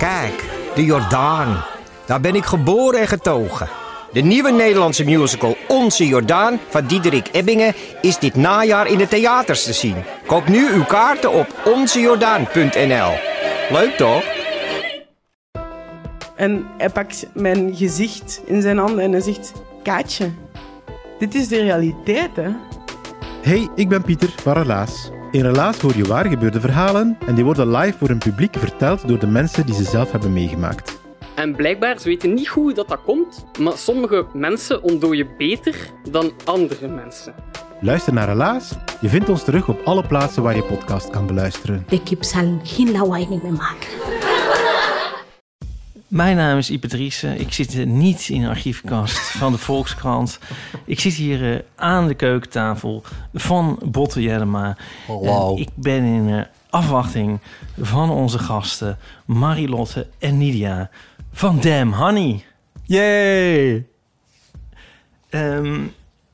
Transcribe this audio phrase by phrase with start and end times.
[0.00, 0.44] Kijk,
[0.74, 1.64] de Jordaan.
[2.06, 3.68] Daar ben ik geboren en getogen.
[4.12, 9.64] De nieuwe Nederlandse musical Onze Jordaan van Diederik Ebbingen is dit najaar in de theaters
[9.64, 9.96] te zien.
[10.26, 13.12] Koop nu uw kaarten op onzejordaan.nl.
[13.70, 14.24] Leuk toch?
[16.36, 19.52] En hij pakt mijn gezicht in zijn handen en hij zegt...
[19.82, 20.30] Kaatje,
[21.18, 22.50] dit is de realiteit, hè?
[23.42, 25.10] Hey, ik ben Pieter van Relaas.
[25.30, 29.08] In Relaas hoor je waar gebeurde verhalen en die worden live voor een publiek verteld
[29.08, 30.98] door de mensen die ze zelf hebben meegemaakt.
[31.34, 35.76] En blijkbaar, ze weten niet hoe dat, dat komt, maar sommige mensen ontdooien beter
[36.10, 37.34] dan andere mensen.
[37.80, 38.72] Luister naar Relaas.
[39.00, 41.84] Je vindt ons terug op alle plaatsen waar je podcast kan beluisteren.
[41.88, 44.29] De kip zal geen lawaai meer maken.
[46.10, 47.40] Mijn naam is Ipe Driessen.
[47.40, 50.38] Ik zit eh, niet in de archiefkast van de Volkskrant.
[50.84, 53.02] Ik zit hier eh, aan de keukentafel
[53.34, 54.76] van Botte Jellema.
[55.08, 57.40] En ik ben in eh, afwachting
[57.80, 60.90] van onze gasten Marilotte en Nidia
[61.32, 62.44] van Damn Honey.
[62.82, 63.86] Yay!
[65.28, 65.80] Ehm,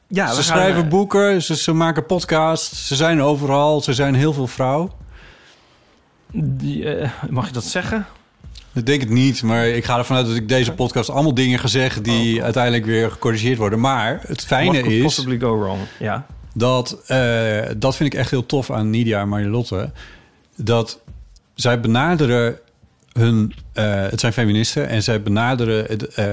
[0.07, 4.47] ja, ze schrijven boeken, ze, ze maken podcasts, ze zijn overal, ze zijn heel veel
[4.47, 4.91] vrouw.
[6.33, 6.87] die,
[7.29, 8.07] mag je dat zeggen?
[8.77, 11.59] Ik denk het niet, maar ik ga ervan uit dat ik deze podcast allemaal dingen
[11.59, 13.81] ga zeggen die uiteindelijk weer gecorrigeerd worden.
[13.81, 15.81] Maar het fijne is possibly go wrong?
[15.99, 16.27] Ja.
[16.55, 19.91] dat, eh, dat vind ik echt heel tof aan Nidia en Marilotte,
[20.57, 21.01] dat
[21.55, 22.59] zij benaderen
[23.13, 26.27] hun, eh, het zijn feministen en zij benaderen het, eh,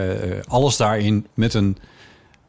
[0.47, 1.77] alles daarin met een,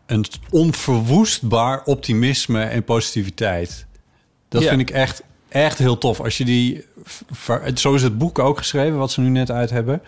[0.07, 3.87] een onverwoestbaar optimisme en positiviteit.
[4.49, 4.69] Dat Ja.
[4.69, 5.23] vind ik echt,
[5.55, 6.21] echt heel tof.
[6.21, 6.85] Als je die,
[7.75, 10.03] zo is het boek ook geschreven, wat ze nu net uit hebben,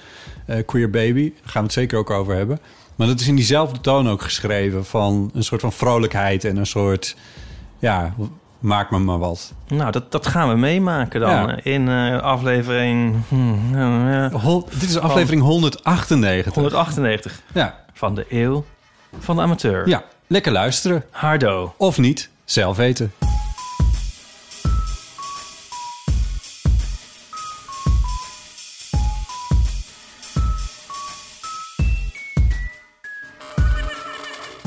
[0.47, 2.59] eh, Queer Baby, daar gaan we het zeker ook over hebben.
[2.97, 6.67] Maar dat is in diezelfde toon ook geschreven van een soort van vrolijkheid en een
[6.67, 7.17] soort,
[7.79, 8.15] ja,
[8.59, 9.53] maak me maar wat.
[9.69, 11.59] Nou, dat, dat gaan we meemaken dan Ja.
[11.63, 16.55] in eh, aflevering hmm, Hol- dit is aflevering 198.
[16.55, 18.65] 198 Ja, van de eeuw
[19.19, 19.89] van de amateur.
[19.89, 21.05] ja, lekker luisteren.
[21.11, 21.75] Hardo.
[21.77, 23.13] Of niet, zelf weten.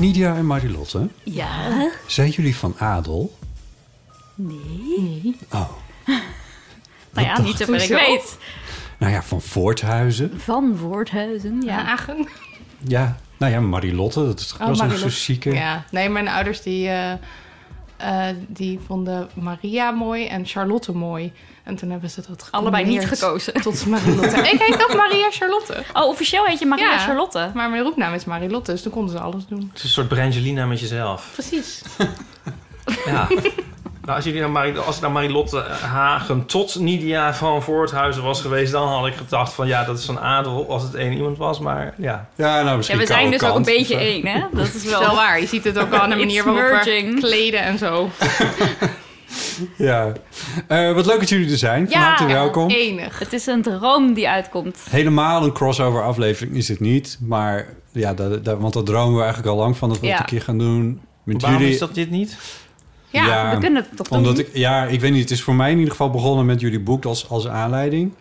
[0.00, 1.90] Nidia en Marilotte, Ja?
[2.06, 3.38] zijn jullie van adel?
[4.34, 5.36] Nee.
[5.52, 5.70] Oh,
[7.12, 8.38] Nou ja, niet zover ik weet.
[8.98, 10.40] nou ja, van Voorthuizen.
[10.40, 11.84] Van Woordhuizen, ja.
[11.84, 12.28] Hagen.
[12.86, 15.10] Ja, nou ja, Marilotte, dat is Oh, zo Marilotte.
[15.10, 15.52] chique.
[15.54, 17.12] Ja, nee, mijn ouders die, eh,
[17.96, 21.32] eh, die vonden Maria mooi en Charlotte mooi.
[21.64, 23.52] En toen hebben ze dat Allebei niet gekozen.
[23.54, 24.36] Tot Marilotte.
[24.36, 25.82] ik heet ook Maria Charlotte.
[25.92, 26.98] Oh, officieel heet je Maria Ja.
[26.98, 27.50] Charlotte.
[27.54, 29.60] Maar mijn roepnaam is Marilotte, dus toen konden ze alles doen.
[29.68, 31.28] Het is een soort Brangelina met jezelf.
[31.32, 31.82] Precies.
[33.06, 33.28] Ja.
[34.04, 38.40] nou, als, jullie naar Marie, als ik naar Marilotte Hagen tot Nidia van Voorthuizen was
[38.40, 38.72] geweest...
[38.72, 41.58] dan had ik gedacht van ja, dat is van adel als het één iemand was.
[41.58, 44.40] Maar ja, Ja, nou Ja, misschien we zijn dus ook een beetje één, hè?
[44.52, 45.00] Dat is wel...
[45.00, 48.10] Wel waar, je ziet het ook al aan de manier waarop we kleden en zo.
[49.76, 50.12] Ja.
[50.68, 51.88] Eh, wat leuk dat jullie er zijn.
[51.90, 52.06] Van Ja.
[52.06, 52.68] harte welkom.
[52.70, 53.18] Enig.
[53.18, 54.78] Het is een droom die uitkomt.
[54.90, 57.18] Helemaal een crossover aflevering is het niet.
[57.26, 60.12] Maar ja, dat, dat- want dat dromen we eigenlijk al lang van dat we Ja.
[60.12, 61.00] het een keer gaan doen.
[61.24, 61.74] Met waarom jullie.
[61.74, 62.36] is dat dit niet?
[63.10, 64.18] Ja, We kunnen het toch doen?
[64.18, 65.20] omdat ik, ja, ik weet niet.
[65.22, 68.12] Het is voor mij in ieder geval begonnen met jullie boek als, als aanleiding.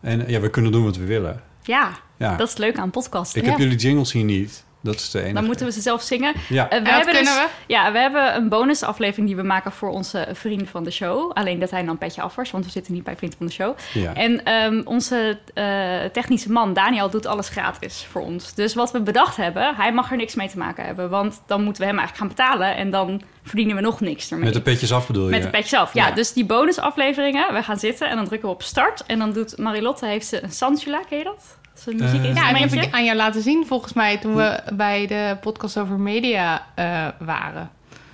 [0.00, 1.40] En ja, we kunnen doen wat we willen.
[1.62, 2.36] Ja, Ja.
[2.36, 3.42] dat is leuk aan podcasten.
[3.42, 4.64] ik heb jullie jingles hier niet.
[4.86, 5.34] Dat is de enige.
[5.34, 6.34] Dan moeten we ze zelf zingen.
[6.48, 6.68] Ja.
[6.68, 7.48] Eh, we hebben kunnen dus- we.
[7.66, 11.30] Ja, we hebben een bonusaflevering die we maken voor onze vriend van de show.
[11.32, 13.46] Alleen dat hij dan een petje af was, want we zitten niet bij vriend van
[13.46, 13.76] de show.
[13.92, 14.14] Ja.
[14.14, 15.64] En ehm, onze eh,
[16.12, 18.54] technische man, Daniel, doet alles gratis voor ons.
[18.54, 21.10] Dus wat we bedacht hebben, hij mag er niks mee te maken hebben.
[21.10, 24.44] Want dan moeten we hem eigenlijk gaan betalen en dan verdienen we nog niks ermee.
[24.44, 25.30] Met de petjes af bedoel je?
[25.30, 26.06] Met de petje zelf, ja.
[26.06, 26.14] Ja.
[26.14, 29.02] Dus die bonusafleveringen, we gaan zitten en dan drukken we op start.
[29.06, 31.58] En dan doet Marilotte, heeft ze een Sansula, ken je dat?
[31.84, 34.34] Dat is een Eh, Ja, die heb ik aan jou laten zien volgens mij toen
[34.36, 37.70] we bij de podcast over media eh, waren.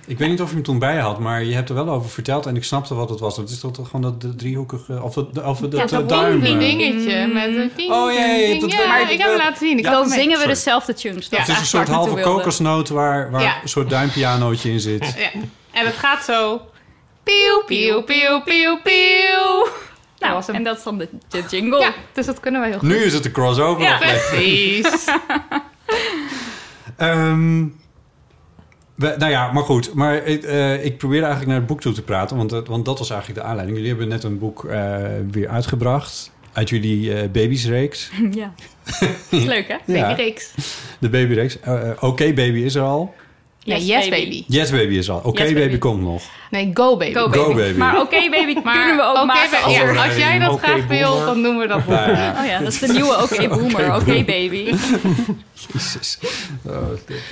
[0.07, 2.09] Ik weet niet of je hem toen bij had, maar je hebt er wel over
[2.09, 3.35] verteld en ik snapte wat het was.
[3.35, 6.37] Dat is toch gewoon dat de driehoekige, of het, of Ja, het zo'n duim.
[6.37, 6.43] Eh.
[6.43, 9.37] ding, dingetje met een ding, Oh, ja, ja, dat- dat- Ja, dat- ik heb hem
[9.37, 9.77] laten zien.
[9.77, 10.47] Ik Dan zingen we Sorry.
[10.53, 11.29] dezelfde tunes.
[11.29, 11.45] Dat Ja.
[11.45, 13.61] Het is een soort halve kokosnoot waar, waar Ja.
[13.61, 15.13] een soort duimpianootje in zit.
[15.17, 15.39] Ja.
[15.71, 16.61] En het gaat zo...
[17.23, 19.67] Pieuw, pieuw, pieuw, pieuw, pieuw.
[20.23, 20.55] Dat Nou, was hem.
[20.55, 21.79] en dat is dan de, de jingle.
[21.79, 22.87] Ja, dus dat kunnen we heel goed.
[22.89, 23.83] Nu is het een crossover.
[23.83, 23.97] Ja.
[23.97, 25.05] Precies.
[26.97, 27.65] Ehm,
[28.95, 29.93] we- nou ja, maar goed.
[29.93, 32.99] Maar ik, eh, ik probeerde eigenlijk naar het boek toe te praten, want, want dat
[32.99, 33.77] was eigenlijk de aanleiding.
[33.77, 34.95] Jullie hebben net een boek eh,
[35.31, 38.11] weer uitgebracht uit jullie eh baby'sreeks.
[38.31, 38.53] Ja.
[39.29, 39.93] Is leuk, hè?
[39.93, 40.53] Ja, Babyreeks.
[40.99, 41.59] de babyreeks.
[41.59, 43.13] Eh, eh, Oké, baby is er al.
[43.65, 44.23] Ja, Yes, Yes, Baby.
[44.23, 44.43] Baby.
[44.47, 45.21] Yes Baby is al.
[45.23, 45.65] Oké Yes, baby.
[45.65, 45.77] Baby.
[45.77, 46.23] komt nog.
[46.49, 47.13] Nee, Go Baby.
[47.13, 47.53] Go Go baby.
[47.61, 47.77] Baby.
[47.77, 49.61] Maar oké baby kunnen we ook Oké, maken.
[49.63, 51.25] Als- ja, als jij dat graag wil, boomer.
[51.25, 51.87] dan doen we dat.
[51.87, 53.95] Nou ja, Oh ja, dat is de nieuwe oké boomer.
[53.95, 54.73] Oké baby.
[55.73, 56.17] Jezus.
[56.67, 56.87] Oh,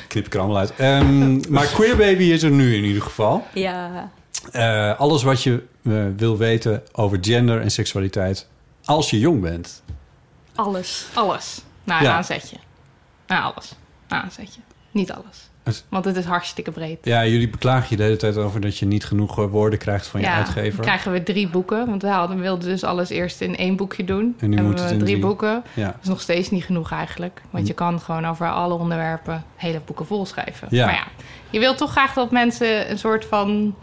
[0.07, 0.73] knip ik er allemaal uit.
[0.75, 3.47] Ehm, maar Queer Baby is er nu in ieder geval.
[3.53, 4.11] Ja.
[4.51, 8.47] Eh, alles wat je eh, wil weten over gender en seksualiteit
[8.85, 9.83] als je jong bent.
[10.55, 11.05] Alles.
[11.13, 11.61] Alles.
[11.83, 12.09] Nou, Ja.
[12.09, 12.57] een aanzetje.
[13.27, 13.71] Nou, alles.
[14.07, 14.61] Een aanzetje.
[14.91, 15.49] Niet alles.
[15.63, 16.97] Het- Want het is hartstikke breed.
[17.03, 20.07] Ja, jullie beklagen je de hele tijd over dat je niet genoeg eh, woorden krijgt
[20.07, 20.75] van je ja, uitgever.
[20.75, 21.85] dan krijgen we drie boeken.
[21.87, 24.35] Want we hadden, we wilden dus alles eerst in één boekje doen.
[24.39, 25.25] En nu Hebben moet we het in drie drie.
[25.25, 25.63] boeken.
[25.73, 25.85] Ja.
[25.85, 27.41] Dat is nog steeds niet genoeg eigenlijk.
[27.49, 30.67] Want je kan gewoon over alle onderwerpen hele boeken volschrijven.
[30.71, 30.85] Ja.
[30.85, 31.03] Maar ja,
[31.49, 33.75] je wilt toch graag dat mensen een soort van...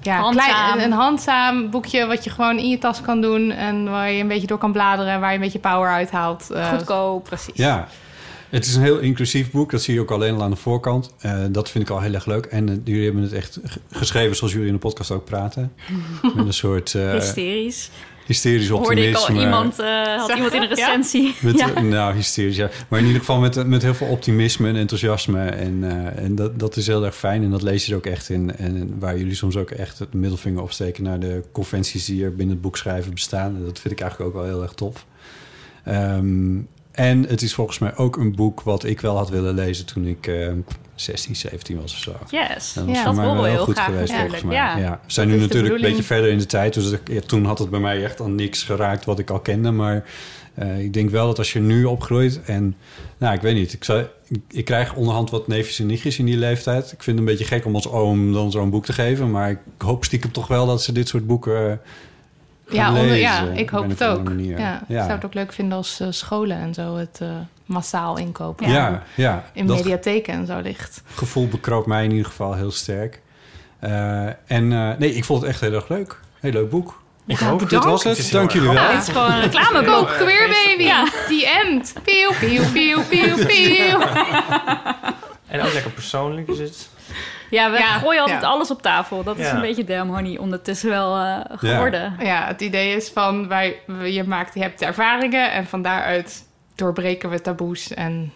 [0.00, 0.46] Ja, Handzaam.
[0.74, 3.50] klein, een handzaam boekje wat je gewoon in je tas kan doen...
[3.50, 5.12] en waar je een beetje door kan bladeren...
[5.12, 6.50] en waar je een beetje power uithaalt.
[6.50, 7.24] Eh, Goedkoop.
[7.24, 7.54] Precies.
[7.54, 7.88] Ja,
[8.54, 9.70] het is een heel inclusief boek.
[9.70, 11.14] Dat zie je ook alleen al aan de voorkant.
[11.18, 12.44] Eh, dat vind ik al heel erg leuk.
[12.46, 13.60] En eh, jullie hebben het echt
[13.90, 15.72] geschreven zoals jullie in de podcast ook praten.
[16.36, 17.90] Met een soort eh, Hysterisch.
[18.26, 19.32] hysterisch Hoorde optimisme.
[19.32, 19.86] ik al iemand, eh,
[20.16, 20.36] had Zeggen?
[20.36, 20.86] iemand in een Ja?
[20.86, 21.34] recensie.
[21.42, 21.80] Met, ja.
[21.80, 22.70] Nou, hysterisch, ja.
[22.88, 25.44] Maar in ieder geval met, met heel veel optimisme en enthousiasme.
[25.44, 27.42] En, eh, en dat, dat is heel erg fijn.
[27.42, 28.56] En dat lees je er ook echt in.
[28.56, 31.02] En waar jullie soms ook echt het middelvinger opsteken...
[31.02, 33.56] naar de conventies die er binnen het boek schrijven bestaan.
[33.56, 35.06] En dat vind ik eigenlijk ook wel heel erg tof.
[35.84, 36.56] Ehm,
[36.94, 39.86] en het is volgens mij ook een boek wat ik wel had willen lezen...
[39.86, 40.52] toen ik eh
[40.94, 42.12] 16, 17 was of zo.
[42.30, 42.72] Yes.
[42.72, 44.54] Dat Ja, voor dat wel we heel goed graag geweest volgens mij.
[44.54, 44.76] Ja.
[44.78, 45.00] Ja.
[45.06, 46.74] We zijn Dat nu natuurlijk een beetje verder in de tijd.
[46.74, 49.70] Dus ja, toen had het bij mij echt aan niks geraakt wat ik al kende.
[49.70, 50.04] Maar
[50.54, 52.76] eh, ik denk wel dat als je nu opgroeit en...
[53.18, 53.72] Nou, ik weet niet.
[53.72, 56.84] Ik, zou, ik, ik krijg onderhand wat neefjes en nichtjes in die leeftijd.
[56.92, 59.30] Ik vind het een beetje gek om als oom dan zo'n boek te geven.
[59.30, 61.76] Maar ik hoop stiekem toch wel dat ze dit soort boeken eh,
[62.74, 64.30] Ja, onder- ja, ik hoop het ook.
[64.36, 67.28] Ja, Ik zou het ook leuk vinden als eh, scholen en zo het eh,
[67.66, 68.70] massaal inkopen.
[68.70, 69.44] Ja, ja.
[69.52, 71.02] In mediatheken en zo ligt.
[71.14, 73.20] gevoel bekroopt mij in ieder geval heel sterk.
[73.78, 76.20] Eh, en eh, nee, ik vond het echt heel erg leuk.
[76.40, 77.02] Heel leuk boek.
[77.26, 77.58] Ik Ja, ook.
[77.58, 77.70] bedankt.
[77.70, 78.30] Dit was Het het.
[78.30, 78.90] Dank jullie wel.
[78.92, 80.06] Dit is gewoon een.
[80.06, 80.82] Queer Baby!
[80.82, 81.04] Ja.
[81.28, 81.92] The end!
[82.04, 84.00] Pieuw, pieuw, pieuw, pieuw, pieuw.
[85.46, 86.88] En ook lekker persoonlijk is het.
[87.50, 88.48] Ja, we Ja, gooien altijd ja.
[88.48, 89.22] alles op tafel.
[89.22, 92.16] Dat is een beetje Damn Honey ondertussen wel eh, geworden.
[92.18, 95.52] Ja, het idee is van, wij, je, maakt, je hebt ervaringen...
[95.52, 97.94] en van daaruit doorbreken we taboes...
[97.94, 98.32] en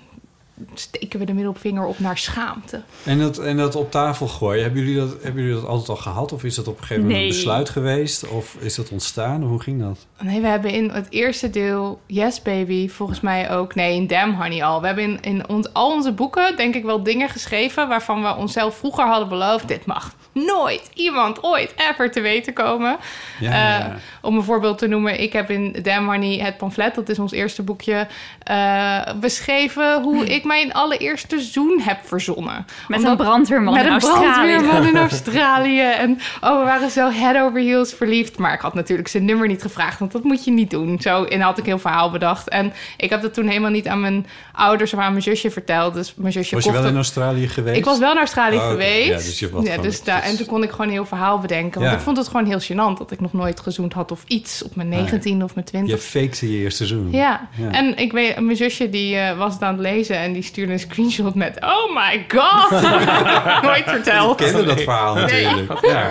[0.74, 2.82] steken we de middelvinger op naar schaamte.
[3.04, 5.96] En dat, en dat op tafel gooien, hebben jullie dat, hebben jullie dat altijd al
[5.96, 6.32] gehad?
[6.32, 7.28] Of is dat op een gegeven moment Nee.
[7.28, 8.28] een besluit geweest?
[8.28, 9.42] Of is dat ontstaan?
[9.42, 10.06] Hoe ging dat?
[10.20, 13.74] Nee, we hebben in het eerste deel Yes Baby volgens mij ook...
[13.74, 14.80] Nee, in Damn Honey al.
[14.80, 17.88] We hebben in, in ons, al onze boeken denk ik wel dingen geschreven...
[17.88, 19.68] waarvan we onszelf vroeger hadden beloofd...
[19.68, 20.14] dit mag
[20.46, 22.96] nooit iemand ooit ever te weten komen.
[23.40, 23.96] Ja, ja, Eh, ja.
[24.20, 26.94] om een voorbeeld te noemen, ik heb in Damn Honey het pamflet...
[26.94, 28.06] dat is ons eerste boekje,
[28.42, 30.02] eh, beschreven...
[30.02, 32.66] hoe ik mijn allereerste zoen heb verzonnen.
[32.88, 34.56] Met Omdat- een brandweerman met in een Australië.
[34.56, 35.80] brandweerman in Australië.
[35.80, 38.38] En oh, we waren zo head over heels verliefd.
[38.38, 41.00] Maar ik had natuurlijk zijn nummer niet gevraagd, want dat moet je niet doen.
[41.00, 42.48] Zo en had ik heel verhaal bedacht.
[42.48, 45.94] En ik heb dat toen helemaal niet aan mijn ouders of aan mijn zusje verteld.
[45.94, 47.76] Dus mijn zusje Was je wel in Australië geweest?
[47.78, 49.06] Ik was wel naar Australië Oh, geweest.
[49.08, 51.38] Ja, dus je was gewoon- dus daar, en toen kon ik gewoon een heel verhaal
[51.38, 51.80] bedenken.
[51.80, 51.98] Want Ja.
[51.98, 54.76] ik vond het gewoon heel gênant dat ik nog nooit gezoend had of iets op
[54.76, 55.94] mijn 19 of mijn 20.
[55.94, 57.08] Je fakte je eerste seizoen.
[57.12, 57.48] Ja.
[57.56, 57.70] Ja.
[57.70, 60.72] en ik weet, mijn zusje die eh, was het aan het lezen en die stuurde
[60.72, 62.70] een screenshot met: Oh my god!
[63.62, 64.40] Nooit verteld.
[64.40, 65.86] Ik kende dat verhaal natuurlijk.
[65.86, 66.08] Ja.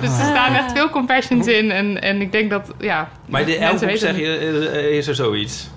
[0.00, 3.08] Dus er staan echt veel compassions in en, en ik denk dat, ja.
[3.28, 5.68] Maar de elk mensen boek weten zeg je, eh, eh, is er zoiets.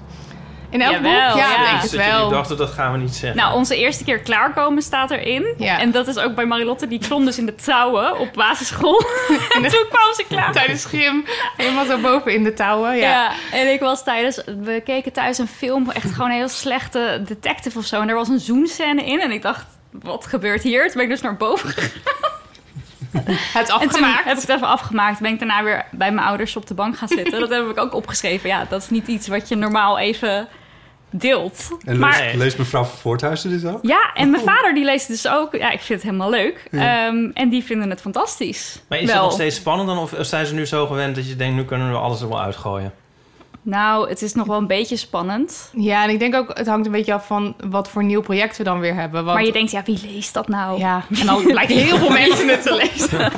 [0.70, 1.38] In elk Jawel, boek?
[1.38, 1.58] Ja, ja.
[1.58, 2.30] denk het dat jullie wel.
[2.30, 3.40] dachten, dat gaan we niet zeggen.
[3.40, 5.54] Nou, onze eerste keer klaarkomen staat erin.
[5.58, 5.80] Ja.
[5.80, 6.88] En dat is ook bij Marilotte.
[6.88, 9.00] Die klom dus in de touwen op basisschool.
[9.56, 10.52] en toen kwam ze klaar.
[10.52, 11.26] Tijdens gym,
[11.58, 12.96] helemaal zo boven in de touwen.
[12.96, 13.10] Ja.
[13.10, 13.32] Ja.
[13.52, 14.42] en ik was tijdens...
[14.46, 18.02] We keken thuis een film, echt gewoon een heel slechte detective of zo.
[18.02, 19.22] En er was een zoenscène in.
[19.22, 20.84] En ik dacht, wat gebeurt hier?
[20.84, 22.35] Toen ben ik dus naar boven gegaan.
[23.24, 24.24] Het En toen afgemaakt.
[24.24, 25.20] heb ik het even afgemaakt.
[25.20, 27.40] Ben ik daarna weer bij mijn ouders op de bank gaan zitten.
[27.48, 28.50] dat heb ik ook opgeschreven.
[28.50, 30.48] Ja, dat is niet iets wat je normaal even
[31.10, 31.78] deelt.
[31.86, 33.80] En maar leest, leest mevrouw van Voorthuizen dit ook?
[33.82, 35.56] ja, en mijn vader die leest dus ook.
[35.56, 36.68] Ja, ik vind het helemaal leuk.
[36.72, 38.82] Ehm, en die vinden het fantastisch.
[38.90, 39.98] maar is het nog steeds spannend dan?
[39.98, 42.42] Of zijn ze nu zo gewend dat je denkt, nu kunnen we alles er wel
[42.42, 42.94] uitgooien?
[43.66, 45.72] Nou, het is nog wel een beetje spannend.
[45.74, 48.58] Ja, en ik denk ook, het hangt een beetje af van wat voor nieuw project
[48.58, 49.24] we dan weer hebben.
[49.24, 50.80] Want, Maar je denkt, ja, wie leest dat nou?
[50.80, 53.32] Ja, en dan blijken heel veel mensen het te lezen.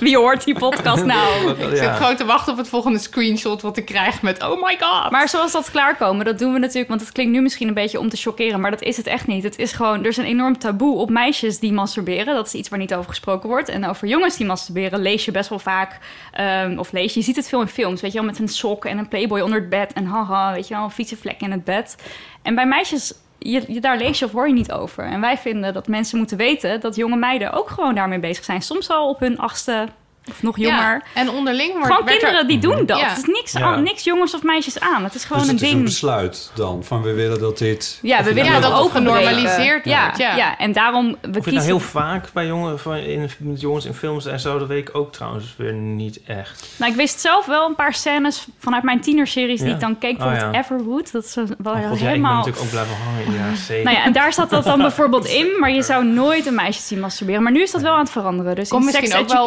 [0.00, 1.50] Wie hoort die podcast nou?
[1.70, 4.76] Ik zit gewoon te wachten op het volgende screenshot wat ik krijg met oh my
[4.80, 5.10] god.
[5.10, 6.88] Maar zoals dat klaarkomen, dat doen we natuurlijk...
[6.88, 8.60] want het klinkt nu misschien een beetje om te chockeren...
[8.60, 9.42] maar dat is het echt niet.
[9.42, 12.34] Het is gewoon, er is een enorm taboe op meisjes die masturberen.
[12.34, 13.68] Dat is iets waar niet over gesproken wordt.
[13.68, 15.98] En over jongens die masturberen lees je best wel vaak...
[16.32, 18.26] ehm, of lees je, je ziet het veel in films, weet je wel...
[18.26, 19.92] met een sok en een playboy onder het bed...
[19.92, 21.96] en haha, weet je wel, een vieze vlek in het bed.
[22.42, 25.04] En bij meisjes je, je- daar lees je of hoor je niet over.
[25.04, 28.62] En wij vinden dat mensen moeten weten dat jonge meiden ook gewoon daarmee bezig zijn.
[28.62, 29.88] Soms al op hun achtste
[30.28, 31.02] of nog jonger.
[31.14, 32.98] Ja, en onderling wordt Gewoon er- kinderen die doen dat.
[32.98, 33.08] Ja.
[33.08, 33.60] Het is niks, Ja.
[33.60, 35.04] aan- niks jongens of meisjes aan.
[35.04, 35.88] Het is gewoon dus een het is een ding.
[35.88, 37.98] besluit dan, van we willen dat dit...
[38.02, 40.36] ja, we willen dat dat ook genormaliseerd ja, wordt, ja.
[40.36, 40.58] ja.
[40.58, 41.62] en daarom we Of nou kiezen.
[41.62, 44.96] heel vaak bij jongen, van in, met jongens in films en zo, dat weet ik
[44.96, 46.68] ook trouwens weer niet echt.
[46.76, 49.74] Nou, ik wist zelf wel een paar scènes vanuit mijn tienerseries die Ja.
[49.74, 50.10] ik dan keek.
[50.12, 50.60] Oh, Bijvoorbeeld ja.
[50.60, 51.12] Everwood.
[51.12, 52.36] Dat is wel Oh, God, ja, helemaal...
[52.36, 53.84] natuurlijk ook blijven hangen jaren zeventig.
[53.84, 56.80] Nou ja, en daar zat dat dan bijvoorbeeld in, maar je zou nooit een meisje
[56.82, 57.42] zien masturberen.
[57.42, 58.54] Maar nu is dat wel aan het veranderen.
[58.54, 59.44] Dus Komt in Sex ook wel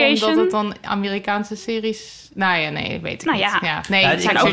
[0.64, 2.30] Dan Amerikaanse series...
[2.34, 3.48] Nou ja, nee, weet ik Nou niet.
[3.62, 3.82] ja.
[3.90, 4.44] Nee, Ja, het ik zijn ook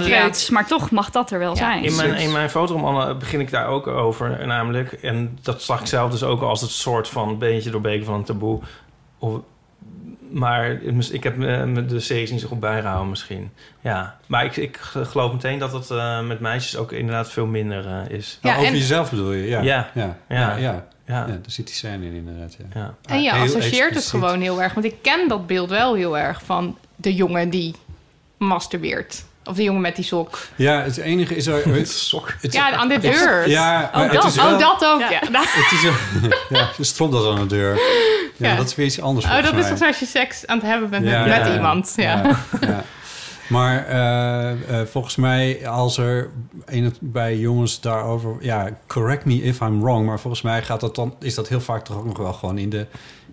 [0.50, 1.84] maar toch mag dat er wel zijn.
[1.84, 4.92] In mijn, in mijn fotoroman begin ik daar ook over, namelijk.
[4.92, 8.24] En dat zag ik zelf dus ook als het soort van beetje doorbreken van een
[8.24, 8.60] taboe.
[9.18, 9.38] Of,
[10.30, 10.70] maar
[11.10, 13.52] ik heb eh, me de series niet zo goed bijgehouden misschien.
[13.80, 17.86] Ja, maar ik, ik geloof meteen dat het eh, met meisjes ook inderdaad veel minder
[17.86, 18.38] eh, is.
[18.42, 19.46] Nou, over en- jezelf bedoel je?
[19.48, 19.60] Ja.
[19.62, 19.90] Ja.
[19.94, 20.16] Ja.
[20.28, 20.36] Ja.
[20.38, 20.56] Ja.
[20.56, 20.86] ja.
[21.10, 22.56] Ja, Ja, daar zit die scène in inderdaad.
[22.58, 22.80] Ja.
[22.80, 22.94] ja.
[23.14, 24.74] En je Heel associeert het gewoon heel erg.
[24.74, 27.74] Want ik ken dat beeld wel heel erg van de jongen die
[28.38, 29.24] masturbeert.
[29.44, 30.38] Of de jongen met die sok.
[30.56, 31.46] Ja, het enige is...
[31.46, 32.34] Er, het, Sok.
[32.40, 33.48] het- Ja, aan de deur.
[33.48, 34.24] Ja, Oh, het dat.
[34.24, 34.52] is wel...
[34.52, 35.00] Oh, dat ook.
[35.00, 35.10] Ja.
[35.10, 35.20] Ja.
[35.46, 35.94] Het is een,
[36.58, 37.74] ja, je stropt dat aan de deur.
[38.36, 38.56] Ja, Ja.
[38.56, 39.88] dat is weer iets anders Oh, dat is mij.
[39.88, 41.92] als je seks aan het hebben bent Ja, met, met ja, iemand.
[41.96, 42.22] Ja.
[43.50, 46.30] Maar eh, eh, volgens mij, als er
[46.68, 48.36] in het, bij jongens daarover...
[48.40, 50.06] Ja, correct me if I'm wrong.
[50.06, 52.58] Maar volgens mij gaat dat dan, is dat heel vaak toch ook nog wel gewoon
[52.58, 52.86] in de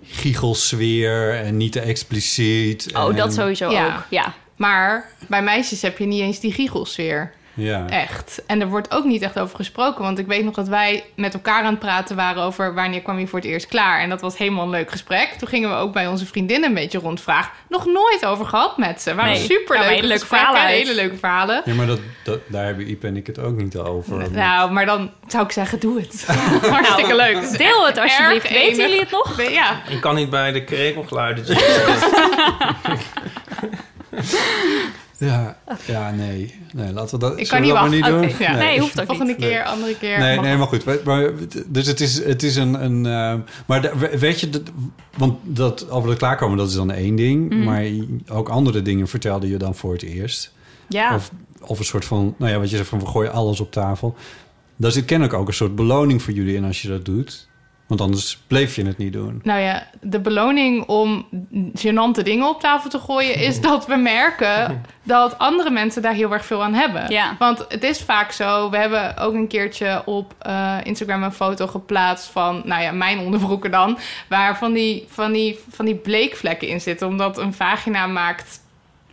[0.03, 1.33] giechelsfeer...
[1.39, 2.95] en niet te expliciet.
[2.95, 3.85] Oh, en- dat sowieso Ja.
[3.95, 4.03] ook.
[4.09, 4.33] Ja.
[4.55, 7.31] Maar bij meisjes heb je niet eens die giechelsfeer.
[7.57, 7.85] Ja.
[7.89, 8.41] Echt.
[8.47, 10.03] En er wordt ook niet echt over gesproken.
[10.03, 13.19] Want ik weet nog dat wij met elkaar aan het praten waren over wanneer kwam
[13.19, 14.01] je voor het eerst klaar.
[14.01, 15.29] En dat was helemaal een leuk gesprek.
[15.37, 17.51] Toen gingen we ook bij onze vriendinnen een beetje rondvragen.
[17.69, 19.15] Nog nooit over gehad met ze.
[19.15, 19.41] Waren Nee.
[19.41, 20.87] super leuke hele leuke gesprekken, verhalen uit.
[20.87, 21.61] Hele leuke verhalen.
[21.65, 24.31] Ja, maar dat, dat, daar hebben Iep en ik het ook niet over.
[24.31, 26.25] Nou, maar dan zou ik zeggen, doe het.
[26.71, 27.35] Hartstikke leuk.
[27.35, 28.49] Het is Deel het alsjeblieft.
[28.49, 28.77] Weten enig.
[28.77, 29.41] jullie het nog?
[29.51, 29.81] Ja.
[29.89, 31.45] Ik kan niet bij de krekelgeluiden.
[35.17, 36.53] Ja, ja nee.
[36.73, 36.93] nee.
[36.93, 37.91] Laten we dat Ik kan we niet wachten.
[37.91, 38.31] niet doen.
[38.39, 38.55] Ja.
[38.55, 39.41] Nee, hoeft ook Volgende niet.
[39.41, 40.19] keer, andere keer.
[40.19, 41.03] Nee, nee, maar goed.
[41.05, 41.31] Maar,
[41.67, 42.83] dus het is, het is een...
[42.83, 44.61] een ehm, maar de- weet je, dat-
[45.17, 47.49] want dat, over het klaarkomen, dat is dan één ding.
[47.49, 47.63] Mhm.
[47.63, 47.85] Maar
[48.31, 50.53] ook andere dingen vertelde je dan voor het eerst.
[50.87, 51.15] Ja.
[51.15, 51.31] Of,
[51.61, 54.15] of een soort van, nou ja, wat je zegt van we gooien alles op tafel.
[54.75, 57.47] Daar zit kennelijk ook een soort beloning voor jullie in als je dat doet.
[57.87, 59.39] Want anders bleef je het niet doen.
[59.43, 61.27] Nou ja, de beloning om
[61.73, 63.35] gênante dingen op tafel te gooien...
[63.35, 67.09] is dat we merken dat andere mensen daar heel erg veel aan hebben.
[67.09, 67.35] Ja.
[67.39, 68.69] Want het is vaak zo...
[68.69, 72.61] We hebben ook een keertje op eh, Instagram een foto geplaatst van...
[72.65, 73.97] nou ja, mijn onderbroeken dan...
[74.29, 77.07] waar van die, van die, van die bleekvlekken in zitten.
[77.07, 78.59] Omdat een vagina maakt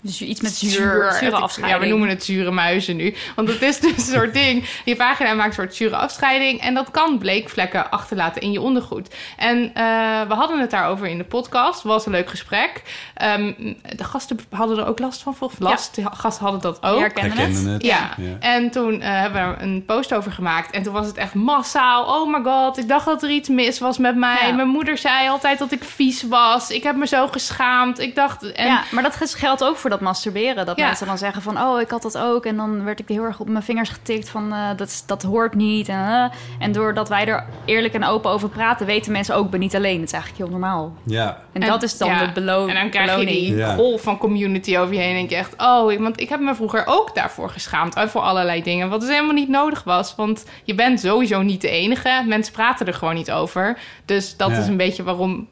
[0.04, 0.70] Dus iets met zuur.
[0.70, 1.82] zuur, zure Ja, afscheiding.
[1.82, 3.14] we noemen het zure muizen nu.
[3.36, 4.68] Want het is dus een soort ding.
[4.84, 6.60] Je vagina maakt een soort zure afscheiding.
[6.60, 9.14] En dat kan bleekvlekken achterlaten in je ondergoed.
[9.36, 9.82] En eh,
[10.28, 11.82] we hadden het daarover in de podcast.
[11.82, 12.82] was een leuk gesprek.
[13.14, 13.52] Ehm,
[13.96, 15.34] de gasten hadden er ook last van.
[15.34, 15.94] Volgens last.
[15.94, 16.98] De gasten hadden dat ook.
[16.98, 17.72] Herkennen Herkennen het.
[17.72, 17.82] het.
[17.82, 18.14] Ja.
[18.16, 18.36] Ja.
[18.40, 20.70] en toen eh, hebben we er een post over gemaakt.
[20.70, 22.04] En toen was het echt massaal.
[22.20, 24.46] Oh my god, ik dacht dat er iets mis was met mij.
[24.46, 24.52] Ja.
[24.52, 26.70] Mijn moeder zei altijd dat ik vies was.
[26.70, 27.98] Ik heb me zo geschaamd.
[27.98, 28.52] Ik dacht...
[28.52, 30.66] En Ja, maar dat geldt ook voor dat masturberen.
[30.66, 30.86] Dat Ja.
[30.86, 32.44] mensen dan zeggen van, oh, ik had dat ook.
[32.46, 35.54] En dan werd ik heel erg op mijn vingers getikt van, eh, dat, dat hoort
[35.54, 35.88] niet.
[35.88, 36.24] En, eh.
[36.58, 39.96] en doordat wij er eerlijk en open over praten, weten mensen ook, ben niet alleen.
[40.00, 40.92] Het is eigenlijk heel normaal.
[41.04, 43.46] Ja, En, dat is dan ja, de belo En dan krijg je beloning.
[43.56, 45.10] die golf van community over je heen.
[45.10, 47.94] En denk je echt, oh, ik- want ik heb me vroeger ook daarvoor geschaamd.
[47.94, 48.88] eh, Voor allerlei dingen.
[48.88, 50.14] Wat dus helemaal niet nodig was.
[50.14, 52.22] Want je bent sowieso niet de enige.
[52.26, 53.78] Mensen praten er gewoon niet over.
[54.04, 54.56] Dus dat Ja.
[54.58, 55.48] is een beetje waarom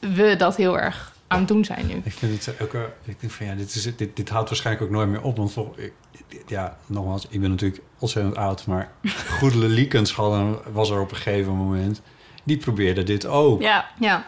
[0.00, 2.00] we dat heel erg aan het doen zijn nu.
[2.04, 2.74] ik vind het ook...
[3.04, 5.36] Ik denk van ja, dit, is, dit, dit houdt waarschijnlijk ook nooit meer op.
[5.36, 5.92] Want vol, ik,
[6.46, 8.66] ja, nogmaals, ik ben natuurlijk ontzettend oud.
[8.66, 8.92] Maar
[9.38, 12.00] Goedele Liekens hadden- was er op een gegeven moment.
[12.44, 13.62] Die probeerde dit ook.
[13.62, 14.26] Ja, Ja.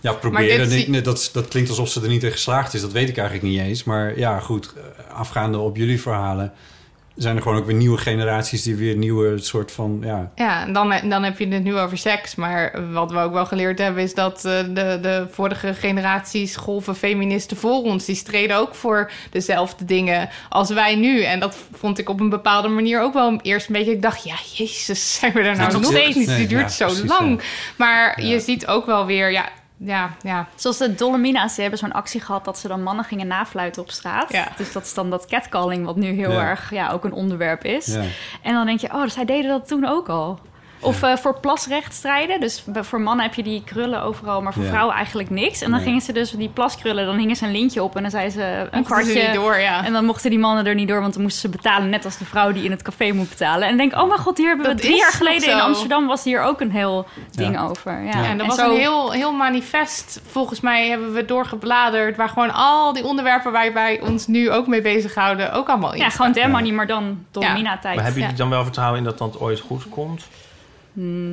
[0.00, 0.68] Ja, proberen.
[0.68, 2.80] dit Nee, dat, dat klinkt alsof ze er niet in geslaagd is.
[2.80, 3.84] Dat weet ik eigenlijk niet eens.
[3.84, 4.72] Maar ja, goed.
[4.72, 6.52] eh, Afgaande op jullie verhalen...
[7.16, 8.62] zijn er gewoon ook weer nieuwe generaties...
[8.62, 9.98] die weer nieuwe soort van...
[10.04, 12.34] Ja, Ja, en dan, dan heb je het nu over seks.
[12.34, 14.02] Maar wat we ook wel geleerd hebben...
[14.02, 18.04] is dat eh, de, de vorige generaties golven feministen voor ons...
[18.04, 21.22] die streden ook voor dezelfde dingen als wij nu.
[21.22, 23.92] En dat vond ik op een bepaalde manier ook wel eerst een beetje...
[23.92, 26.10] Ik dacht, ja, jezus, zijn we er nou nog steeds?
[26.10, 26.26] steeds?
[26.26, 27.40] Nee, Die duurt ja, zo precies, lang.
[27.40, 27.46] ja.
[27.76, 28.28] Maar Ja.
[28.28, 29.30] je ziet ook wel weer...
[29.32, 29.48] Ja,
[29.84, 30.46] ja, ja.
[30.54, 33.90] Zoals de Dolomina's, die hebben zo'n actie gehad dat ze dan mannen gingen nafluiten op
[33.90, 34.32] straat.
[34.32, 34.48] Ja.
[34.56, 36.40] Dus dat is dan dat catcalling, wat nu heel Ja.
[36.48, 37.86] erg ja, ook een onderwerp is.
[37.86, 38.02] ja.
[38.42, 40.38] En dan denk je, oh, dus zij deden dat toen ook al.
[40.84, 42.40] Of eh, voor plasrecht strijden.
[42.40, 44.68] Dus voor mannen heb je die krullen overal, maar voor Ja.
[44.68, 45.60] vrouwen eigenlijk niks.
[45.60, 45.86] En dan Nee.
[45.88, 48.42] gingen ze dus die plaskrullen, dan hingen ze een lintje op en dan zei ze
[48.42, 49.22] een Mochten ze kwartje.
[49.22, 49.84] niet door, ja.
[49.84, 52.18] En dan mochten die mannen er niet door, want dan moesten ze betalen, net als
[52.18, 53.62] de vrouw die in het café moet betalen.
[53.62, 55.60] En dan denk ik, oh mijn god, hier hebben we Dat drie jaar geleden in.
[55.60, 57.64] Amsterdam was hier ook een heel ding Ja.
[57.66, 58.02] over.
[58.02, 58.10] Ja.
[58.22, 60.20] Ja, en er was zo- een heel, heel manifest.
[60.26, 62.16] Volgens mij hebben we doorgebladerd.
[62.16, 65.52] Waar gewoon al die onderwerpen waar wij ons nu ook mee bezighouden.
[65.52, 66.00] ook allemaal in.
[66.00, 66.32] Ja, gewoon.
[66.32, 67.52] Dem Money, maar dan door Ja.
[67.52, 67.94] Mina-tijd.
[67.94, 68.42] Maar hebben jullie Ja.
[68.42, 70.26] dan wel vertrouwen in dat dat ooit goed komt?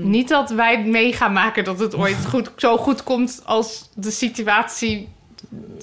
[0.02, 4.12] Niet dat wij mee gaan maken dat het ooit goed, zo goed komt als de
[4.12, 5.08] situatie.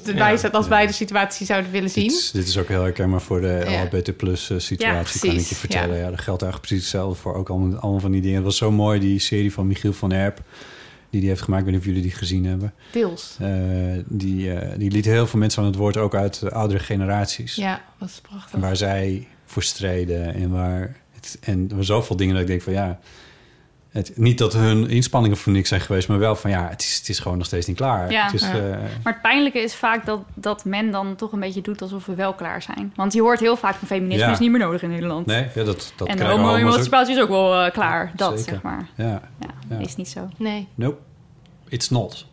[0.04, 0.37] De Ja.
[0.52, 2.08] als wij de situatie zouden willen zien.
[2.08, 3.82] Dit is, dit is ook heel herkenbaar voor de Ja.
[3.82, 5.97] LHBT plus eh, situatie, Ja, kan ik je vertellen.
[5.97, 6.11] ja.
[6.11, 8.37] Dat geldt eigenlijk precies hetzelfde voor ook allemaal, allemaal van die dingen.
[8.37, 10.40] Het was zo mooi, die serie van Michiel van Erp,
[11.11, 11.66] die die heeft gemaakt.
[11.66, 12.75] Ik weet niet of jullie die gezien hebben.
[12.92, 13.37] Deels.
[13.40, 13.50] Eh,
[14.06, 17.54] die, eh, die liet heel veel mensen aan het woord, ook uit de oudere generaties.
[17.54, 18.61] Ja, dat is prachtig.
[18.61, 20.97] Waar zij voor streden en waar...
[21.12, 22.99] Het, en er waren zoveel dingen dat ik denk van ja...
[23.99, 26.97] Het, niet dat hun inspanningen voor niks zijn geweest, maar wel van ja, het is,
[26.99, 28.11] het is gewoon nog steeds niet klaar.
[28.11, 28.25] Ja.
[28.25, 28.52] het is, Ja.
[28.55, 28.71] eh,
[29.02, 32.14] Maar het pijnlijke is vaak dat, dat men dan toch een beetje doet alsof we
[32.14, 32.93] wel klaar zijn.
[32.97, 34.33] Want je hoort heel vaak van feminisme Ja.
[34.33, 35.26] is niet meer nodig in Nederland.
[35.26, 38.12] nee, ja, dat, dat en homo-emancipatie is ook wel eh, klaar.
[38.17, 38.52] Dat, Zeker.
[38.52, 38.88] zeg maar.
[38.95, 39.05] Ja,
[39.40, 39.78] Ja, Ja.
[39.78, 40.28] is niet zo.
[40.37, 40.69] Nee.
[40.75, 40.99] nope,
[41.69, 42.26] it's not.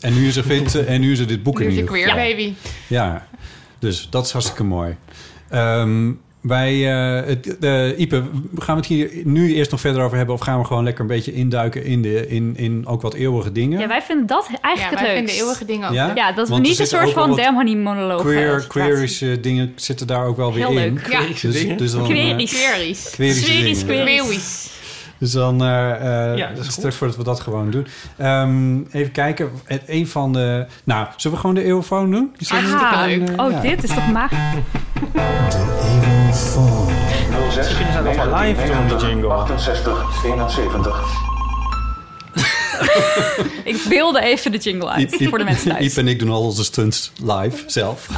[0.00, 2.54] En nu is er, vindt, en nu is er dit boek Nu in queer baby.
[2.86, 3.26] Ja,
[3.78, 4.96] dus dat is hartstikke mooi.
[5.48, 6.12] Ehm,
[6.46, 7.46] wij, eh, het,
[7.98, 8.22] Ipe,
[8.58, 10.34] gaan we het hier nu eerst nog verder over hebben...
[10.34, 13.52] of gaan we gewoon lekker een beetje induiken in, de, in, in ook wat eeuwige
[13.52, 13.80] dingen?
[13.80, 15.40] Ja, wij vinden dat Ja, eigenlijk wij het vinden leukst.
[15.40, 15.94] eeuwige dingen ook.
[15.94, 16.06] Ja?
[16.06, 16.16] leuk.
[16.16, 19.72] Ja, dat we er niet een soort van wat Dem Honey monoloog Queer, queerische dingen
[19.76, 20.92] zitten daar ook wel weer Heel in.
[20.94, 21.10] leuk.
[21.10, 21.20] Ja.
[21.40, 22.46] Dus, dus dan, dingen.
[22.46, 23.10] queer.
[23.12, 24.74] Queeries.
[25.18, 27.86] Dus dan, eh eh Ja, dat is voordat we dat gewoon doen.
[28.16, 29.50] Ehm, even kijken.
[29.64, 30.66] Het, een van de...
[30.84, 32.34] Nou, zullen we gewoon de eeuwfoon doen?
[32.38, 33.60] Is een, eh, Oh, ja.
[33.60, 34.38] dit is toch magisch?
[37.76, 39.28] Kunnen ze allemaal live die jingle.
[39.32, 41.24] 68 71.
[43.64, 45.84] Ik beelde even de jingle uit Iep- Iep- voor de mensen thuis.
[45.84, 48.08] Iep en ik doen al onze stunts live zelf.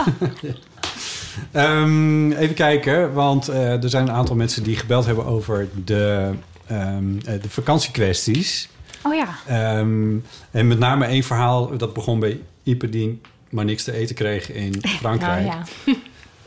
[1.53, 6.31] Ehm, even kijken, want eh, er zijn een aantal mensen die gebeld hebben over de,
[6.67, 6.77] eh,
[7.25, 8.69] de vakantiekwesties.
[9.03, 9.29] Oh ja.
[9.47, 10.17] Ehm,
[10.51, 13.21] en met name één verhaal, dat begon bij Ipe die
[13.51, 15.45] maar niks te eten kreeg in Frankrijk.
[15.47, 15.95] Nou ja.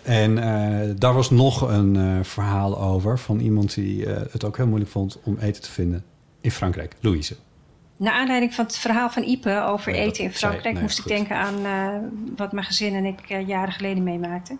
[0.03, 4.57] En eh, daar was nog een eh, verhaal over van iemand die eh, het ook
[4.57, 6.03] heel moeilijk vond om eten te vinden
[6.41, 6.95] in Frankrijk.
[6.99, 7.35] Louise.
[7.97, 10.73] Naar aanleiding van het verhaal van Ipe over Nee, eten in zei- Frankrijk...
[10.73, 11.11] nee, moest goed.
[11.11, 11.55] ik denken aan
[12.35, 14.59] wat mijn gezin en ik jaren geleden meemaakten.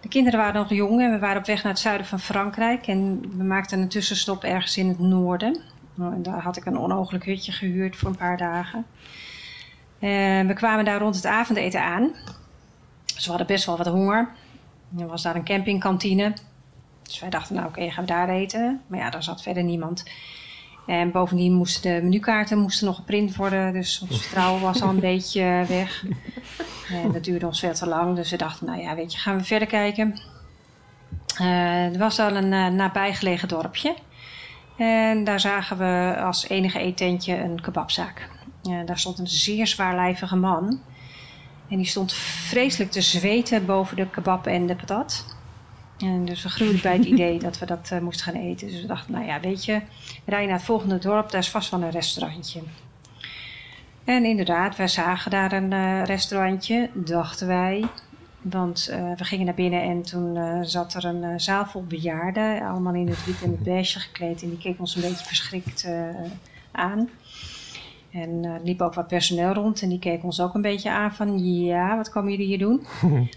[0.00, 2.86] De kinderen waren nog jong en we waren op weg naar het zuiden van Frankrijk.
[2.86, 5.60] En we maakten een tussenstop ergens in het noorden.
[5.94, 8.86] Nou, en daar had ik een onogelijk hutje gehuurd voor een paar dagen.
[9.98, 12.10] En we kwamen daar rond het avondeten aan.
[13.22, 14.28] Dus we hadden best wel wat honger.
[14.98, 16.32] Er was daar een campingkantine.
[17.02, 18.80] Dus wij dachten, nou oké, gaan we daar eten.
[18.86, 20.04] Maar ja, daar zat verder niemand.
[20.86, 23.72] En bovendien moesten de menukaarten moesten nog geprint worden.
[23.72, 26.04] Dus ons vertrouwen was al een beetje weg.
[26.90, 28.16] En dat duurde ons veel te lang.
[28.16, 30.20] Dus we dachten, nou ja, weet je, gaan we verder kijken.
[31.38, 33.94] Eh, er was al een eh, nabijgelegen dorpje.
[34.76, 38.28] En daar zagen we als enige eetentje een kebabzaak.
[38.62, 40.80] Eh, daar stond een zeer zwaarlijvige man.
[41.68, 45.24] En die stond vreselijk te zweten boven de kebab en de patat.
[46.02, 48.66] En dus we groeiden bij het idee dat we dat eh, moesten gaan eten.
[48.68, 49.80] Dus we dachten, nou ja, weet je,
[50.24, 52.60] rij naar het volgende dorp, daar is vast wel een restaurantje.
[54.04, 57.84] En inderdaad, wij zagen daar een eh, restaurantje, dachten wij.
[58.40, 62.94] Want eh, we gingen naar binnen en toen zat er een zaal vol bejaarden, allemaal
[62.94, 64.42] in het wit en het beige gekleed.
[64.42, 65.88] En die keken ons een beetje verschrikt
[66.72, 67.08] aan.
[68.12, 71.14] En er liep ook wat personeel rond en die keken ons ook een beetje aan
[71.14, 72.86] van, ja, wat komen jullie hier doen?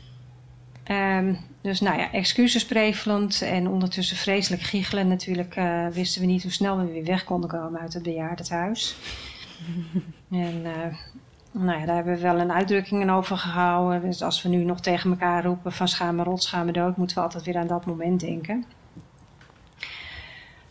[0.84, 5.08] Ehm, dus nou ja, excuses prevelend en ondertussen vreselijk giechelen.
[5.08, 8.96] Natuurlijk eh, wisten we niet hoe snel we weer weg konden komen uit het bejaardentehuis.
[10.32, 10.96] en eh,
[11.52, 14.02] nou ja, daar hebben we wel een uitdrukking over gehouden.
[14.02, 16.98] Dus als we nu nog tegen elkaar roepen van schaam me rot, schaam me dood,
[16.98, 18.66] moeten we altijd weer aan dat moment denken.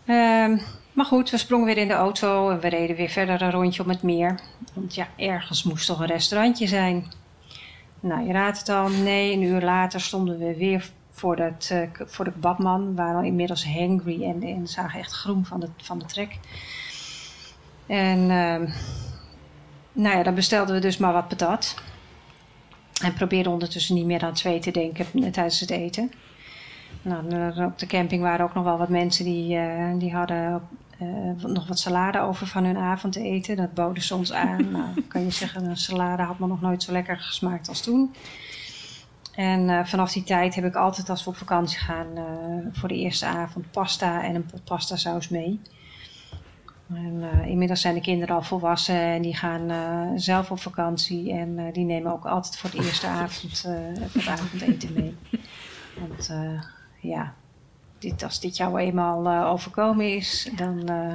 [0.04, 0.58] Ehm,
[0.94, 3.82] maar goed, we sprongen weer in de auto en we reden weer verder een rondje
[3.82, 4.40] om het meer.
[4.72, 7.06] Want ja, ergens moest toch een restaurantje zijn.
[8.00, 8.88] Nou, je raadt het al.
[8.88, 12.86] Nee, een uur later stonden we weer voor, dat, eh, voor de kebabman.
[12.86, 16.38] We waren al inmiddels hangry en, en zagen echt groen van de, van de trek.
[17.86, 18.68] En ehm,
[19.92, 21.74] nou ja, dan bestelden we dus maar wat patat.
[23.02, 26.12] En probeerden ondertussen niet meer aan twee te denken tijdens het eten.
[27.02, 30.62] Nou, op de camping waren ook nog wel wat mensen die, eh, die hadden
[30.98, 33.56] eh, nog wat salade over van hun avondeten.
[33.56, 34.70] Dat boden ze ons aan.
[34.72, 38.14] nou, kan je zeggen, een salade had me nog nooit zo lekker gesmaakt als toen.
[39.34, 42.24] En eh, vanaf die tijd heb ik altijd als we op vakantie gaan eh,
[42.72, 45.60] voor de eerste avond pasta en een pot pasta saus mee.
[46.88, 49.70] En, inmiddels zijn de kinderen al volwassen en die gaan
[50.20, 51.32] zelf op vakantie.
[51.32, 53.62] En die nemen ook altijd voor de eerste avond
[54.12, 55.16] het avondeten mee.
[55.98, 56.32] Want
[57.00, 57.34] ja,
[57.98, 61.14] dit, als dit jou eenmaal eh, overkomen is, dan eh,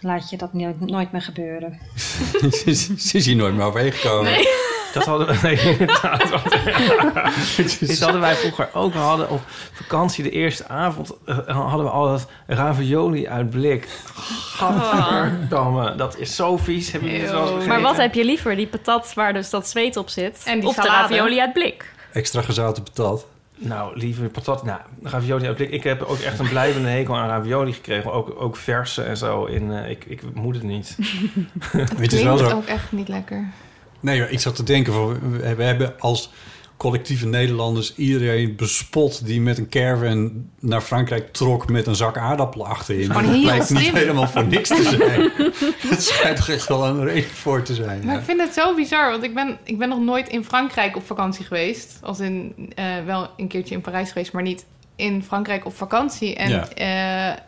[0.00, 1.78] laat je dat nooit, nooit meer gebeuren.
[2.52, 4.46] ze, is- hier nooit meer overheen gekomen.
[4.92, 6.20] Dat hadden we, nee, inderdaad.
[7.80, 8.92] Dit hadden wij vroeger ook.
[8.92, 9.40] We hadden op
[9.72, 11.12] vakantie de eerste avond...
[11.26, 11.36] eh,
[11.68, 13.88] hadden we altijd ravioli uit blik.
[14.56, 16.90] Gadverdamme, dat is zo vies.
[16.90, 17.68] Wel eens gegeten?
[17.68, 18.56] Maar wat heb je liever?
[18.56, 20.42] Die patat waar dus dat zweet op zit?
[20.44, 21.02] En die of de salade.
[21.14, 21.94] ravioli uit blik?
[22.12, 23.24] Extra gezouten patat.
[23.64, 24.64] Nou, liever patat.
[24.64, 25.70] Nou, ravioli blik.
[25.70, 28.12] Ik heb ook echt een blijvende hekel aan ravioli gekregen.
[28.12, 29.44] Ook, ook verse en zo.
[29.44, 30.96] In, eh, ik, ik moet het niet.
[31.72, 32.56] Weet je, het is wel Klinkt zo.
[32.56, 33.48] ook echt niet lekker.
[34.00, 34.92] Nee, maar ik zat te denken,
[35.56, 36.30] we hebben als
[36.82, 42.66] collectieve Nederlanders iedereen bespot die met een caravan naar Frankrijk trok met een zak aardappelen
[42.66, 43.04] achterin.
[43.10, 45.30] Gewoon Dat blijkt niet helemaal voor niks te zijn.
[45.92, 48.04] Het schijnt echt wel een reden voor te zijn.
[48.04, 48.20] Maar ja.
[48.20, 51.06] ik vind het zo bizar, want ik ben, ik ben nog nooit in Frankrijk op
[51.06, 51.98] vakantie geweest.
[52.02, 54.64] Als in eh, wel een keertje in Parijs geweest, maar niet
[54.96, 56.34] in Frankrijk op vakantie.
[56.34, 56.68] En Ja.
[56.68, 57.42] eh,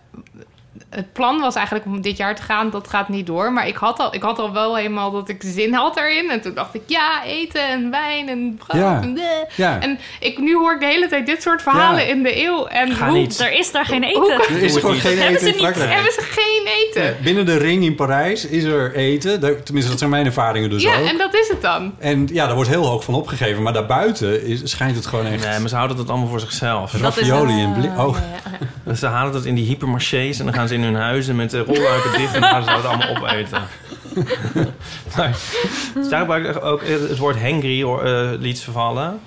[0.91, 2.71] het plan was eigenlijk om dit jaar te gaan.
[2.71, 3.53] Dat gaat niet door.
[3.53, 6.31] Maar ik had al, ik had al wel helemaal dat ik zin had erin.
[6.31, 8.81] En toen dacht ik, ja, eten en wijn en brood.
[8.83, 9.01] Ja.
[9.03, 9.19] En.
[9.57, 9.81] Ja.
[9.81, 12.13] en ik, nu hoor ik de hele tijd dit soort verhalen Ja.
[12.13, 12.67] in de eeuw.
[12.67, 13.41] En Ga hoe- niet.
[13.41, 14.47] Er is daar geen Hoe eten.
[14.47, 15.61] kan- Er is gewoon geen Hebben eten ze in niet.
[15.63, 15.93] Frankrijk.
[15.95, 17.03] hebben ze geen eten?
[17.05, 19.41] Ja, binnen de ring in Parijs is er eten.
[19.41, 21.07] Tenminste, dat zijn mijn ervaringen dus Ja, ook.
[21.07, 21.95] en dat is het dan.
[21.99, 23.63] En ja, daar wordt heel hoog van opgegeven.
[23.63, 25.47] Maar daarbuiten is, schijnt het gewoon echt...
[25.49, 26.93] Nee, maar ze houden dat allemaal voor zichzelf.
[26.93, 27.99] ravioli in blik.
[27.99, 28.17] Oh,
[28.85, 31.51] Dus ze halen dat in die hypermarchés en dan gaan ze in hun huizen met
[31.51, 33.63] de rolluiken dicht en gaan ze dat allemaal opeten.
[35.17, 35.37] maar,
[35.95, 39.21] dus daar gebruik ik ook het woord hangry uh, liet vervallen.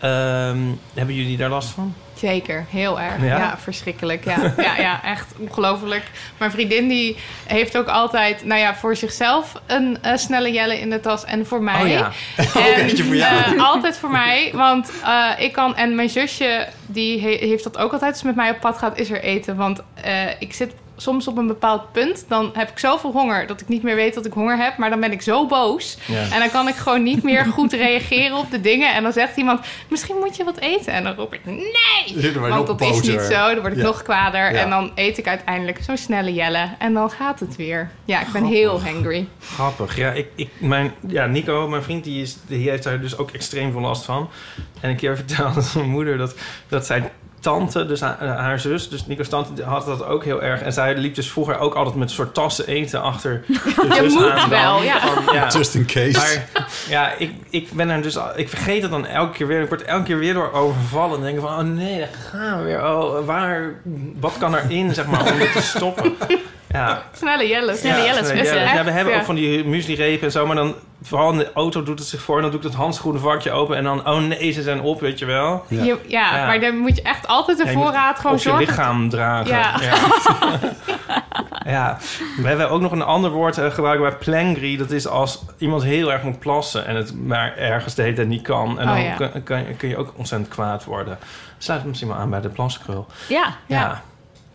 [0.00, 0.58] Ehm,
[0.94, 1.94] hebben jullie daar last van?
[2.14, 3.20] Zeker, heel erg.
[3.20, 3.26] Ja?
[3.38, 4.24] Ja, verschrikkelijk.
[4.24, 4.52] Ja.
[4.56, 6.02] ja, ja, echt ongelooflijk.
[6.38, 10.90] Mijn vriendin die heeft ook altijd, nou ja, voor zichzelf een eh, snelle jelle in
[10.90, 11.82] de tas en voor mij.
[11.82, 12.10] Oh ja.
[12.36, 13.36] En, voor jou.
[13.56, 17.78] eh, altijd voor mij, want eh, ik kan en mijn zusje die he- heeft dat
[17.78, 18.10] ook altijd.
[18.10, 19.82] Als ze met mij op pad gaat, is er eten, want
[20.38, 23.82] ik zit soms op een bepaald punt, dan heb ik zoveel honger dat ik niet
[23.82, 26.22] meer weet dat ik honger heb, maar dan ben ik zo boos Ja.
[26.32, 29.36] en dan kan ik gewoon niet meer goed reageren op de dingen en dan zegt
[29.36, 32.32] iemand, misschien moet je wat eten en dan roep ik nee.
[32.48, 33.48] Want dat is niet zo.
[33.54, 33.84] Dan word ik Ja.
[33.84, 34.52] nog kwader.
[34.52, 34.60] Ja.
[34.60, 36.68] En dan eet ik uiteindelijk zo'n snelle jelle.
[36.78, 37.90] En dan gaat het weer.
[38.04, 39.28] Ja, ik ben heel hangry.
[39.40, 39.96] Grappig.
[39.96, 43.30] Ja, ik, ik, mijn, ja, Nico, mijn vriend, die, is, die heeft daar dus ook
[43.30, 44.28] extreem veel last van.
[44.80, 46.34] En een keer vertelde mijn moeder dat,
[46.68, 50.62] dat zijn tante, dus haar, haar zus, dus Nico's tante, had dat ook heel erg.
[50.62, 54.14] En zij liep dus vroeger ook altijd met een soort tassen eten achter de zus
[54.14, 54.36] moet aan.
[54.36, 54.48] dan.
[54.48, 55.00] wel, ja.
[55.00, 55.48] Van, ja.
[55.48, 56.16] Just in case.
[56.18, 56.48] Maar
[56.88, 58.16] ja, ik, ik ben er dus...
[58.18, 59.62] al- Ik vergeet het dan elke keer weer.
[59.62, 61.18] Ik word elke keer weer door overvallen.
[61.18, 62.84] En denk van, oh nee, daar gaan we weer.
[62.84, 63.74] Oh, waar...
[64.20, 66.14] Wat kan erin, zeg maar, om dit te stoppen?
[66.68, 67.02] Ja.
[67.12, 67.76] Snelle jelle.
[67.76, 68.74] Snelle jelle, Ja, speciaal.
[68.76, 69.18] ja, we hebben Ja.
[69.18, 70.46] ook van die muesli-repen en zo.
[70.46, 72.36] Maar dan, vooral in de auto doet het zich voor.
[72.36, 73.76] En dan doe ik dat handschoenenvakje open.
[73.76, 75.64] En dan, oh nee, ze zijn op, weet je wel.
[75.68, 75.82] Ja.
[75.84, 76.46] Je- ja, Ja.
[76.46, 78.66] maar dan moet je echt altijd de voorraad gewoon op je zorgen.
[78.66, 79.50] lichaam dragen.
[79.56, 79.80] Ja.
[79.80, 79.94] Ja.
[81.66, 81.98] Ja.
[82.36, 84.76] We hebben ook nog een ander woord uh, gebruikt bij plangry.
[84.76, 88.28] Dat is als iemand heel erg moet plassen en het maar ergens de hele tijd
[88.28, 88.80] niet kan.
[88.80, 89.14] En Oh, dan ja.
[89.14, 91.18] kun, kun, kun je ook ontzettend kwaad worden.
[91.58, 93.06] Sluit het misschien maar aan bij de plaskrul.
[93.28, 93.54] Ja.
[93.66, 94.02] Ja.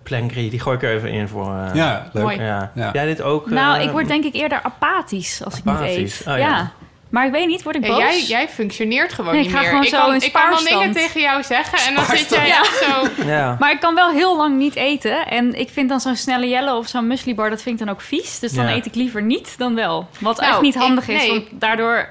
[0.03, 0.17] Ja.
[0.17, 1.47] Plangry, die gooi ik er even in voor...
[1.47, 2.23] uh, Ja, leuk.
[2.23, 2.41] Mooi.
[2.41, 2.71] ja.
[2.75, 2.89] Ja.
[2.93, 3.49] Jij dit ook?
[3.49, 6.19] Nou, uh, ik word denk ik eerder apathisch als ik niet Apathisch.
[6.19, 6.27] eet.
[6.27, 6.47] Oh, ja.
[6.47, 6.71] ja.
[7.09, 7.97] Maar ik weet niet, word ik Ja, boos?
[7.99, 9.69] jij, jij functioneert gewoon Nee, niet ik ga meer.
[9.69, 10.93] gewoon ik zo kan, ik kan dingen spaarstand.
[10.93, 13.07] tegen jou zeggen en dan zit jij echt zo...
[13.33, 13.55] Ja.
[13.59, 15.27] Maar ik kan wel heel lang niet eten.
[15.27, 18.01] En ik vind dan zo'n snelle jelle of zo'n muslibar, dat vind ik dan ook
[18.01, 18.39] vies.
[18.39, 18.73] Dus dan Ja.
[18.73, 20.07] eet ik liever niet dan wel.
[20.19, 21.29] Wat Nou, echt niet ik- handig is, nee.
[21.29, 22.09] want daardoor...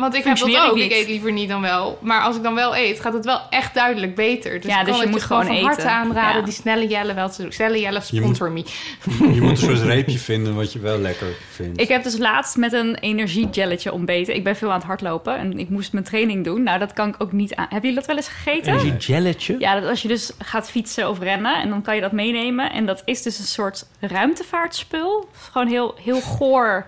[0.00, 0.76] Want ik heb dat ook.
[0.76, 1.98] Ik, eet liever niet dan wel.
[2.02, 4.60] Maar als ik dan wel eet, gaat het wel echt duidelijk beter.
[4.60, 5.92] Dus Ja, ik dus je moet gewoon gewoon van harte eten.
[5.92, 6.44] aanraden Ja.
[6.44, 7.52] die snelle jelle wel te doen.
[7.52, 8.64] Snelle jelle Je moet- sponsor me.
[9.34, 11.80] Je moet een soort reepje vinden wat je wel lekker vindt.
[11.80, 14.34] Ik heb dus laatst met een energiegelletje ontbeten.
[14.34, 16.62] Ik ben veel aan het hardlopen en ik moest mijn training doen.
[16.62, 17.66] Nou, dat kan ik ook niet aan.
[17.68, 18.72] Hebben jullie dat wel eens gegeten?
[18.72, 19.56] En die jelletje?
[19.58, 22.72] Ja, dat als je dus gaat fietsen of rennen en dan kan je dat meenemen.
[22.72, 25.28] En dat is dus een soort ruimtevaartspul.
[25.52, 26.86] Gewoon heel, heel goor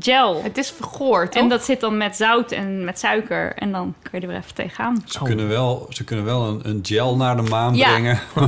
[0.00, 0.42] gel.
[0.42, 1.42] Het is vergoord, toch?
[1.42, 3.52] En dat zit dan met zout en met suiker.
[3.54, 5.02] En dan kun je er weer even tegenaan.
[5.06, 7.88] Ze, kunnen wel, ze kunnen wel een, een gel naar de maan Ja.
[7.90, 8.20] brengen.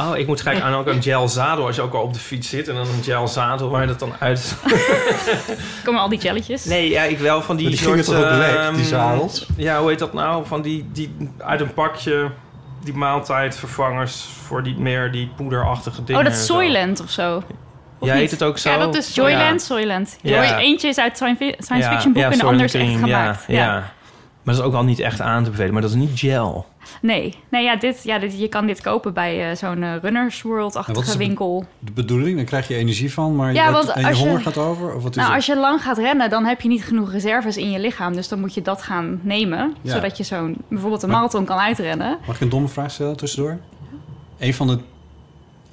[0.00, 2.18] Oh, ik moet gelijk aan ook een gel zadel als je ook al op de
[2.18, 2.68] fiets zit.
[2.68, 4.56] En dan een gel zadel waar je dat dan uit...
[5.84, 6.64] Komen al die jelletjes.
[6.64, 8.04] Nee, ja, ik wel van die, Maar die soort...
[8.04, 9.46] toch ook lek, ehm, die zadels?
[9.56, 10.46] Ja, hoe heet dat nou?
[10.46, 12.30] Van die, die uit een pakje...
[12.84, 16.22] Die maaltijdvervangers voor die meer die poederachtige dingen.
[16.22, 16.38] Oh, dat.
[16.38, 17.42] Soylent of zo.
[18.10, 18.12] Niet?
[18.20, 18.70] heet het ook zo?
[18.70, 20.18] Ja, dat is Joyland, Soylent.
[20.22, 20.44] Ja.
[20.44, 22.92] Joy- Eentje is uit science science Ja, fiction boek ja, en de ander is echt
[22.98, 23.44] gemaakt.
[23.46, 23.92] Ja, ja.
[24.42, 25.72] Maar dat is ook al niet echt aan te bevelen.
[25.72, 26.66] Maar dat is niet gel.
[27.02, 30.42] Nee, nee ja, dit, ja dit, je kan dit kopen bij eh, zo'n eh, Runners
[30.42, 31.64] World-achtige winkel.
[31.78, 34.24] De bedoeling, dan krijg je energie van, maar Ja, je, want en je als je-
[34.24, 34.94] honger gaat over?
[34.94, 35.36] Of wat is Nou, het?
[35.36, 38.14] als je lang gaat rennen, dan heb je niet genoeg reserves in je lichaam.
[38.14, 39.74] Dus dan moet je dat gaan nemen.
[39.82, 39.92] Ja.
[39.92, 42.18] Zodat je zo'n bijvoorbeeld een Maar- marathon kan uitrennen.
[42.26, 43.58] Mag ik een domme vraag stellen tussendoor?
[44.38, 44.78] Een van de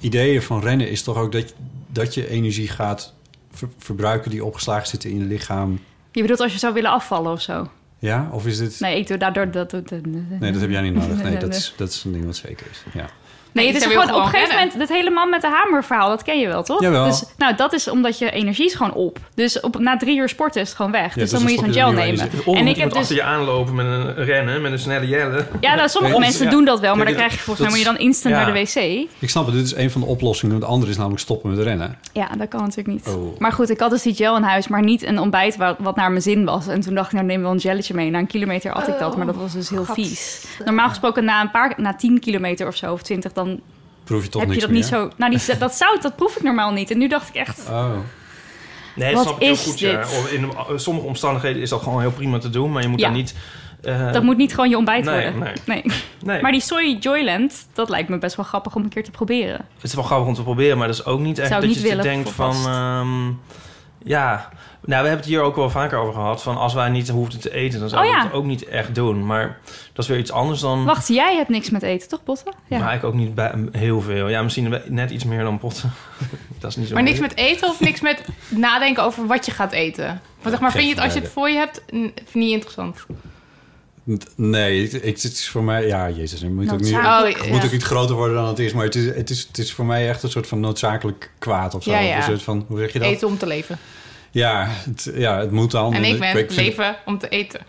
[0.00, 1.54] ideeën van rennen is toch ook dat,
[1.92, 3.14] dat je energie gaat
[3.52, 5.80] ver- verbruiken die opgeslagen zitten in je lichaam.
[6.12, 7.70] Je bedoelt als je zou willen afvallen of zo?
[7.98, 8.28] Ja?
[8.32, 8.80] Of is dit...
[8.80, 9.72] Nee, ik doe daardoor dat.
[9.72, 11.22] Nee, dat heb jij niet nodig.
[11.22, 12.82] Nee, dat is, dat is een ding wat zeker is.
[12.92, 13.10] Ja.
[13.52, 14.72] Nee, het is gewoon op een gegeven moment...
[14.72, 16.80] Het hele man met de hamer verhaal, dat ken je wel, toch?
[16.80, 17.04] Jawel.
[17.04, 19.18] Dus, nou, dat is omdat je energie is gewoon op.
[19.34, 21.14] Dus op, na drie uur sporten is het gewoon weg.
[21.14, 22.30] Ja, dus dus dan moet je dan zo'n gel nemen.
[22.30, 22.98] En moet ik heb dus...
[22.98, 25.46] achter je aanlopen met een rennen, met een snelle jelle.
[25.60, 26.50] Ja, nou, sommige mensen ja.
[26.50, 28.44] doen dat wel, maar dan krijg je volgens mij moet je dan instant Ja.
[28.44, 29.08] naar de wc.
[29.18, 30.60] Ik snap het, dit is een van de oplossingen.
[30.60, 31.98] De andere is namelijk stoppen met rennen.
[32.12, 33.14] Ja, dat kan natuurlijk niet.
[33.14, 33.38] Oh.
[33.38, 35.96] Maar goed, ik had dus die gel in huis, maar niet een ontbijt wat, wat
[35.96, 36.66] naar mijn zin was.
[36.66, 38.10] En toen dacht ik, nou neem wel een jelletje mee.
[38.10, 39.94] Na een kilometer at ik dat, maar dat was dus heel God.
[39.94, 40.44] vies.
[40.64, 43.60] Normaal gesproken na een paar, na 10 kilometer of zo, of 20, dan
[44.04, 45.10] Proef je toch heb je dat niet zo...
[45.16, 46.90] Nou, die, dat zout, dat proef ik normaal niet.
[46.90, 47.66] En nu dacht ik echt...
[47.68, 47.90] Oh.
[48.96, 49.78] Nee, Wat dat snap ik heel is goed.
[49.78, 50.04] Ja.
[50.30, 53.06] In eh, sommige omstandigheden is dat gewoon heel prima te doen, maar je moet Ja.
[53.06, 53.34] daar niet...
[53.82, 55.38] eh, dat moet niet gewoon je ontbijt nee, worden.
[55.66, 55.82] nee.
[55.82, 55.96] Nee.
[56.24, 56.42] Nee.
[56.42, 59.66] Maar die Soy Joyland, dat lijkt me best wel grappig om een keer te proberen.
[59.74, 61.70] Het is wel grappig om te proberen, maar dat is ook niet echt Zou dat
[61.70, 62.54] je niet te willen denkt van...
[62.66, 63.32] ehm,
[64.08, 64.48] ja,
[64.80, 66.42] we hebben het hier ook wel vaker over gehad.
[66.42, 68.22] Van als wij niet hoefden te eten, dan zouden Oh, ja.
[68.22, 69.26] we het ook niet echt doen.
[69.26, 69.58] Maar
[69.92, 70.84] dat is weer iets anders dan...
[70.84, 72.52] Wacht, jij hebt niks met eten, toch, Botte?
[72.66, 72.78] Ja.
[72.78, 74.28] Maar ik ook niet bij, heel veel.
[74.28, 75.92] Ja, misschien net iets meer dan potten.
[76.60, 79.52] dat is niet zo Maar niks met eten of niks met nadenken over wat je
[79.52, 80.06] gaat eten?
[80.38, 81.82] Want zeg maar, vind je het als je het voor je hebt
[82.32, 83.06] niet interessant?
[84.36, 85.86] Nee, het, het is voor mij...
[85.86, 88.58] Ja, jezus, het moet, ook niet, het Oh, moet ook niet groter worden dan het
[88.58, 88.72] is.
[88.72, 91.74] Maar het is, het, is, het is voor mij echt een soort van noodzakelijk kwaad
[91.74, 91.90] of zo.
[91.90, 92.16] Ja, Of ja.
[92.16, 93.08] Een soort van, hoe zeg je dat?
[93.08, 93.78] Eten om te leven.
[94.30, 95.94] Ja, het, ja, het moet dan.
[95.94, 97.60] En ik ben vind- leven om te eten.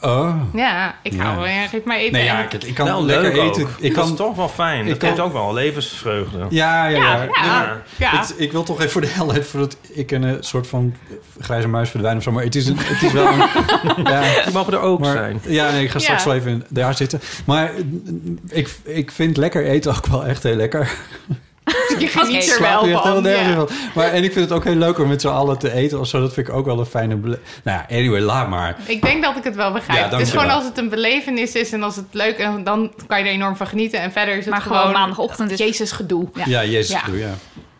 [0.00, 0.34] Oh.
[0.54, 1.46] Ja, ik hou wel.
[1.46, 2.12] ja, Geef mij eten.
[2.12, 3.62] Nee, ja, ik, ik kan Wel lekker leuk eten.
[3.62, 3.68] ook.
[3.78, 4.86] Ik dat kan is toch wel fijn.
[4.86, 6.38] ik Dat kan- ook wel levensvreugde.
[6.50, 7.22] Ja, ja, ja.
[7.22, 8.22] Ja, ja, ja.
[8.22, 10.94] Ik, ik wil toch even voor de helheid voordat ik een soort van
[11.40, 12.32] grijze muis verdwijn of zo.
[12.32, 13.38] Maar het is, een, het is wel een...
[14.12, 15.40] ja, Die mogen er ook maar, zijn.
[15.46, 16.28] Ja, nee, ik ga straks Ja.
[16.28, 17.20] wel even in- daar zitten.
[17.46, 17.70] Maar
[18.48, 20.90] ik, ik vind lekker eten ook wel echt heel lekker.
[22.04, 23.22] Je geniet er wel van.
[23.22, 23.64] ja.
[23.94, 26.06] Maar, en ik vind het ook heel leuk om met z'n allen te eten of
[26.06, 26.20] zo.
[26.20, 27.14] Dat vind ik ook wel een fijne...
[27.16, 28.76] Nou ja, anyway, laat maar.
[28.86, 29.98] Ik denk dat ik het wel begrijp.
[30.10, 32.92] Ja, het is gewoon als het een belevenis is en als het leuk is, dan
[33.06, 34.00] kan je er enorm van genieten.
[34.00, 36.28] En verder is het Maar gewoon, gewoon maandagochtend is- Jezus gedoe.
[36.34, 36.44] Ja.
[36.46, 37.02] Ja, jezus, Ja.
[37.06, 37.34] doe ja.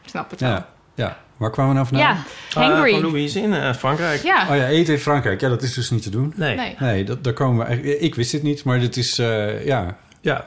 [0.05, 0.51] Snap het wel.
[0.51, 1.17] Ja, ja.
[1.37, 2.17] Waar kwamen we nou vandaan?
[2.55, 2.91] Ja, Eh, hangry.
[2.91, 4.23] van Louise in eh, Frankrijk.
[4.23, 4.47] Ja.
[4.51, 5.41] Oh ja, eten in Frankrijk.
[5.41, 6.33] Ja, dat is dus niet te doen.
[6.37, 6.57] Nee.
[6.57, 6.77] Nee.
[6.79, 8.01] Nee, dat, daar komen we eigenlijk...
[8.01, 9.19] Ik wist dit niet, maar dit is...
[9.19, 10.45] eh, ja, Ja.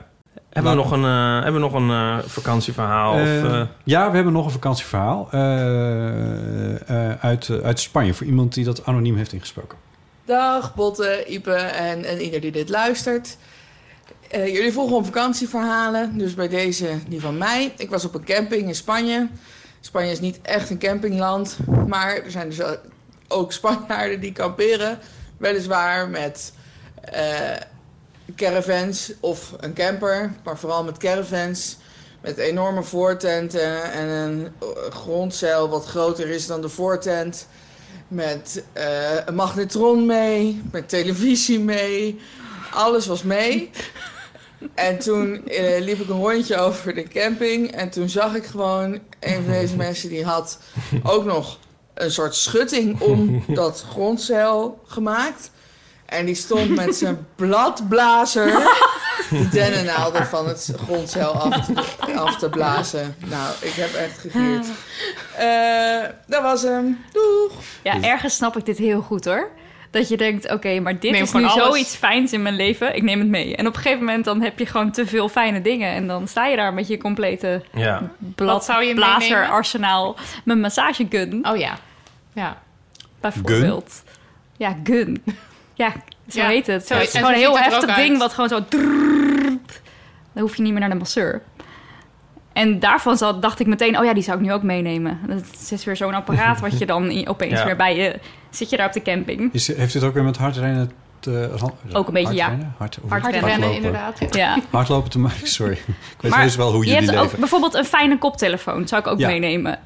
[0.52, 3.14] Hebben we nog een, eh, hebben we nog een eh, vakantieverhaal?
[3.14, 8.14] of, Eh, eh, ja, we hebben nog een vakantieverhaal eh, eh, uit, eh, uit Spanje...
[8.14, 9.78] voor iemand die dat anoniem heeft ingesproken.
[10.26, 13.38] Dag Botte, Ipe en, en ieder die dit luistert.
[14.30, 17.74] Eh, jullie vroegen om vakantieverhalen, dus bij deze die van mij.
[17.78, 19.28] Ik was op een camping in Spanje.
[19.82, 22.60] Spanje is niet echt een campingland, maar er zijn dus
[23.28, 25.00] ook Spanjaarden die kamperen.
[25.38, 26.54] Weliswaar met
[27.02, 27.24] eh,
[28.36, 31.78] caravans of een camper, maar vooral met caravans.
[32.22, 37.48] Met enorme voortenten en een eh, grondzeil wat groter is dan de voortent.
[38.08, 42.20] Met eh, een magnetron mee, met televisie mee.
[42.72, 43.70] Alles was mee.
[44.74, 47.72] En toen eh, liep ik een rondje over de camping.
[47.72, 50.60] En toen zag ik gewoon een van deze mensen die had
[51.04, 51.60] ook nog
[51.94, 55.52] een soort schutting om dat grondzeil gemaakt.
[56.12, 58.46] En die stond met zijn bladblazer
[59.30, 61.74] de dennennaalden van het grondzeil af te,
[62.16, 63.16] af te blazen.
[63.26, 64.68] Nou, ik heb echt gegierd.
[65.38, 67.06] Eh, dat was hem.
[67.12, 67.52] Doeg!
[67.84, 69.50] Ja, ergens snap ik dit heel goed hoor.
[69.92, 71.64] Dat je denkt, oké, maar dit Neem is nu alles.
[71.64, 72.96] zoiets fijns in mijn leven.
[72.96, 73.56] Ik neem het mee.
[73.56, 75.94] En op een gegeven moment dan heb je gewoon te veel fijne dingen.
[75.94, 78.12] En dan sta je daar met je complete ja.
[78.36, 79.50] Wat zou je blazer meenemen?
[79.50, 80.16] arsenaal.
[80.44, 81.78] Mijn massagegun Oh ja.
[82.34, 82.58] Ja.
[83.20, 84.04] bijvoorbeeld.
[84.58, 85.24] Ja, gun.
[85.74, 85.92] Ja,
[86.30, 86.88] zo Ja, heet het.
[86.88, 88.18] zo- het is gewoon een heel het heftig ding uit.
[88.20, 88.60] wat gewoon zo...
[88.70, 89.82] drrrrt.
[90.34, 91.42] Dan hoef je niet meer naar de masseur.
[92.54, 95.20] En daarvan zat, dacht ik meteen, oh ja, die zou ik nu ook meenemen.
[95.28, 97.66] Dat is weer zo'n apparaat wat je dan opeens Ja.
[97.66, 98.20] weer bij je...
[98.50, 99.54] Zit je daar op de camping.
[99.54, 101.50] Is, heeft dit ook weer met hardrennen te...
[101.94, 102.58] Ook een beetje, ja.
[102.78, 103.76] Hard, Hardrennen, hardlopen.
[103.76, 104.36] inderdaad.
[104.36, 104.58] Ja.
[104.70, 105.74] Hardlopen te maken, sorry.
[105.74, 105.82] Ik
[106.20, 107.32] weet Maar wel hoe je jullie hebt leven.
[107.34, 108.88] ook bijvoorbeeld een fijne koptelefoon.
[108.88, 109.28] Zou ik ook Ja.
[109.28, 109.80] meenemen.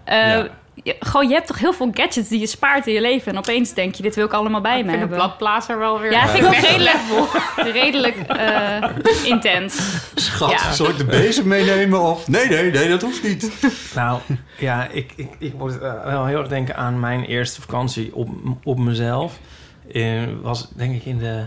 [0.84, 3.32] Je, gewoon, je hebt toch heel veel gadgets die je spaart in je leven.
[3.32, 5.18] En opeens denk je, dit wil ik allemaal bij Ik me vind de hebben.
[5.18, 6.12] bladblazer wel weer...
[6.12, 6.98] Ja, vind ik ook redelijk,
[7.82, 8.90] redelijk eh,
[9.24, 9.80] intens.
[10.16, 10.72] Schat, Ja.
[10.72, 12.28] zal ik de bezem meenemen of...
[12.28, 13.52] Nee, nee, nee, dat hoeft niet.
[13.96, 14.20] Nou,
[14.58, 18.30] ja, ik, ik, ik moet eh, wel heel erg denken aan mijn eerste vakantie op,
[18.64, 19.40] op mezelf.
[19.94, 21.46] Eh, was denk ik in de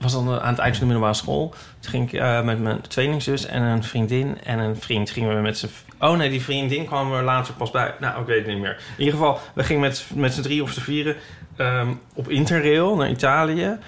[0.00, 1.54] was dan eh, aan het eind van de middelbare school.
[1.80, 5.40] Toen ging ik eh, met mijn tweelingzus en een vriendin en een vriend gingen we
[5.42, 5.68] met z'n...
[6.00, 7.94] Oh nee, die vriendin kwam er later pas bij.
[8.00, 8.76] Nou, ik weet het niet meer.
[8.96, 11.16] In ieder geval, we gingen met, met z'n drie of z'n vieren
[11.56, 13.78] ehm, op Interrail naar Italië.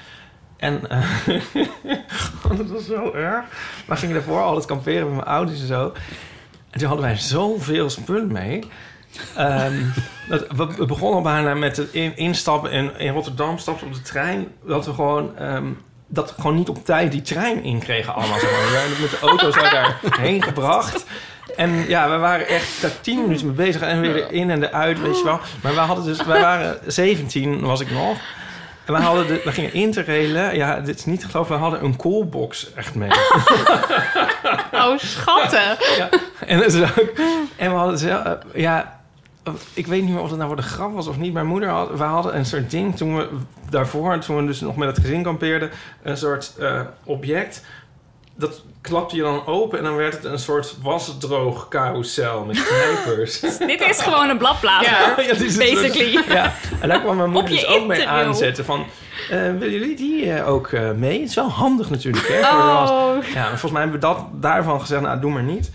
[0.56, 1.38] En eh,
[2.58, 3.44] dat was zo erg.
[3.86, 5.92] We gingen daarvoor altijd kamperen met mijn ouders en zo.
[6.70, 8.64] En toen hadden wij zoveel spullen mee.
[9.36, 9.74] Ehm,
[10.28, 14.48] dat, we, begonnen bijna met het in, instappen in, in Rotterdam, stapten op de trein.
[14.66, 15.66] Dat we gewoon, ehm,
[16.08, 18.38] dat we gewoon niet op tijd die trein inkregen allemaal.
[18.38, 18.60] Zeg maar.
[18.60, 21.04] We met de auto zo daarheen gebracht.
[21.56, 25.00] En ja, we waren echt daar tien minuten mee bezig en weer in en eruit,
[25.00, 25.40] weet je wel.
[25.62, 28.18] Maar wij hadden dus, wij waren 17, was ik nog.
[28.84, 30.56] En we, hadden de, we gingen interrailen.
[30.56, 31.54] Ja, dit is niet te geloven.
[31.54, 33.10] We hadden een coolbox echt mee.
[34.72, 35.96] Oh, schattig.
[35.96, 36.08] Ja,
[36.46, 37.12] en, dat is ook,
[37.56, 39.00] en we hadden zelf, ja,
[39.72, 41.32] ik weet niet meer of het nou voor de grap was of niet.
[41.32, 43.28] Mijn moeder had, we hadden een soort ding toen we
[43.70, 45.70] daarvoor, toen we dus nog met het gezin kampeerden,
[46.02, 47.64] een soort eh, object.
[48.36, 53.40] Dat klapte je dan open en dan werd het een soort wasdroog carousel met knijpers.
[53.58, 56.24] Dit is gewoon een bladblazer, Ja, ja, een soort- basically.
[56.28, 58.86] ja, en daar kwam mijn moeder dus ook mee aanzetten van...
[59.30, 61.20] eh, willen jullie die eh, ook mee?
[61.20, 62.42] Het is wel handig natuurlijk, hè?
[62.44, 62.90] voor de was.
[62.90, 63.24] Oh.
[63.34, 65.70] Ja, en volgens mij hebben we dat daarvan gezegd, nou, doe maar niet.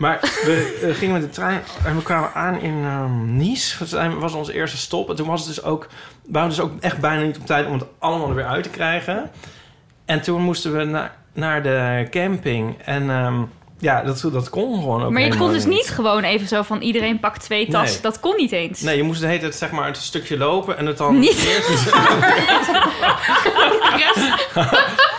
[0.00, 3.78] Maar we gingen met de trein en we kwamen aan in ehm, Nice.
[3.78, 5.10] Dat was onze eerste stop.
[5.10, 5.88] En toen was het dus ook...
[6.22, 8.62] We waren dus ook echt bijna niet op tijd om het allemaal er weer uit
[8.62, 9.30] te krijgen.
[10.04, 12.78] En toen moesten we naar, naar de camping.
[12.84, 13.42] En ehm,
[13.80, 16.80] ja, dat, dat kon gewoon ook Maar je kon dus niet gewoon even zo van
[16.80, 18.02] iedereen pakt twee tassen.
[18.02, 18.12] Nee.
[18.12, 18.80] Dat kon niet eens.
[18.80, 21.44] Nee, je moest de hele tijd zeg maar een stukje lopen en het dan Niet.
[21.44, 21.68] eerst...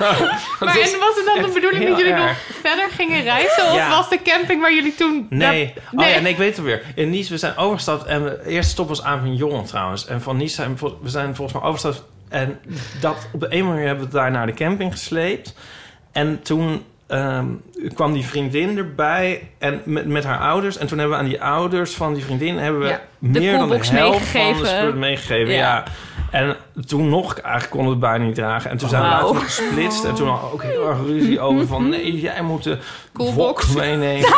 [0.60, 3.66] Maar en was het dan de bedoeling dat jullie nog verder gingen reizen?
[3.66, 3.90] Of Ja.
[3.90, 5.26] was de camping waar jullie toen...
[5.30, 5.74] Nee.
[5.96, 6.84] Oh ja, nee, ik weet het weer.
[6.96, 10.06] In Nice, we zijn overgestapt en de eerste stop was Avignon trouwens.
[10.06, 12.10] En van Nice zijn we, zijn volgens mij overgestapt.
[12.30, 12.60] En
[13.00, 15.56] dat, op de een manier hebben we daar naar de camping gesleept.
[16.12, 17.46] En toen ehm,
[17.94, 20.78] kwam die vriendin erbij en met, met haar ouders.
[20.78, 22.58] En toen hebben we aan die ouders van die vriendin...
[22.58, 24.78] hebben we Ja, de meer dan de coolbox helft van de meegegeven.
[24.78, 25.54] spullen meegegeven.
[25.54, 25.60] Ja.
[25.60, 25.84] Ja.
[26.32, 26.56] En
[26.88, 28.72] toen nog, eigenlijk we het bijna niet dragen.
[28.72, 29.26] En toen zijn we Wauw.
[29.28, 30.04] later gesplitst.
[30.04, 31.90] En toen we ook heel erg ruzie over van...
[31.90, 32.78] nee, jij moet de
[33.14, 33.74] Coolbox.
[33.74, 34.30] Meenemen.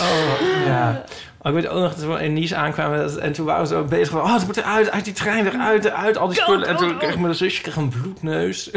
[0.00, 1.04] oh, ja.
[1.44, 4.08] Ik weet ook nog dat we in Nice aankwamen en toen waren we zo bezig
[4.08, 4.20] van...
[4.20, 6.68] oh, het moet eruit, uit die trein, eruit, eruit, al die Go, spullen.
[6.68, 8.70] En toen kreeg mijn zusje kreeg een bloedneus.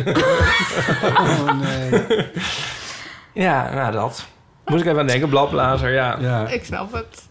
[1.18, 2.02] Oh nee.
[3.46, 4.26] ja, nou dat.
[4.66, 6.18] Moest ik even aan denken, bladblazer, ja.
[6.20, 6.48] Ja.
[6.48, 7.26] Ik snap het.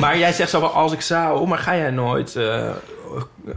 [0.00, 1.46] Maar jij zegt zo van, als ik zou...
[1.48, 2.70] maar ga jij nooit eh,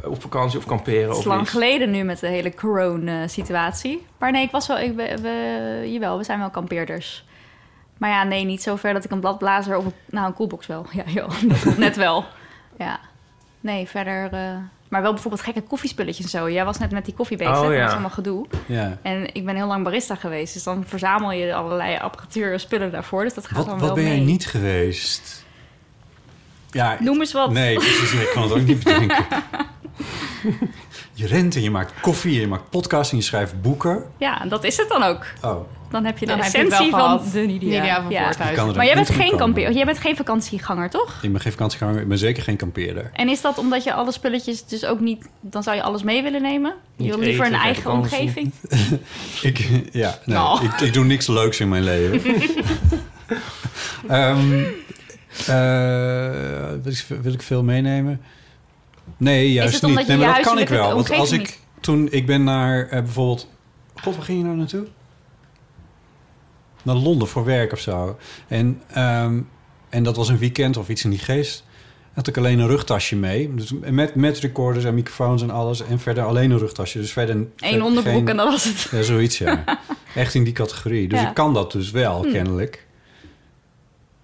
[0.04, 1.50] op vakantie of kamperen Het is of lang iets?
[1.52, 4.06] geleden nu met de hele corona-situatie.
[4.17, 4.80] Maar nee, ik was wel...
[4.80, 7.26] Ik, we, we- jawel, we zijn wel kampeerders.
[8.01, 9.85] Maar ja, nee, niet zo ver dat ik een bladblazer of...
[9.85, 10.85] een- Nou, een coolbox wel.
[10.99, 11.29] Ja, joh,
[11.77, 12.25] net wel.
[12.77, 12.99] Ja.
[13.59, 14.23] Nee, verder...
[14.33, 14.55] eh,
[14.89, 16.49] maar wel bijvoorbeeld gekke koffiespulletjes en zo.
[16.51, 17.61] Jij was net met die koffie bezig.
[17.61, 18.45] Oh, Dat allemaal gedoe.
[18.65, 18.97] Ja.
[19.01, 20.53] En ik ben heel lang barista geweest.
[20.53, 23.23] Dus dan verzamel je allerlei apparatuur en spullen daarvoor.
[23.23, 24.25] Dus dat gaat Wat, dan wat wel ben jij mee.
[24.25, 25.45] niet geweest?
[26.71, 27.51] Ja, Noem eens wat.
[27.51, 28.13] Nee, precies.
[28.13, 29.25] Nee, ik kan het ook niet bedenken.
[31.13, 34.04] Je rent en je maakt koffie, je maakt podcasts en je schrijft boeken.
[34.17, 35.26] Ja, dat is het dan ook.
[35.41, 37.80] Oh, Dan heb je de Dan je essentie wel van de Nidia.
[37.80, 38.39] Nidia van Ja.
[38.39, 41.19] Er Maar jij bent geen kampeer, jij bent geen vakantieganger, toch?
[41.21, 43.10] ik ben geen vakantieganger, ik ben zeker geen kampeerder.
[43.13, 45.30] En is dat omdat je alle spulletjes dus ook niet...
[45.41, 46.74] Dan zou je alles mee willen nemen?
[46.95, 48.17] Je wil liever eten, een eigen vakantie.
[48.19, 48.52] omgeving?
[49.41, 49.58] Ik,
[49.91, 50.65] ja, nee, Nou.
[50.65, 52.21] ik, ik doe niks leuks in mijn leven.
[54.08, 54.63] Ehm
[55.47, 58.21] eh, wil, ik, wil ik veel meenemen?
[59.23, 60.07] Nee, juist niet.
[60.07, 60.93] Nee, maar dat kan ik wel.
[60.95, 63.47] Want als ik toen ik ben naar eh, bijvoorbeeld.
[64.01, 64.86] God, waar ging je nou naartoe?
[66.84, 68.17] Naar Londen voor werk of zo.
[68.47, 69.39] En, ehm,
[69.89, 71.63] en dat was een weekend of iets in die geest.
[72.13, 73.53] Had ik alleen een rugtasje mee.
[73.55, 75.81] Dus met, met recorders en microfoons en alles.
[75.84, 76.99] En verder alleen een rugtasje.
[76.99, 78.88] Dus verder Eén onderbroek geen- en dat was het.
[78.91, 79.63] ja, zoiets, ja.
[80.15, 81.07] Echt in die categorie.
[81.07, 81.27] Dus Ja.
[81.27, 82.31] ik kan dat dus wel, Hm.
[82.31, 82.86] kennelijk.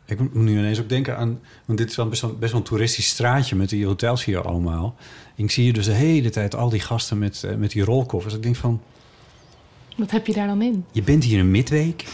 [0.07, 1.39] Ik moet nu ineens ook denken aan...
[1.65, 4.41] Want dit is wel best wel, best wel een toeristisch straatje met die hotels hier
[4.47, 4.95] allemaal.
[5.35, 7.83] En ik zie hier dus de hele tijd al die gasten met, eh, met die
[7.83, 8.33] rolkoffers.
[8.33, 8.81] Ik denk van,
[9.95, 10.85] Wat heb je daar dan in?
[10.91, 12.05] je bent hier een midweek.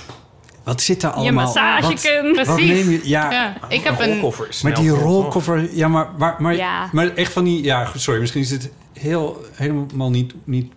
[0.64, 1.44] Wat zit daar Je allemaal?
[1.46, 2.36] massagekun.
[2.36, 3.00] Wat, wat neem je?
[3.04, 4.12] Ja, Ja, ik heb een...
[4.12, 5.76] rolkoffer is maar snel die rolkoffer...
[5.76, 6.90] Ja, maar, maar, maar, Ja.
[6.92, 7.64] maar echt van die...
[7.64, 10.74] Ja, goed, sorry, misschien is dit heel, helemaal niet, niet...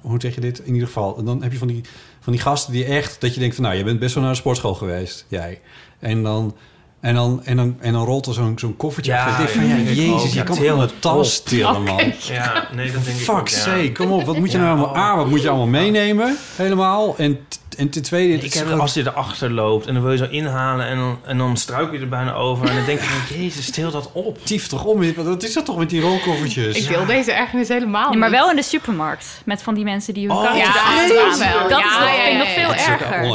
[0.00, 0.58] Hoe zeg je dit?
[0.58, 1.80] In ieder geval, dan heb je van die,
[2.20, 3.20] van die gasten die echt...
[3.20, 5.60] Dat je denkt van, nou, je bent best wel naar de sportschool geweest, jij.
[6.00, 6.54] En dan...
[7.00, 9.38] En dan, en dan, en dan rolt er zo'n zo'n koffertje Ja.
[9.38, 12.12] Ik van, ja, ik jezus, je Ja, kan heel het een tas tillen, man.
[12.22, 13.58] Ja, nee, dat denk ik ook, Fuck ja.
[13.58, 14.24] sake, kom op.
[14.24, 14.94] Wat moet je nou allemaal...
[14.94, 14.98] oh.
[14.98, 16.36] A, wat moet je allemaal meenemen?
[16.56, 17.14] Helemaal.
[17.16, 17.38] En,
[17.78, 18.44] En ten tweede...
[18.44, 21.38] Ik heb, als je erachter loopt en dan wil je zo inhalen en dan, en
[21.38, 22.68] dan struikel je er bijna over.
[22.68, 24.38] En dan denk je, van, jezus, stil dat op.
[24.46, 26.76] Tief toch om, wat is dat toch met die rolkoffertjes?
[26.76, 28.38] Ik deel deze ergernis helemaal Ja, maar niet.
[28.38, 29.26] wel in de supermarkt.
[29.44, 31.68] Met van die mensen die hun Oh, karretjes ja, dat wel.
[31.68, 33.28] Dat Ja, is nog, ja, vind ik ja, nog veel Dat is ook erger.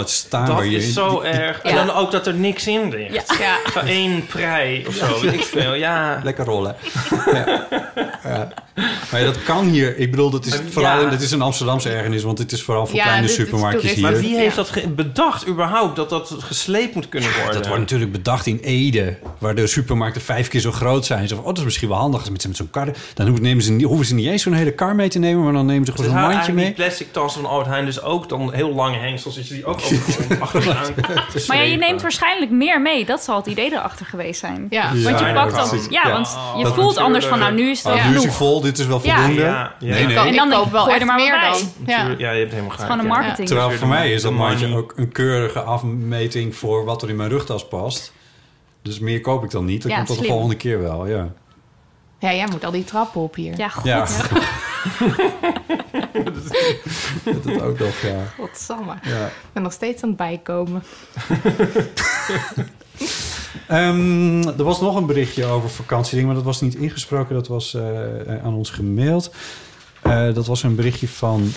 [0.46, 1.64] Dat is zo die- erg.
[1.64, 1.70] Ja.
[1.70, 3.38] En dan ook dat er niks in ligt.
[3.40, 3.82] Ja.
[3.86, 5.74] Één prei of zo, weet ik veel.
[5.74, 6.20] Ja.
[6.24, 6.76] Lekker rollen.
[8.24, 8.48] ja.
[8.76, 8.84] Ja.
[9.12, 9.98] Maar ja, dat kan hier.
[9.98, 10.60] Ik bedoel, dat is, Ja.
[10.70, 14.02] vooral, dat is een Amsterdamse ergernis, want dit is vooral voor Ja, kleine dit hier.
[14.02, 17.54] Maar wie heeft dat bedacht überhaupt, dat dat gesleept moet kunnen worden?
[17.54, 21.28] Dat wordt natuurlijk bedacht in Ede, waar de supermarkten vijf keer zo groot zijn.
[21.28, 22.88] Zo van, oh, dat is misschien wel handig als met, met zo'n kar.
[23.14, 25.54] Dan hoeven, nemen ze, hoeven ze niet eens zo'n hele kar mee te nemen, maar
[25.54, 26.66] dan nemen ze gewoon een mandje mee.
[26.66, 29.36] die plastic tassen van Albert Heijn dus ook dan heel lange hengsels.
[29.36, 29.80] Dat je die ook
[30.40, 33.06] achteraan te Maar ja, je neemt waarschijnlijk meer mee.
[33.06, 34.68] Dat zal het idee erachter geweest zijn.
[34.70, 34.88] Ja.
[35.04, 35.80] Want je pakt dan...
[35.90, 36.12] Ja, Ja.
[36.12, 37.40] want je voelt anders van...
[37.40, 39.34] Nou, nu is het wel nu is vol, dit is wel voldoende.
[39.42, 39.82] Ja, ja.
[39.94, 40.18] Nee, nee.
[40.18, 41.60] Ik En dan koop wel er echt maar meer dan.
[41.86, 42.08] Ja.
[42.18, 42.92] Je hebt helemaal Het is gelijk.
[42.92, 43.12] gewoon een ja.
[43.18, 43.48] marketing.
[43.48, 47.30] Terwijl voor mij is dat mandje ook een keurige afmeting voor wat er in mijn
[47.30, 48.14] rugtas past.
[48.82, 49.82] Dus meer koop ik dan niet.
[49.82, 51.28] Dat Ja, komt tot de volgende keer wel, ja.
[52.20, 53.58] Ja, jij moet al die trappen op hier.
[53.58, 53.84] Ja, god.
[53.86, 54.00] Ja.
[57.24, 58.24] dat is ook nog, ja.
[58.40, 58.94] Godsamme.
[59.02, 59.26] ja.
[59.26, 60.84] Ik ben nog steeds aan het bijkomen.
[63.68, 67.36] Ehm, er was nog een berichtje over vakantiedingen, maar dat was niet ingesproken.
[67.36, 67.84] Dat was eh,
[68.44, 69.32] aan ons gemaild.
[70.02, 71.52] Eh, dat was een berichtje van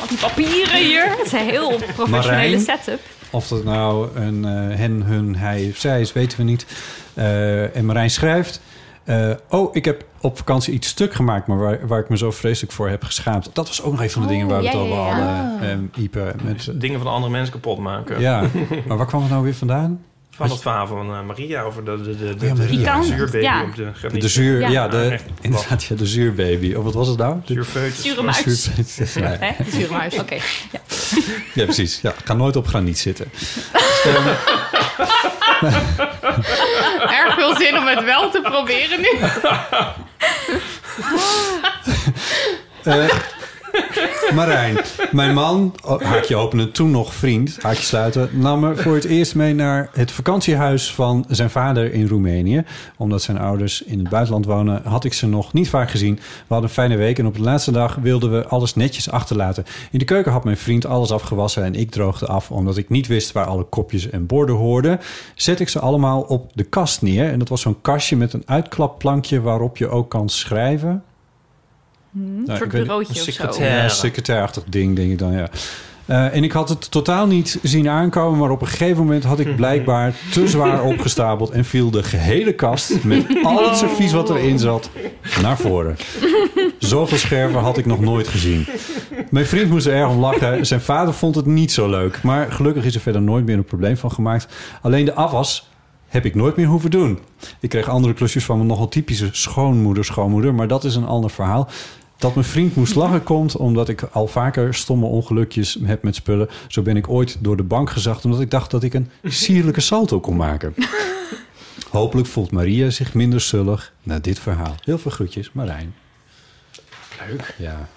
[0.00, 1.10] Al die papieren hier.
[1.10, 2.60] Het is een heel professionele Marijn.
[2.60, 3.00] setup.
[3.30, 6.66] Of dat nou een eh, hen, hun, hij of zij is, weten we niet.
[7.14, 8.60] Eh, en Marijn schrijft...
[9.04, 11.46] eh, oh, ik heb op vakantie iets stuk gemaakt...
[11.46, 13.50] maar waar, waar ik me zo vreselijk voor heb geschaamd.
[13.52, 16.34] Dat was ook nog een van de dingen waar we het over hadden, Ipe.
[16.42, 18.20] Met, Dingen van andere mensen kapot maken.
[18.20, 18.40] ja,
[18.86, 20.04] maar waar kwam het nou weer vandaan?
[20.36, 22.66] Van het verhaal van eh, Maria over de, de, de, de, Ja, de,
[23.00, 23.62] de zuurbaby ja.
[23.62, 24.22] op de graniet.
[24.22, 24.88] De zuur, ja, Ja.
[24.88, 26.74] de, inderdaad, ja, de zuurbaby.
[26.74, 27.36] Of wat was het nou?
[27.44, 28.02] De, Zuurfeutus.
[28.02, 28.68] Zure muis.
[29.68, 30.18] Zure muis.
[30.18, 30.34] Oké.
[30.34, 30.80] Ja.
[31.54, 32.00] ja, precies.
[32.02, 33.30] Ja, ga nooit op graniet zitten.
[37.20, 39.08] Erg veel zin om het wel te proberen nu.
[42.82, 43.08] Eh,
[44.32, 44.76] Marijn,
[45.12, 49.34] mijn man, oh, haakje openen, toen nog vriend, haakje sluiten, nam me voor het eerst
[49.34, 52.64] mee naar het vakantiehuis van zijn vader in Roemenië.
[52.96, 56.14] Omdat zijn ouders in het buitenland wonen, had ik ze nog niet vaak gezien.
[56.14, 59.64] We hadden een fijne week en op de laatste dag wilden we alles netjes achterlaten.
[59.90, 63.06] In de keuken had mijn vriend alles afgewassen en ik droogde af omdat ik niet
[63.06, 65.00] wist waar alle kopjes en borden hoorden.
[65.34, 68.42] Zet ik ze allemaal op de kast neer en dat was zo'n kastje met een
[68.46, 71.02] uitklapplankje waarop je ook kan schrijven.
[72.14, 73.30] Een ik soort weet- bureautje een of zo.
[73.30, 73.82] secretaire.
[73.82, 75.48] ja, secretairachtig ding, denk ik dan, ja.
[76.06, 79.38] Eh, en ik had het totaal niet zien aankomen, maar op een gegeven moment had
[79.40, 84.30] ik blijkbaar te zwaar opgestapeld en viel de gehele kast met al het servies wat
[84.30, 84.90] erin zat
[85.42, 85.96] naar voren.
[86.78, 88.66] Zoveel scherven had ik nog nooit gezien.
[89.30, 90.66] Mijn vriend moest er erg om lachen.
[90.66, 93.64] Zijn vader vond het niet zo leuk, maar gelukkig is er verder nooit meer een
[93.64, 94.46] probleem van gemaakt.
[94.82, 95.70] Alleen de afwas
[96.08, 97.18] heb ik nooit meer hoeven doen.
[97.60, 101.30] Ik kreeg andere klusjes van mijn nogal typische schoonmoeder, schoonmoeder, maar dat is een ander
[101.30, 101.68] verhaal.
[102.16, 106.48] Dat mijn vriend moest lachen komt omdat ik al vaker stomme ongelukjes heb met spullen.
[106.68, 109.80] Zo ben ik ooit door de bank gezacht omdat ik dacht dat ik een sierlijke
[109.80, 110.74] salto kon maken.
[111.90, 114.74] Hopelijk voelt Maria zich minder zullig na dit verhaal.
[114.84, 115.94] Heel veel groetjes, Marijn.
[117.28, 117.54] Leuk.
[117.58, 117.88] Ja.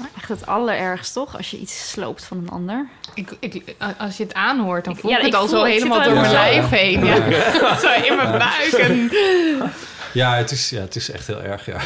[0.00, 1.36] Maar echt het allerergst, toch?
[1.36, 2.88] Als je iets sloopt van een ander.
[3.14, 5.98] Ik, ik, als je het aanhoort, dan voel Ja, ik het al voel- zo helemaal
[5.98, 7.04] al door mijn lijf heen.
[7.04, 7.16] Ja.
[7.82, 8.72] zo in mijn buik.
[8.72, 9.10] En...
[10.12, 11.76] Ja, het is, ja, het is echt heel erg, ja.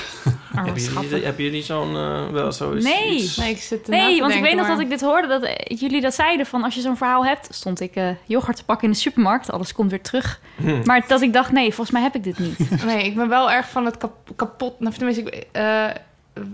[0.64, 2.85] Jullie, hebben jullie zo'n eh, wel zoiets?
[2.85, 3.14] Nee.
[3.14, 3.37] iets?
[3.37, 6.01] Nee, ik zit Nee, want ik weet nog dat ik dit hoorde, dat eh, jullie
[6.01, 6.47] dat zeiden.
[6.47, 9.51] Van als je zo'n verhaal hebt, stond ik eh, yoghurt te pakken in de supermarkt.
[9.53, 10.41] Alles komt weer terug.
[10.57, 10.81] Hm.
[10.85, 12.59] Maar dat ik dacht, nee, volgens mij heb ik dit niet.
[12.85, 14.81] Nee, ik ben wel erg van het kap- kapot...
[14.81, 15.85] Nou, tenminste, ik, eh,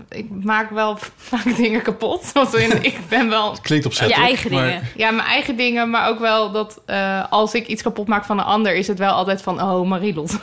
[0.09, 0.97] ik maak wel
[1.31, 2.31] vaak dingen kapot.
[2.31, 3.57] Want ik ben wel...
[3.61, 4.21] Klinkt opzettelijk.
[4.21, 4.83] je eigen maar- dingen.
[4.95, 8.39] Ja, mijn eigen dingen, maar ook wel dat eh, als ik iets kapot maak van
[8.39, 8.75] een ander...
[8.75, 10.39] is het wel altijd van, oh, Marilot.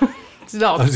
[0.58, 0.90] dat,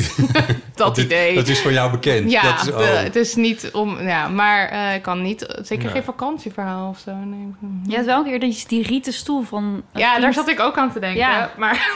[0.74, 1.34] dat dit- idee.
[1.34, 2.30] Dat is voor jou bekend.
[2.30, 2.78] Ja, dat is, oh.
[2.78, 4.00] de- het is niet om...
[4.06, 5.46] Ja, maar eh, ik kan niet...
[5.62, 5.92] Zeker Nee.
[5.92, 7.14] geen vakantieverhaal of zo.
[7.14, 7.54] Nee.
[7.86, 9.82] Je had wel een keer die, die rieten stoel van...
[9.94, 11.18] Ja, daar zat ik ook aan te denken.
[11.20, 11.50] Ja.
[11.56, 11.90] Maar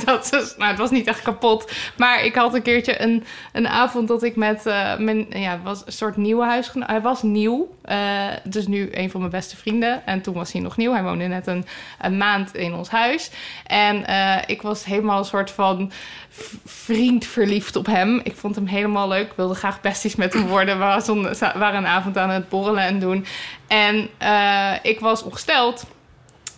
[0.04, 1.72] dat nou, het was niet echt kapot.
[1.96, 5.26] Maar ik had een keertje een, een avond dat ik met eh, mijn...
[5.30, 6.88] Ja, was een soort nieuwe huisgenoot.
[6.88, 7.76] Hij was nieuw.
[7.82, 10.06] eh, dus nu een van mijn beste vrienden.
[10.06, 10.92] En toen was hij nog nieuw.
[10.92, 11.66] Hij woonde net een,
[12.00, 13.30] een maand in ons huis.
[13.66, 15.92] En eh, ik was helemaal een soort van
[16.64, 18.20] vriend verliefd op hem.
[18.22, 19.26] Ik vond hem helemaal leuk.
[19.26, 20.78] Ik wilde graag besties met hem worden.
[20.78, 20.84] We
[21.54, 23.26] waren een avond aan het borrelen en doen.
[23.66, 24.08] En
[24.82, 25.84] ik was ongesteld.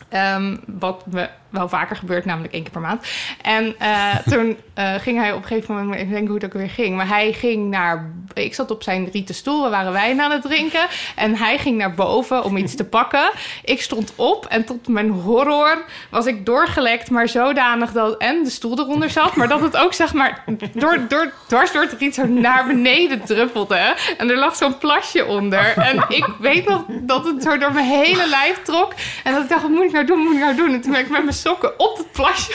[0.08, 3.06] Ehm, wat me wel vaker gebeurt, namelijk één keer per maand.
[3.42, 6.52] En eh, toen eh, ging hij op een gegeven moment, even denken hoe het ook
[6.52, 6.96] weer ging.
[6.96, 10.42] Maar hij ging naar, ik zat op zijn rieten stoel, we waren wijn aan het
[10.42, 10.86] drinken.
[11.16, 13.30] En hij ging naar boven om iets te pakken.
[13.64, 18.50] Ik stond op en tot mijn horror was ik doorgelekt, maar zodanig dat en de
[18.50, 20.44] stoel eronder zat, maar dat het ook zeg maar
[20.74, 23.94] door, door, dwars door het riet zo naar beneden druppelde.
[24.18, 25.76] En er lag zo'n plasje onder.
[25.76, 28.92] En ik weet nog dat het zo door mijn hele lijf trok.
[29.24, 30.72] En dat ik dacht, wat moet ik nou doen, wat moet ik nou doen?
[30.72, 32.52] En toen ben ik met mijn sokken op het plasje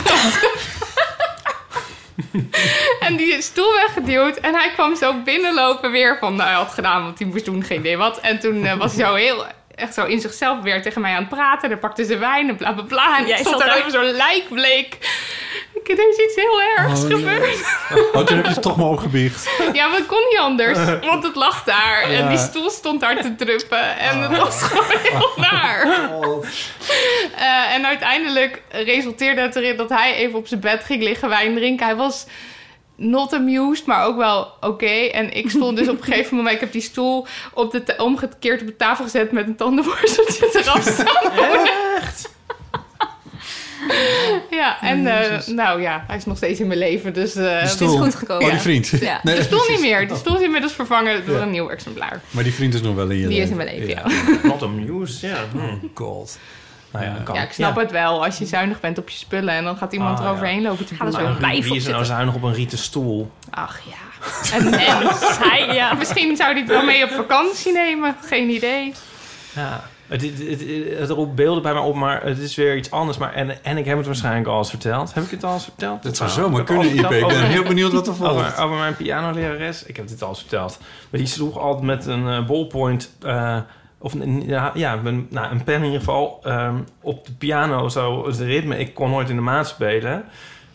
[3.00, 4.38] En die stoel weggeduwd.
[4.38, 6.36] En hij kwam zo binnenlopen weer van...
[6.36, 8.20] Nou, hij had gedaan wat hij moest doen, geen idee wat.
[8.20, 9.46] En toen eh, was hij zo heel...
[9.76, 11.70] Echt zo in zichzelf weer tegen mij aan het praten.
[11.70, 13.18] Dan pakte ze wijn en bla bla bla.
[13.18, 14.98] En Jij stond daar even zo lijkbleek.
[15.88, 17.78] Ik, er is iets heel ergs Oh, gebeurd.
[18.14, 19.50] Oh, toen heb je het toch maar opgebiecht.
[19.74, 20.80] Ja, maar het kon niet anders.
[21.02, 22.02] Want het lag daar.
[22.02, 23.98] En die stoel stond daar te druppen.
[23.98, 25.82] En het was gewoon heel naar.
[27.36, 31.56] Eh, en uiteindelijk resulteerde het erin dat hij even op zijn bed ging liggen wijn
[31.56, 31.86] drinken.
[31.86, 32.26] Hij was
[32.96, 35.10] not amused, maar ook wel oké.
[35.12, 36.56] En ik stond dus op een gegeven moment...
[36.56, 39.32] Ik heb die stoel op de omgekeerd op de tafel gezet...
[39.32, 41.32] met een tandenborsteltje eraf staan.
[41.96, 42.34] Echt?
[44.50, 47.70] Ja, en eh, nou ja, hij is nog steeds in mijn leven, dus eh, het
[47.70, 47.94] stoel.
[47.94, 48.46] is goed gekomen.
[48.46, 48.88] Oh, die vriend.
[48.88, 49.20] Ja.
[49.24, 50.08] Nee, de stoel niet meer.
[50.08, 51.42] De stoel is inmiddels vervangen door Ja.
[51.42, 52.22] een nieuw exemplaar.
[52.30, 53.60] Maar die vriend is nog wel in je Die is leven.
[53.60, 54.12] in mijn leven,
[54.42, 54.48] ja.
[54.48, 55.36] Not amused, ja.
[55.52, 55.92] Hmm.
[55.94, 56.38] God.
[56.92, 57.36] Nou ja, kan.
[57.36, 58.24] Ja, ik snap het wel.
[58.26, 60.68] Als je zuinig bent op je spullen en dan gaat iemand Ah, eroverheen ja.
[60.70, 63.32] lopen te Gaan zo Wie, wie is er nou zuinig op een rieten stoel?
[63.50, 64.54] Ach ja.
[64.58, 65.08] En, en
[65.50, 65.94] hij, ja.
[65.94, 68.16] Misschien zou hij het wel mee op vakantie nemen.
[68.26, 68.94] Geen idee.
[69.56, 69.84] Ja.
[70.08, 73.18] Het, het, het, het roept beelden bij mij op, maar het is weer iets anders.
[73.18, 75.14] Maar, en, en ik heb het waarschijnlijk al eens verteld.
[75.14, 76.04] Heb ik het al eens verteld?
[76.04, 77.02] Dat zou Nou, zomaar kunnen, Ipe.
[77.04, 78.34] Ik ben over- heel benieuwd wat er volgt.
[78.34, 79.84] Over, over mijn pianolerares.
[79.84, 80.78] Ik heb dit al eens verteld.
[81.10, 83.12] Maar die sloeg altijd met een eh, ballpoint...
[83.22, 83.58] eh,
[83.98, 86.40] of een, ja, ja een, nou, een pen in ieder geval...
[86.44, 88.78] ehm, op de piano zo het ritme.
[88.78, 90.24] Ik kon nooit in de maat spelen.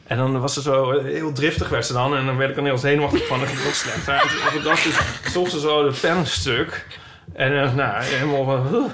[0.07, 2.16] En dan was ze zo eh, heel driftig werd ze dan.
[2.16, 3.39] En dan werd ik dan heel zenuwachtig van.
[3.39, 4.14] Dan ging het nog slechter.
[4.57, 4.99] En dag dus
[5.33, 6.87] sloeg ze zo de pen een stuk.
[7.33, 8.91] En eh, nou, helemaal van...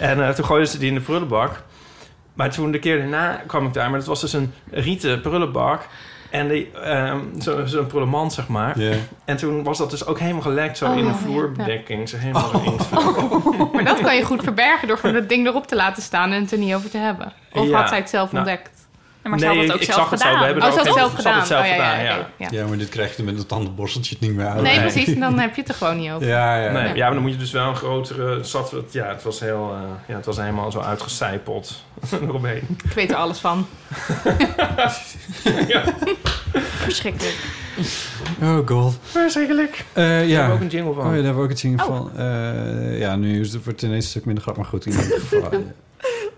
[0.00, 1.62] En eh, toen gooide ze die in de prullenbak.
[2.34, 3.90] Maar toen de keer daarna kwam ik daar.
[3.90, 5.86] Maar het was dus een rieten prullenbak.
[6.30, 8.76] En die, ehm, zo- zo'n prullenmand, zeg maar.
[9.24, 12.08] En toen was dat dus ook helemaal gelekt zo Oh, in de ja, vloerbedekking.
[12.08, 12.54] Zo helemaal Oh.
[12.66, 13.68] erin.
[13.72, 16.40] Maar dat kan je goed verbergen door gewoon dat ding erop te laten staan en
[16.42, 17.32] het er niet over te hebben.
[17.52, 17.78] Of Ja.
[17.78, 18.77] had zij het zelf Nou, ontdekt?
[19.28, 20.26] Maar ze had het ook ik zelf zag het zo.
[20.26, 20.40] gedaan.
[20.40, 21.46] We hebben Oh, ze ook had het heel- zelf gedaan.
[21.46, 22.28] zelf Oh, ja, gedaan, ja, ja.
[22.36, 22.48] ja.
[22.50, 24.62] Ja, maar dit krijg je met een tandenborsteltje niet meer uit.
[24.62, 25.06] Nee, precies.
[25.14, 26.26] En dan heb je het er gewoon niet over.
[26.26, 26.70] Ja, ja.
[26.72, 28.44] Nee, ja, maar dan moet je dus wel een grotere...
[28.44, 29.74] Zat, het- ja, het was heel...
[29.74, 31.82] eh, ja, het was helemaal zo uitgecijpeld
[32.22, 32.62] eromheen.
[32.84, 33.66] Ik weet er alles van.
[36.84, 37.36] Verschrikkelijk.
[38.42, 38.98] Oh god.
[39.02, 39.84] Verschrikkelijk.
[39.92, 40.36] Eh, Daar ja.
[40.38, 41.02] hebben we ook een jingle van.
[41.02, 42.10] Oh ja, daar hebben we ook een jingle van.
[42.16, 44.86] Eh, ja, nu is het, wordt het ineens een stuk minder grap, maar goed.
[44.86, 45.50] In ieder geval.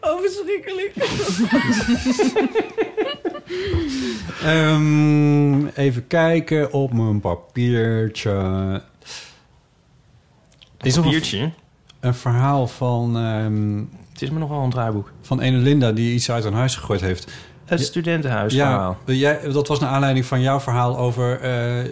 [0.01, 0.93] Oh, verschrikkelijk.
[4.45, 8.83] Ehm, even kijken op mijn papiertje.
[10.81, 11.51] Is een- Papiertje?
[12.01, 13.17] Een, verhaal van...
[13.17, 13.79] ehm,
[14.13, 15.13] Het is me nog wel een draaiboek.
[15.21, 17.31] Van ene Linda die iets uit haar huis gegooid heeft.
[17.65, 18.97] Het Ja, studentenhuisverhaal.
[19.07, 21.91] Ja, jij, dat was naar aanleiding van jouw verhaal over eh,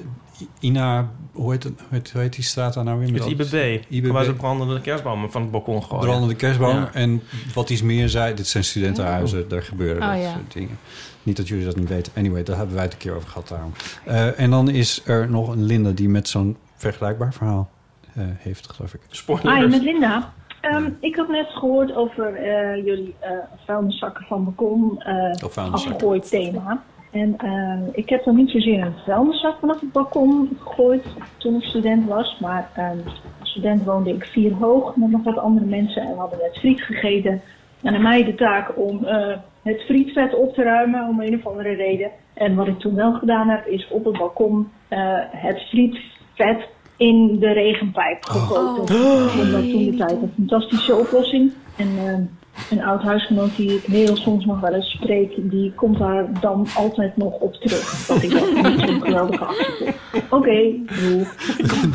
[0.61, 1.11] Ina...
[1.39, 3.14] Hoe heet, het, hoe, heet, hoe heet die straat daar nou weer?
[3.14, 3.82] Het IBB.
[3.89, 4.07] IBB.
[4.07, 6.05] Waar ze brandende kerstbomen van het balkon gooien.
[6.05, 6.76] Brandende kerstboom.
[6.76, 6.91] Ja.
[6.93, 7.22] En
[7.55, 10.32] wat iets meer zei, dit zijn studentenhuizen, daar gebeuren Oh, dat ja.
[10.32, 10.78] soort dingen.
[11.22, 12.12] Niet dat jullie dat niet weten.
[12.16, 13.72] Anyway, daar hebben wij het een keer over gehad daarom.
[14.05, 17.68] Eh, en dan is er nog een Linda die met zo'n vergelijkbaar verhaal
[18.14, 19.01] eh, heeft, geloof ik.
[19.43, 20.32] Hi, met Linda.
[20.61, 23.30] Ehm, ik had net gehoord over eh, jullie eh
[23.66, 25.95] vuilniszakken van balkon eh Of vuilniszakken.
[25.95, 26.82] afgegooid thema.
[27.11, 31.05] En eh, ik heb dan niet zozeer een vuilniszak vanaf het balkon gegooid
[31.37, 32.39] toen ik student was.
[32.41, 32.99] Maar ehm,
[33.41, 36.59] als student woonde ik vier hoog met nog wat andere mensen en we hadden net
[36.59, 37.43] friet gegeten.
[37.83, 41.47] En aan mij de taak om eh, het frietvet op te ruimen om een of
[41.47, 42.11] andere reden.
[42.35, 44.99] En wat ik toen wel gedaan heb is op het balkon eh,
[45.31, 48.97] het frietvet in de regenpijp gegoten.
[48.97, 49.25] Oh.
[49.25, 51.53] Ik vond dat toen de tijd een fantastische oplossing.
[51.77, 52.23] En ehm,
[52.71, 56.67] een oud huisgenoot die ik heel soms nog wel eens spreek, die komt daar dan
[56.75, 58.07] altijd nog op terug.
[58.07, 59.95] Dat ik dat niet zo'n geweldige actie.
[60.31, 60.61] Oké.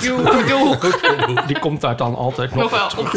[0.01, 0.78] Doei, doei.
[1.47, 3.07] Die komt daar dan altijd Nog op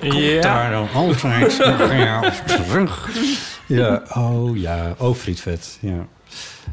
[0.00, 0.40] Ja.
[0.40, 1.86] Daar dan altijd nog op
[2.46, 3.08] terug.
[3.66, 6.06] Ja, oh ja, oh frietvet, ja.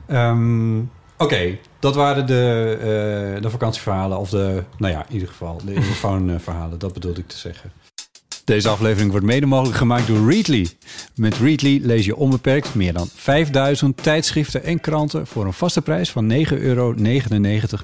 [0.08, 0.80] Ehm,
[1.18, 4.18] Oké, dat waren de, eh, de vakantieverhalen.
[4.18, 6.80] Of de, nou ja, in ieder geval de verhalen.
[6.80, 7.72] Dat bedoelde ik te zeggen.
[8.46, 10.68] Deze aflevering wordt mede mogelijk gemaakt door Readly.
[11.16, 15.28] Met Readly lees je onbeperkt meer dan 5000 tijdschriften en kranten...
[15.28, 16.96] voor een vaste prijs van 9,99 euro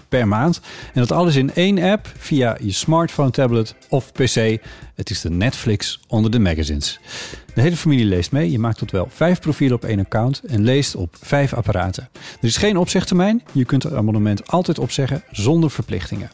[0.10, 0.62] per maand.
[0.94, 4.60] En dat alles in één app via je smartphone, tablet of pc.
[4.96, 7.00] Het is de Netflix onder de magazines.
[7.54, 8.52] De hele familie leest mee.
[8.52, 10.42] Je maakt tot wel vijf profielen op één account...
[10.48, 12.10] en leest op vijf apparaten.
[12.14, 13.44] Er is geen opzegtermijn.
[13.52, 16.32] Je kunt het abonnement altijd opzeggen zonder verplichtingen.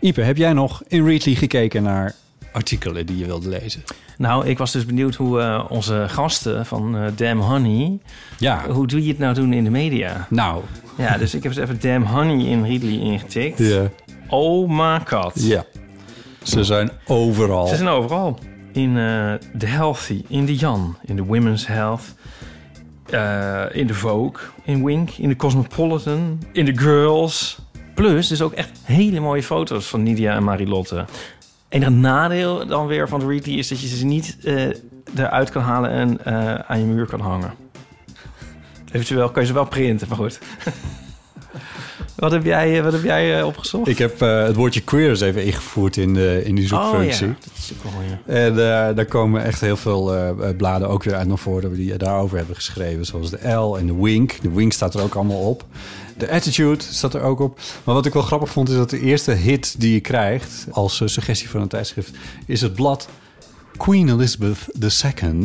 [0.00, 2.14] Ipe, heb jij nog in Readly gekeken naar
[2.54, 3.82] artikelen die je wilde lezen?
[4.18, 7.98] Nou, ik was dus benieuwd hoe eh, onze gasten van eh Damn Honey...
[8.38, 8.68] Ja.
[8.68, 10.26] Hoe doe je het nou doen in de media?
[10.30, 10.62] Nou.
[10.96, 13.58] Ja, dus ik heb eens even Damn Honey in Readly ingetikt.
[13.58, 13.90] Ja.
[14.28, 15.32] Oh my god.
[15.34, 15.64] Ja.
[16.42, 17.66] Ze zijn overal.
[17.66, 18.38] Ze zijn overal.
[18.72, 22.02] In eh The Healthy, in The Jan, in The Women's Health...
[23.72, 27.58] in The Vogue, in Wink, in The Cosmopolitan, in The Girls.
[27.94, 31.04] Plus, dus ook echt hele mooie foto's van Nidia en Marilotte.
[31.74, 34.66] Enige nadeel dan weer van de Readly is dat je ze niet eh,
[35.16, 37.54] eruit kan halen en eh, aan je muur kan hangen.
[38.92, 40.38] Eventueel kan je ze wel printen, maar goed.
[42.16, 43.88] wat heb jij, eh, wat heb jij opgezocht?
[43.88, 47.26] Ik heb het woordje queer eens even ingevoerd in, de, in die zoekfunctie.
[47.26, 48.38] Oh ja, dat is ook wel mooi.
[48.46, 48.54] En
[48.94, 51.74] daar komen echt heel veel bladen ook weer uit naar voren...
[51.74, 53.04] die daarover hebben geschreven.
[53.04, 54.42] Zoals de L en de Wink.
[54.42, 55.64] De Wink staat er ook allemaal op.
[56.16, 57.60] De Attitude staat er ook op.
[57.84, 58.68] Maar wat ik wel grappig vond...
[58.68, 60.66] is dat de eerste hit die je krijgt...
[60.70, 62.10] als eh, suggestie van een tijdschrift...
[62.46, 63.08] is het blad
[63.76, 65.44] Queen Elizabeth II...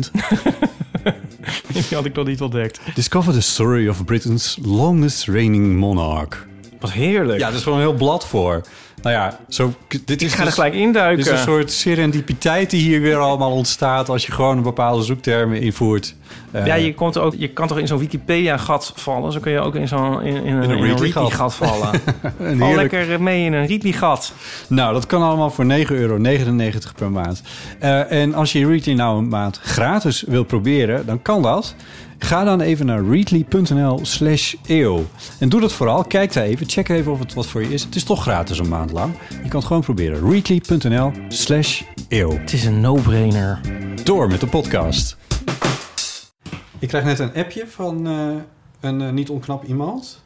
[1.72, 2.80] Die had ik nog niet ontdekt.
[2.94, 6.46] Discover the story of Britain's longest reigning monarch.
[6.80, 7.38] Wat heerlijk.
[7.38, 8.62] Ja, er is gewoon een heel blad voor.
[9.02, 9.74] Nou ja, zo,
[10.04, 11.16] dit is ga er dus- gelijk induiken.
[11.16, 14.08] Dit is een soort serendipiteit die hier weer allemaal ontstaat...
[14.08, 16.14] als je gewoon een bepaalde zoektermen invoert.
[16.50, 19.32] Eh, ja, je, komt ook, je kan toch in zo'n Wikipedia-gat vallen?
[19.32, 21.22] Zo kun je ook in zo'n in, in, een, in een Readly-gat.
[21.22, 22.00] Readly-gat vallen.
[22.38, 24.32] Een Val heerlijk- lekker mee in een Readly-gat.
[24.66, 26.18] Nou, dat kan allemaal voor 9,99 euro
[26.96, 27.42] per maand.
[27.78, 31.74] Eh, en als je Readly nou een maand gratis wil proberen, dan kan dat.
[32.22, 35.06] Ga dan even naar readly.nl slash eeuw.
[35.38, 36.04] En doe dat vooral.
[36.04, 36.68] Kijk daar even.
[36.68, 37.82] Check even of het wat voor je is.
[37.82, 39.14] Het is toch gratis een maand lang.
[39.28, 40.30] Je kan het gewoon proberen.
[40.30, 42.38] readly.nl slash eeuw.
[42.38, 43.60] Het is een no-brainer.
[44.04, 45.16] Door met de podcast.
[46.78, 48.28] Ik krijg net een appje van eh,
[48.80, 50.22] een eh, niet onknap iemand.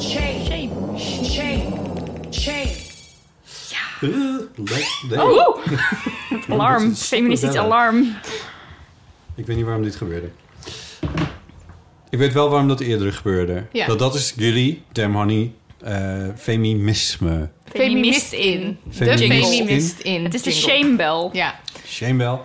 [0.00, 0.44] Shame.
[0.44, 0.68] Shame.
[1.22, 1.62] Shame.
[2.30, 2.84] Shame.
[5.16, 5.56] Oh,
[6.28, 6.94] het alarm.
[6.94, 8.06] Feministisch alarm.
[9.36, 10.28] Ik weet niet waarom dit gebeurde.
[12.10, 13.66] Ik weet wel waarom dat eerder gebeurde.
[13.72, 13.86] Ja.
[13.86, 17.48] Dat, dat is jullie, Damn Honey, eh, feminisme.
[17.64, 18.78] Feminist in.
[18.84, 20.24] De Feminist feminist in.
[20.24, 21.28] Het is de shamebell.
[21.32, 21.60] Ja.
[21.86, 22.38] Shamebell.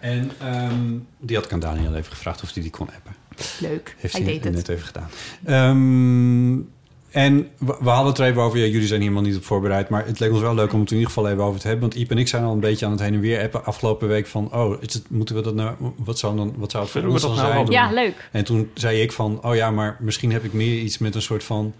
[0.00, 3.14] En ehm, die had ik aan Daniel even gevraagd of hij die kon appen.
[3.60, 3.94] Leuk.
[3.98, 4.54] Heeft Hij hij, deed het.
[4.54, 5.08] net even gedaan.
[5.44, 6.56] Ehm,
[7.10, 8.58] en we, we hadden het er even over.
[8.58, 9.88] Ja, jullie zijn hier helemaal niet op voorbereid.
[9.88, 11.88] Maar het leek ons wel leuk om het in ieder geval even over te hebben.
[11.88, 14.08] Want Iep en ik zijn al een beetje aan het heen en weer appen afgelopen
[14.08, 14.54] week van...
[14.54, 15.74] oh, is het, moeten we dat nou...
[15.96, 17.64] Wat zou, dan, wat zou het voor ons dan nou zijn?
[17.64, 17.74] doen?
[17.74, 18.28] Ja, leuk.
[18.32, 19.38] En toen zei ik van...
[19.42, 21.74] oh ja, maar misschien heb ik meer iets met een soort van...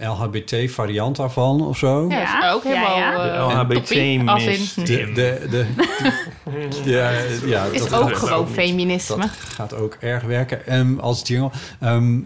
[0.00, 2.08] LHBT-variant daarvan of zo.
[2.08, 2.96] Ja, dat is ook helemaal...
[2.96, 3.32] ja.
[3.32, 4.76] eh, als in- LHBT-mist.
[4.86, 5.66] De, de, de,
[6.90, 7.10] ja,
[7.46, 9.16] ja, Is dat ook gaat- gewoon feminisme.
[9.16, 11.50] Dat gaat ook erg werken Ehm, als jingle.
[11.80, 12.18] Ehm,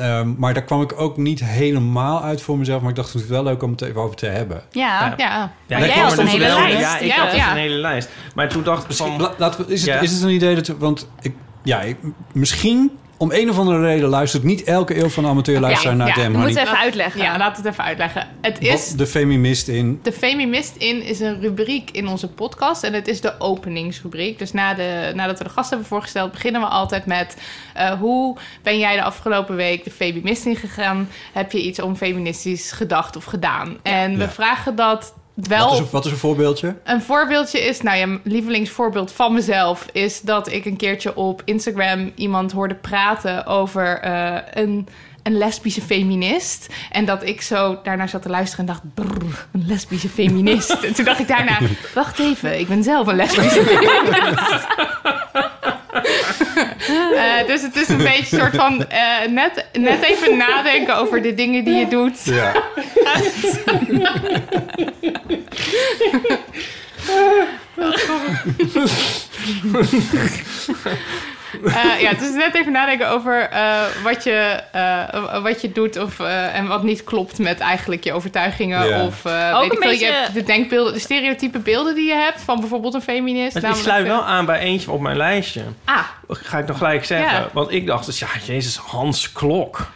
[0.00, 2.80] ehm, maar daar kwam ik ook niet helemaal uit voor mezelf.
[2.80, 4.62] Maar ik dacht, het is wel leuk om het even over te hebben.
[4.70, 5.14] Ja.
[5.16, 5.52] Ja.
[5.66, 6.78] Ja, ik jij had een hele lijst.
[6.80, 7.50] Ja, ik Ja, had dus ja.
[7.50, 8.08] een hele lijst.
[8.34, 9.20] Maar toen dacht ik van...
[9.20, 10.00] La- laten we, is, het, Ja.
[10.00, 10.66] is het een idee dat...
[10.66, 11.96] Want ik, ja, ik,
[12.32, 12.90] misschien
[13.20, 16.46] om een of andere reden luistert niet elke eeuw van amateurluisteraar naar we Honey.
[16.46, 17.20] moeten even uitleggen.
[17.22, 18.26] Ja, we het even uitleggen.
[18.40, 18.88] Het is...
[18.88, 20.00] Wat de feminist in...
[20.02, 22.82] De Feminist in is een rubriek in onze podcast.
[22.84, 24.38] En het is de openingsrubriek.
[24.38, 27.36] Dus na de, nadat we de gast hebben voorgesteld, beginnen we altijd met...
[27.74, 31.08] eh, hoe ben jij de afgelopen week de Feminist in gegaan?
[31.32, 33.76] Heb je iets om feministisch gedacht of gedaan?
[33.82, 34.28] En we Ja.
[34.30, 35.14] vragen dat
[35.46, 35.64] wel...
[35.64, 36.74] Wat is, een, wat is een voorbeeldje?
[36.84, 42.12] Een voorbeeldje is, nou ja, lievelingsvoorbeeld van mezelf is dat ik een keertje op Instagram
[42.14, 44.88] iemand hoorde praten over eh, een,
[45.22, 46.68] een lesbische feminist.
[46.90, 50.70] En dat ik zo daarnaar zat te luisteren en dacht, brrr, een lesbische feminist.
[50.86, 51.58] en toen dacht ik daarna,
[51.94, 54.66] wacht even, ik ben zelf een lesbische feminist.
[57.14, 61.22] Eh, dus het is een beetje een soort van eh, net, net even nadenken over
[61.22, 62.24] de dingen die je doet.
[62.24, 62.52] Ja.
[71.64, 76.20] Eh, ja, dus net even nadenken over eh, wat, je, eh, wat je doet of,
[76.20, 78.88] eh, en wat niet klopt met eigenlijk je overtuigingen.
[78.88, 79.04] Ja.
[79.04, 81.94] Of eh, Ook weet een ik veel, je beetje- hebt de denkbeelden, de stereotype beelden
[81.94, 83.54] die je hebt van bijvoorbeeld een feminist.
[83.54, 85.62] Het, ik sluit wel aan bij eentje op mijn lijstje.
[85.84, 85.98] Ah.
[86.28, 87.38] Ga ik nog gelijk zeggen.
[87.40, 87.48] Ja.
[87.52, 89.90] Want ik dacht dus, ja, jezus, Hans Klok.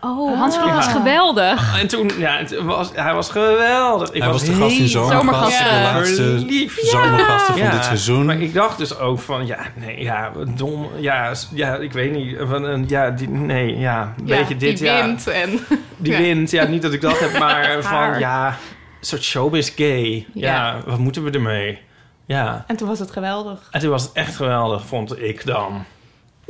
[0.00, 0.74] Oh, Hans Klok Ja.
[0.74, 1.80] was geweldig.
[1.80, 4.10] En toen, ja, het was, hij was geweldig.
[4.12, 6.40] Ik Hij was de gast in Zomergast, de laatste
[6.86, 7.70] zomergasten van Ja.
[7.70, 8.24] dit seizoen.
[8.26, 10.88] Maar ik dacht dus ook van, ja, nee, ja, dom.
[10.98, 12.36] Ja, ja ik weet niet.
[12.40, 15.04] Van, een- ja, die, nee, ja, een Ja, beetje dit, die ja.
[15.04, 15.60] wint en...
[15.96, 16.18] Die Ja.
[16.18, 18.54] wint, ja, niet dat ik dat heb, maar van, ja, een
[19.00, 20.26] soort showbiz gay.
[20.34, 20.54] Ja.
[20.54, 20.76] Ja.
[20.86, 21.78] wat moeten we ermee?
[22.26, 22.64] Ja.
[22.66, 23.58] En toen was het geweldig.
[23.70, 25.84] En toen was het echt geweldig, vond ik dan.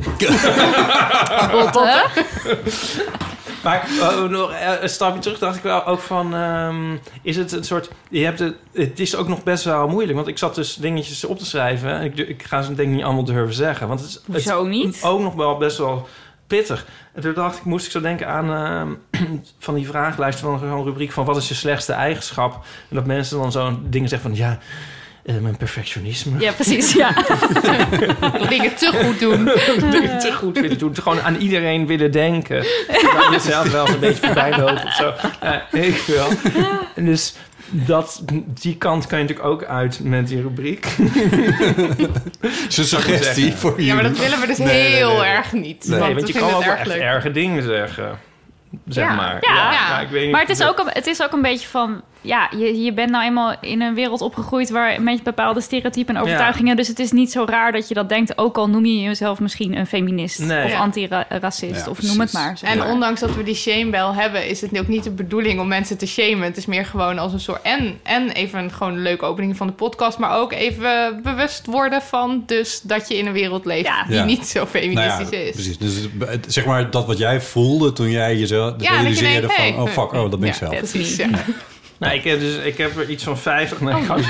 [1.53, 2.05] Botte.
[3.63, 6.35] Maar oh, nog eh, een stapje terug dacht ik wel ook van...
[6.35, 7.91] ehm, is het een soort...
[8.09, 10.15] Je hebt het, het is ook nog best wel moeilijk.
[10.15, 11.91] Want ik zat dus dingetjes op te schrijven.
[11.91, 13.89] En ik, ik ga ze denk ik niet allemaal durven zeggen.
[13.89, 15.03] Want het is het Hoezo is niet?
[15.03, 16.09] ook nog wel best wel
[16.47, 16.87] pittig.
[17.15, 18.51] En toen dacht ik, moest ik zo denken aan...
[19.13, 19.23] ehm,
[19.59, 21.25] van die vragenlijst van zo'n rubriek van...
[21.25, 22.65] wat is je slechtste eigenschap?
[22.89, 24.39] En dat mensen dan zo'n dingen zeggen van...
[24.39, 24.59] ja,
[25.25, 26.41] eh, mijn perfectionisme.
[26.41, 27.15] Ja, precies, ja.
[28.49, 29.45] Dingen te goed doen.
[29.91, 30.97] dingen te goed willen doen.
[30.97, 32.65] Gewoon aan iedereen willen denken.
[32.87, 35.15] Dat jezelf wel eens een beetje voorbij loopt of zo.
[35.41, 36.29] Ja, ik wel.
[36.95, 37.35] En dus
[37.71, 40.87] dat, die kant kan je natuurlijk ook uit met die rubriek.
[42.69, 43.87] Zijn suggestie voor jullie.
[43.87, 45.27] Ja, maar dat willen we dus Nee, heel nee, nee.
[45.27, 45.89] erg niet.
[45.89, 48.19] Nee, want, je kan ook wel echt erge dingen zeggen.
[48.89, 49.15] Zeg ja.
[49.15, 49.39] maar.
[49.41, 49.73] Ja.
[49.73, 51.69] Ja, ik weet niet maar het is, of ook, een- het is ook een beetje
[51.69, 52.03] van...
[52.25, 54.71] Ja, je, je bent nou eenmaal in een wereld opgegroeid...
[54.71, 56.77] waar met bepaalde stereotypen en overtuigingen...
[56.77, 58.39] dus het is niet zo raar dat je dat denkt...
[58.39, 60.39] ook al noem je jezelf misschien een feminist...
[60.39, 60.65] Nee.
[60.65, 60.79] of Ja.
[60.79, 62.59] antiracist, Ja, of noem het maar.
[62.59, 62.91] zeg En maar.
[62.91, 66.07] ondanks dat we die shamebell hebben, is het ook niet de bedoeling om mensen te
[66.07, 66.43] shamen.
[66.43, 67.63] Het is meer gewoon als een soort.
[67.63, 72.03] En, en even gewoon een leuke opening van de podcast, maar ook even bewust worden
[72.03, 74.25] van dus dat je in een wereld leeft die Ja.
[74.25, 75.51] niet zo feministisch Nou ja, is.
[75.53, 75.79] Precies.
[75.79, 76.09] Dus
[76.49, 79.65] zeg maar dat wat jij voelde toen jij jezelf dat je realiseerde denkt, van...
[79.65, 80.77] hey, oh fuck, oh, dat ben ik ja, zelf.
[80.79, 81.29] precies, ja.
[81.99, 83.81] Nou, ik heb, dus, ik heb er iets van 50...
[83.81, 84.09] Nee, Oh.
[84.09, 84.29] dat is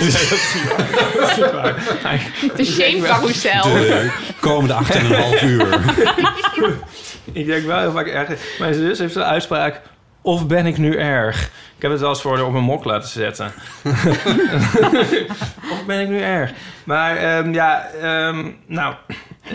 [1.37, 1.75] niet waar.
[2.41, 3.63] De wel- shame-carousel.
[3.63, 4.11] De
[4.41, 4.75] komende
[5.41, 5.79] 8,5 uur.
[7.33, 8.59] Ik denk wel heel vaak erg.
[8.59, 9.81] Mijn zus heeft een uitspraak.
[10.23, 11.43] Of ben ik nu erg?
[11.77, 13.53] Ik heb het wel eens voor haar op een mok laten zetten.
[15.73, 16.53] of ben ik nu erg?
[16.85, 18.95] Maar ehm, ja, ehm, nou...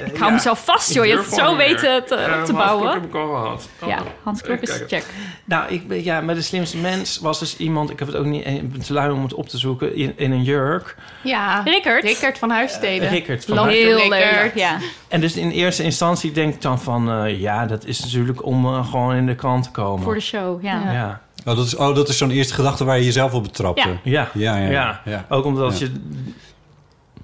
[0.06, 1.06] Ik hou mezelf vast, joh.
[1.06, 2.94] Je hebt het zo weten te- Eh, op te bouwen.
[2.94, 3.70] heb ik al gehad.
[3.82, 3.88] Oh.
[3.90, 5.06] Ja, Hans Klok is check.
[5.46, 7.90] Nou, ik ben, ja, met de slimste mens was dus iemand...
[7.90, 8.54] Ik heb het ook niet eh,
[8.86, 9.96] te lui om het op te zoeken.
[9.96, 10.96] In, in een jurk.
[11.24, 12.04] Ja, Rickert.
[12.04, 13.08] Rickert van Huissteden.
[13.08, 13.98] Eh, Rickert van Huissteden.
[14.00, 14.78] Heel leuk, ja.
[15.08, 17.12] En dus in eerste instantie denk ik dan van...
[17.12, 20.04] eh, ja, dat is natuurlijk om eh, gewoon in de krant te komen.
[20.04, 20.92] Voor de show, ja.
[20.92, 21.22] Ja.
[21.46, 23.90] Oh, dat is, oh, dat is zo'n eerste gedachte waar je jezelf op betrapte.
[24.04, 24.30] Ja.
[24.34, 25.02] Ja, ja, Ja, ja.
[25.06, 25.26] ja.
[25.30, 25.86] ook omdat Ja.
[25.86, 25.92] je...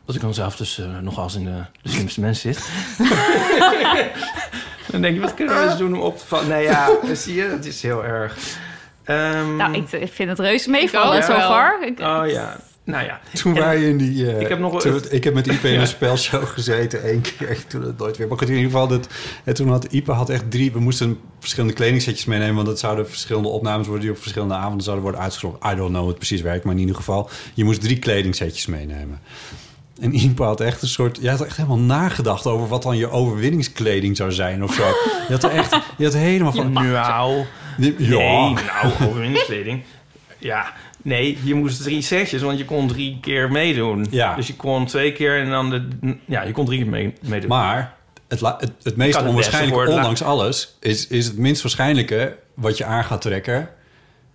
[0.05, 2.69] Dat ik dan zelf dus eh, nogal eens in de, de slimste mens zit.
[4.91, 6.47] dan denk je, wat kunnen we eens doen om op te vallen?
[6.47, 8.37] Nee, ja, zie je, dat is heel erg.
[9.03, 11.85] Ehm, Nou, ik, ik vind het reuze meevallen, ook zo far.
[11.87, 13.19] Ik- Oh ja, nou ja.
[13.33, 14.31] Toen En- wij in die...
[14.31, 15.79] eh, Ik heb nog toen- ik heb met Ipe in Ja.
[15.81, 17.57] een spelshow gezeten één keer.
[17.67, 18.27] Toen het nooit weer.
[18.27, 19.07] Maar goed, in ieder geval, dat,
[19.43, 20.71] en toen had Ipe had echt drie...
[20.71, 22.55] We moesten verschillende kledingsetjes meenemen...
[22.55, 24.05] want dat zouden verschillende opnames worden...
[24.05, 25.55] die op verschillende avonden zouden worden uitgezocht.
[25.65, 27.29] I don't know hoe het precies werkt, maar in ieder geval...
[27.53, 29.19] je moest drie kledingsetjes meenemen.
[30.01, 31.19] En Ipe had echt een soort...
[31.21, 34.83] Je had echt helemaal nagedacht over wat dan je overwinningskleding zou zijn of zo.
[35.27, 35.79] Je had er echt...
[35.97, 36.71] Je had helemaal van...
[36.71, 37.43] Nou,
[37.77, 38.17] nee, ja.
[38.49, 39.83] nou, overwinningskleding.
[40.37, 44.07] Ja, nee, je moest drie setjes, want je kon drie keer meedoen.
[44.09, 44.35] Ja.
[44.35, 45.87] Dus je kon twee keer en dan de...
[46.25, 47.49] Ja, je kon drie keer mee, meedoen.
[47.49, 47.93] Maar
[48.27, 53.03] het, het, het meest onwaarschijnlijke, ondanks alles, is, is het minst waarschijnlijke wat je aan
[53.03, 53.69] gaat trekken.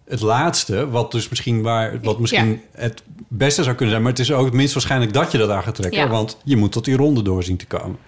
[0.09, 4.21] Het laatste, wat dus misschien, waar, wat misschien het beste zou kunnen zijn, maar het
[4.21, 6.09] is ook het minst waarschijnlijk dat je dat aan gaat trekken, Ja.
[6.09, 7.99] want je moet tot die ronde doorzien te komen.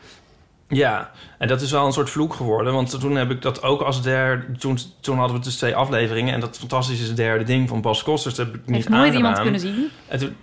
[0.68, 2.72] Ja, en dat is wel een soort vloek geworden.
[2.72, 4.44] Want toen heb ik dat ook als derde...
[4.59, 6.34] Toen, toen hadden we dus twee afleveringen.
[6.34, 9.61] En dat fantastische derde ding van Bas Kosters heb ik niet Heeft nooit iemand kunnen
[9.61, 9.88] zien.
[10.09, 10.36] En toen,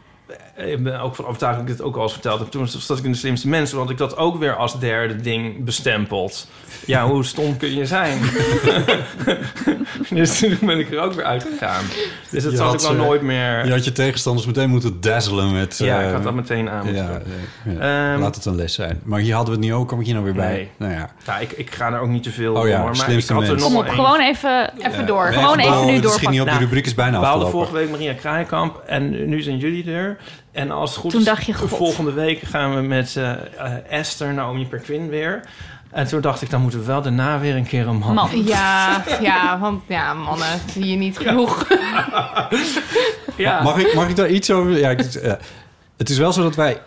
[0.58, 2.48] ik ben ook van overtuigd dat ik dit ook al eens verteld heb.
[2.50, 3.78] Toen zat ik in de slimste mensen.
[3.78, 6.48] Had ik dat ook weer als derde ding bestempeld.
[6.86, 8.20] Ja, hoe stom kun je zijn?
[10.10, 11.84] dus toen ben ik er ook weer uitgegaan.
[12.30, 13.66] Dus dat zal ik wel ze- nooit meer...
[13.66, 15.78] Je had je tegenstanders meteen moeten dazzelen met...
[15.78, 17.20] Ja, eh, ik had dat meteen aan moeten ja,
[17.64, 17.78] doen.
[17.80, 18.12] ja, ja.
[18.12, 19.02] Ehm, Laat het een les zijn.
[19.04, 20.52] Maar hier hadden we het niet ook, kom ik hier nou weer bij?
[20.52, 20.70] Nee.
[20.78, 21.10] Nou ja.
[21.26, 22.98] Ja, ik, ik ga er ook niet te veel Oh ja, door.
[22.98, 25.26] Maar ik had er nog Kom op, wel gewoon even, even door.
[25.34, 26.02] Gewoon even nu door.
[26.04, 27.70] Misschien niet op die rubriek is bijna We hadden afgelopen.
[27.70, 30.18] vorige week Maria Kraaienkamp en nu zijn jullie er.
[30.58, 31.70] En als het goed Toen is, dacht je, god.
[31.70, 35.42] volgende week gaan we met eh, eh, Esther, Naomi Perquin weer.
[35.92, 38.14] En toen dacht ik, dan moeten we wel daarna weer een keer een man.
[38.14, 38.30] Man.
[38.46, 41.66] Ja, ja, want ja, mannen zie je niet genoeg.
[43.38, 43.64] Ja.
[43.64, 44.78] Mag, ik, mag ik daar iets over...
[44.78, 44.98] Ja, ik,
[45.98, 46.82] het is wel zo dat wij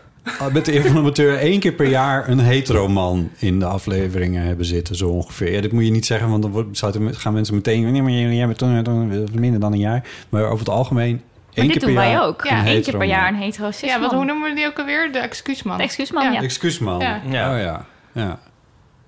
[0.52, 1.38] met de Eeuw van de Amateur...
[1.38, 5.52] één keer per jaar een hetero man in de afleveringen hebben zitten, zo ongeveer.
[5.52, 7.92] Ja, dat moet je niet zeggen, want dan gaan mensen meteen...
[7.92, 10.04] Nee, maar toen, toen minder dan een jaar.
[10.28, 11.22] Maar over het algemeen...
[11.66, 12.44] Maar dit keer doen per wij jaar ook.
[12.44, 14.78] Ja, één keer hetero per jaar een hetero Ja, wat, hoe noemen we die ook
[14.78, 15.12] alweer?
[15.12, 15.76] De excuusman.
[15.76, 16.42] De excuusman, ja.
[16.42, 16.98] Excuusman.
[16.98, 17.20] Ja.
[17.28, 17.52] Ja.
[17.52, 18.38] Oh ja, ja.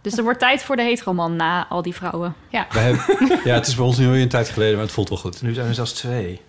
[0.00, 2.34] Dus er wordt tijd voor de heteroman na al die vrouwen.
[2.48, 2.66] Ja.
[2.70, 3.04] We hebben,
[3.50, 5.42] ja, het is bij ons nu alweer een tijd geleden, maar het voelt wel goed.
[5.42, 6.40] Nu zijn er zelfs twee.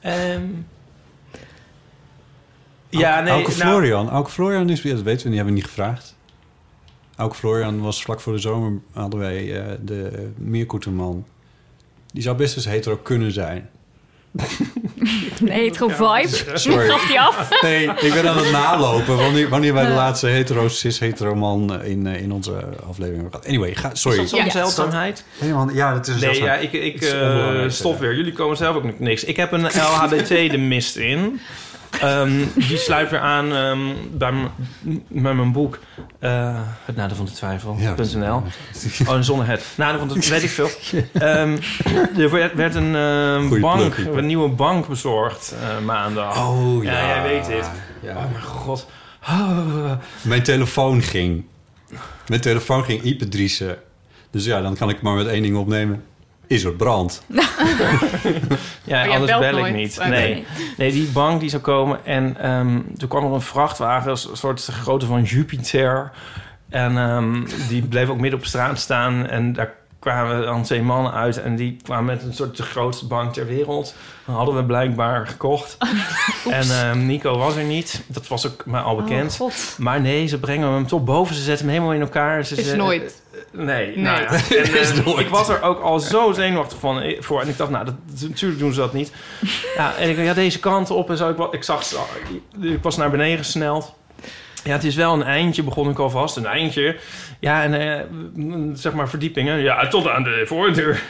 [0.00, 0.42] Ehm,
[2.88, 3.32] ja, nee.
[3.32, 4.08] Auke nou- Florian.
[4.08, 6.16] Auke Florian is, ja, dat weten we niet, hebben we niet gevraagd.
[7.16, 11.26] Auke Florian was vlak voor de zomer, hadden wij eh, de Meerkoeterman.
[12.12, 13.68] Die zou best eens hetero kunnen zijn.
[15.40, 16.50] Een hetero vibe.
[16.58, 16.88] Sorry.
[16.88, 17.60] Gaf die af?
[17.62, 19.16] Nee, ik ben aan het nalopen.
[19.16, 22.52] Wanneer, wanneer wij de laatste hetero, cis-hetero man in, eh, in onze
[22.88, 23.46] aflevering hebben gehad.
[23.46, 24.22] Anyway, ga, sorry.
[24.22, 25.24] Is dat zo'n zeldzaamheid?
[25.40, 28.14] Nee, man, ja, dat is een Nee, ja, ik, ik eh, stop weer.
[28.16, 29.24] Jullie komen zelf ook niks.
[29.24, 31.40] Ik heb een LHBT de mist in.
[32.02, 33.80] Ehm, die sluit weer aan ehm,
[35.08, 35.78] bij mijn boek.
[36.18, 38.42] eh, het Nadeel van de Twijfel.nl.
[39.06, 39.64] Oh, en zonder het.
[39.76, 40.68] Nadeel van de weet ik veel.
[41.12, 41.58] Ehm,
[42.18, 46.48] er werd, werd een bank, een nieuwe bank bezorgd eh, maandag.
[46.48, 46.92] Oh, ja.
[46.92, 47.06] ja.
[47.06, 47.70] jij weet dit.
[48.02, 48.16] Ja.
[48.16, 48.86] Oh mijn god.
[50.22, 51.44] Mijn telefoon ging.
[52.26, 53.78] Mijn telefoon ging ipedriezen.
[54.30, 56.04] Dus ja, dan kan ik maar met één ding opnemen.
[56.52, 57.22] Is er brand?
[58.84, 60.00] Ja, anders bel ik niet.
[60.08, 60.46] Nee.
[60.76, 62.04] nee, die bank die zou komen.
[62.04, 66.10] En ehm, toen kwam er een vrachtwagen, een soort grootte van Jupiter.
[66.68, 69.26] En ehm, die bleef ook midden op straat staan.
[69.26, 71.42] En daar kwamen dan twee mannen uit.
[71.42, 73.94] En die kwamen met een soort de grootste bank ter wereld.
[74.26, 75.76] Dat hadden we blijkbaar gekocht.
[76.50, 78.02] en ehm, Nico was er niet.
[78.06, 79.32] Dat was ook maar al bekend.
[79.32, 79.74] Oh, God.
[79.78, 81.34] maar nee, ze brengen hem toch boven.
[81.34, 82.44] Ze zetten hem helemaal in elkaar.
[82.44, 83.22] Ze Is ze- nooit.
[83.52, 83.96] Nee, Nee.
[83.98, 84.28] nou ja.
[84.56, 87.40] En, eh, ik was er ook al zo zenuwachtig van eh, voor.
[87.40, 87.94] En ik dacht, nou, dat,
[88.28, 89.12] natuurlijk doen ze dat niet.
[89.76, 91.28] Ja, en ik ja, deze kant op en zo.
[91.28, 91.84] Ik, ik zag,
[92.60, 93.94] ik was naar beneden gesneld.
[94.64, 96.36] Ja, het is wel een eindje, begon ik alvast.
[96.36, 96.96] Een eindje.
[97.40, 98.00] Ja, en eh,
[98.74, 99.58] zeg maar verdiepingen.
[99.58, 101.02] Ja, tot aan de voordeur.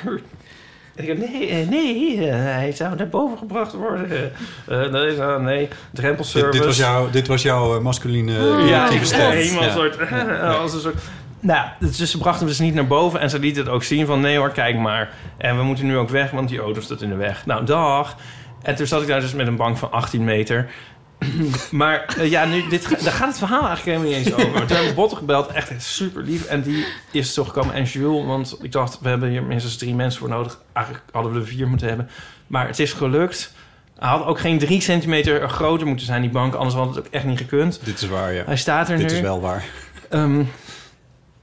[0.94, 4.32] En ik dacht, nee, eh, nee, hij zou naar boven gebracht worden.
[4.68, 6.50] Eh, nee, eh, nee, drempelservice.
[6.50, 8.32] Dit, dit was jouw, dit was jouw masculine
[8.66, 9.66] Ja, helemaal Ja.
[9.66, 10.10] een soort...
[10.60, 11.02] als een soort
[11.42, 14.06] nou, dus ze brachten hem dus niet naar boven en ze lieten het ook zien
[14.06, 14.20] van...
[14.20, 15.10] nee hoor, kijk maar.
[15.36, 17.46] En we moeten nu ook weg, want die auto staat in de weg.
[17.46, 18.16] Nou, dag.
[18.62, 20.70] En toen zat ik daar dus met een bank van 18 meter.
[21.70, 24.66] maar eh, ja, nu, dit, daar gaat het verhaal eigenlijk helemaal niet eens over.
[24.66, 26.44] Toen heb ik Botte gebeld, echt super lief.
[26.44, 27.74] En die is toch gekomen.
[27.74, 30.58] En Jules, want ik dacht, we hebben hier minstens drie mensen voor nodig.
[30.72, 32.08] Eigenlijk hadden we er vier moeten hebben.
[32.46, 33.54] Maar het is gelukt.
[33.98, 36.54] Hij had ook geen drie centimeter groter moeten zijn, die bank.
[36.54, 37.80] Anders had het ook echt niet gekund.
[37.84, 38.44] Dit is waar, ja.
[38.44, 39.14] Hij staat er Dit nu.
[39.14, 39.64] is wel waar.
[40.08, 40.42] Ehm,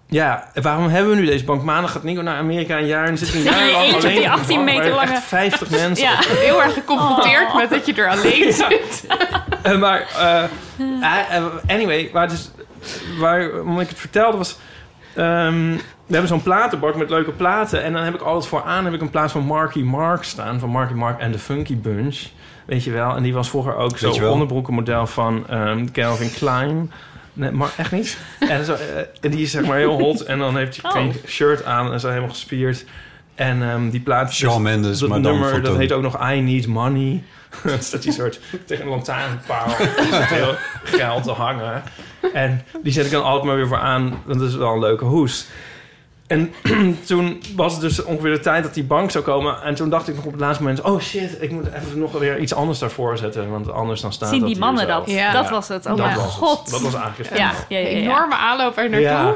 [0.10, 1.64] ja, waarom hebben we nu deze bank?
[1.64, 4.16] Maandag gaat Nico naar Amerika een jaar en zit een jaar lang eentje op alleen
[4.16, 6.16] die op een 18 bank meter waar lange- echt 50 mensen Ja.
[6.20, 9.06] Heel erg geconfronteerd met dat je er alleen zit.
[9.64, 12.52] Eh, maar, eh, anyway, waar, dus,
[13.20, 14.58] waarom ik het vertelde was...
[15.16, 15.72] ehm,
[16.06, 17.84] we hebben zo'n platenbak met leuke platen.
[17.84, 20.60] En dan heb ik altijd vooraan heb ik een plaat van Marky Mark staan.
[20.60, 22.20] Van Marky Mark en de Funky Bunch.
[22.66, 23.16] Weet je wel?
[23.16, 26.92] En die was vroeger ook zo'n onderbroekenmodel van ehm, Calvin Klein.
[27.40, 28.18] Nee, maar echt niet.
[28.40, 30.22] En, zo, eh, en die is zeg maar heel hot.
[30.22, 30.98] En dan heeft hij Oh.
[30.98, 32.86] geen shirt aan en zo helemaal gespierd.
[33.36, 34.34] En ehm, die plaat...
[34.34, 37.24] Shawn Mendes, dat maar dan nummer, dat heet ook nog I Need Money.
[37.64, 41.84] Dan staat die soort tegen een lantaarnpaal heel geld te hangen.
[42.34, 44.22] En die zet ik dan altijd maar weer voor aan.
[44.26, 45.46] want Dat is wel een leuke hoes.
[46.30, 46.54] En
[47.08, 49.62] toen was het dus ongeveer de tijd dat die bank zou komen.
[49.62, 50.82] En toen dacht ik nog op het laatste moment...
[50.82, 53.52] oh shit, ik moet even nog weer iets anders daarvoor zetten.
[53.52, 55.10] Want anders dan staat Zien dat die mannen dat?
[55.10, 55.32] Ja.
[55.32, 55.86] Dat was het.
[55.86, 56.22] Oh dat mijn het.
[56.22, 56.72] god.
[56.72, 57.66] Dat was eigenlijk het Ja, verhaal.
[57.70, 57.96] ja, ja, ja.
[57.96, 59.36] Enorme aanloop er naartoe.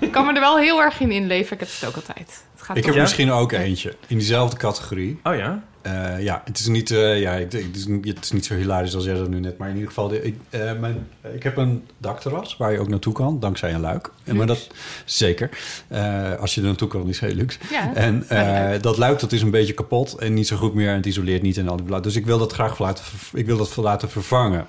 [0.00, 1.52] Ik kan me er wel heel erg in inleven.
[1.52, 2.42] Ik heb het ook altijd.
[2.52, 5.20] Het gaat Ik heb misschien ook eentje in diezelfde categorie.
[5.22, 5.62] Oh ja?
[5.82, 8.54] Eh, ja, het is niet, eh, ja, ik- het is, niet- het is niet zo
[8.54, 11.42] hilarisch als jij dat nu net, maar in ieder geval, de, ik, eh, mijn, ik
[11.42, 14.10] heb een dakterras waar je ook naartoe kan, dankzij een luik.
[14.24, 14.66] En, maar dat
[15.04, 15.50] zeker,
[15.88, 17.58] Eh, als je er naartoe kan, is het heel luxe.
[17.70, 20.88] Ja, en eh, dat luik dat is een beetje kapot en niet zo goed meer
[20.88, 22.00] en het isoleert niet en al die bla.
[22.00, 24.66] Dus ik wil dat graag laten, ik wil dat laten vervangen.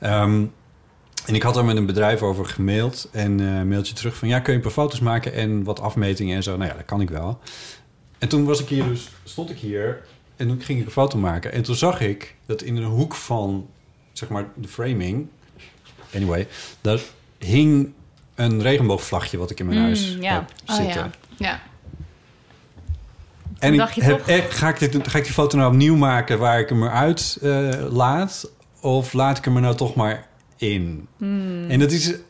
[0.00, 0.44] Ehm,
[1.28, 4.28] en ik had daar met een bedrijf over gemaild en eh, een mailtje terug van
[4.28, 6.56] ja, kun je een paar foto's maken en wat afmetingen en zo.
[6.56, 7.38] Nou ja, dat kan ik wel.
[8.18, 10.02] En toen was ik hier dus, stond ik hier
[10.36, 11.52] en toen ging ik een foto maken.
[11.52, 13.66] En toen zag ik dat in een hoek van,
[14.12, 15.26] zeg maar, de framing,
[16.14, 16.48] anyway,
[16.80, 17.00] daar
[17.38, 17.92] hing
[18.34, 20.34] een regenboogvlagje wat ik in mijn Mm, huis ja.
[20.34, 21.12] heb Oh zitten.
[21.36, 21.46] ja.
[21.48, 21.60] ja.
[23.58, 26.38] En ik heb toch- echt, ga, ik dit, ga ik die foto nou opnieuw maken
[26.38, 28.50] waar ik hem eruit eh, laat?
[28.80, 30.27] Of laat ik hem er nou toch maar
[30.58, 31.06] in?
[31.16, 31.70] Hmm.
[31.70, 32.20] En dat is een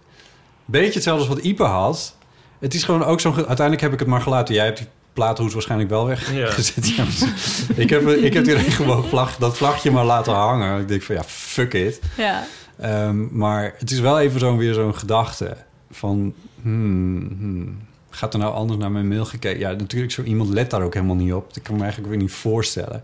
[0.64, 2.16] beetje hetzelfde als wat Ipe had.
[2.59, 3.35] Het is gewoon ook zo'n...
[3.35, 4.55] Uiteindelijk heb ik het maar gelaten.
[4.55, 6.89] Jij hebt die platenhoes waarschijnlijk wel weggezet.
[6.89, 7.05] Ja.
[7.83, 10.81] ik, heb, ik heb die regenboogvlag, dat vlagje maar laten hangen.
[10.81, 12.01] Ik denk van ja, fuck it.
[12.16, 12.47] Ja.
[12.79, 15.57] Ehm, maar het is wel even zo'n weer zo'n gedachte
[15.91, 16.35] van...
[16.62, 17.79] Hmm, hmm,
[18.11, 19.59] gaat er nou anders naar mijn mail gekeken?
[19.59, 21.55] Ja, natuurlijk, zo iemand let daar ook helemaal niet op.
[21.55, 23.03] Dat kan me eigenlijk weer niet voorstellen.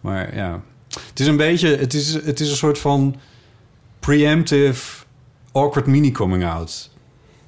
[0.00, 1.76] Maar ja, het is een beetje...
[1.76, 3.16] Het is, het is een soort van
[4.04, 5.04] preemptive
[5.52, 6.90] awkward mini coming out.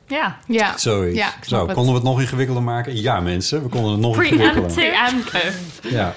[0.07, 0.37] Ja.
[0.47, 0.79] Ja.
[0.79, 1.19] Zoiets.
[1.19, 1.75] Ja, Zo, het.
[1.75, 3.01] konden we het nog ingewikkelder maken?
[3.01, 5.31] Ja, mensen, we konden het nog ingewikkelder Preemptive.
[5.33, 5.53] maken.
[5.83, 6.15] Ja.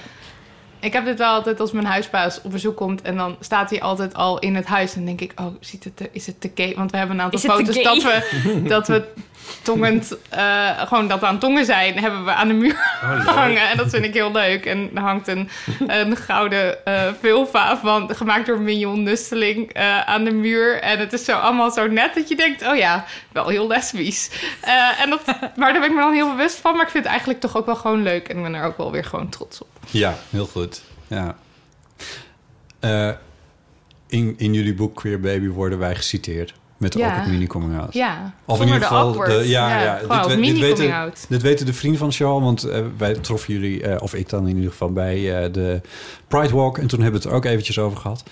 [0.80, 3.02] Ik heb dit wel altijd als mijn huisbaas op bezoek komt...
[3.02, 4.94] en dan staat hij altijd al in het huis.
[4.94, 6.74] En denk ik, oh, ziet het te- is het te gay?
[6.76, 9.04] Want we hebben een aantal foto's dat we, dat we
[9.62, 10.16] tongend...
[10.28, 13.68] eh, gewoon dat we aan tongen zijn, hebben we aan de muur Oh, hangen.
[13.68, 14.66] En dat vind ik heel leuk.
[14.66, 15.48] En er hangt een,
[15.86, 18.14] een gouden eh vulva van...
[18.14, 20.80] gemaakt door Mignon Nusteling eh, aan de muur.
[20.80, 22.66] En het is zo allemaal zo net dat je denkt...
[22.66, 24.30] oh ja, wel heel lesbisch.
[25.02, 25.24] En dat,
[25.56, 26.72] maar daar ben ik me dan heel bewust van.
[26.72, 28.28] Maar ik vind het eigenlijk toch ook wel gewoon leuk.
[28.28, 29.68] En ik ben er ook wel weer gewoon trots op.
[29.90, 30.82] Ja, heel goed.
[31.06, 31.36] Ja.
[34.08, 36.52] In, in jullie boek Queer Baby worden wij geciteerd.
[36.80, 37.06] Met de Ja.
[37.08, 37.92] awkward mini coming out.
[37.94, 39.08] Ja, Of in ieder de geval...
[39.08, 39.46] awkward.
[39.46, 41.24] ja, Ja, we- mini coming weten, out.
[41.28, 42.42] dit weten de vrienden van de show.
[42.42, 45.80] Want eh, wij troffen jullie, eh, of ik dan in ieder geval, bij eh, de
[46.28, 46.78] Pride Walk.
[46.78, 48.22] En toen hebben we het er ook eventjes over gehad.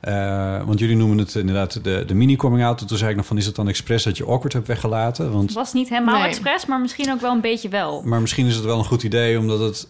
[0.00, 2.80] Eh, want jullie noemen het inderdaad de, de mini coming out.
[2.80, 5.32] En toen zei ik nog van, is het dan expres dat je awkward hebt weggelaten?
[5.32, 6.28] Want, Het was niet helemaal Nee.
[6.28, 8.02] expres, maar misschien ook wel een beetje wel.
[8.04, 9.88] maar misschien is het wel een goed idee, omdat het...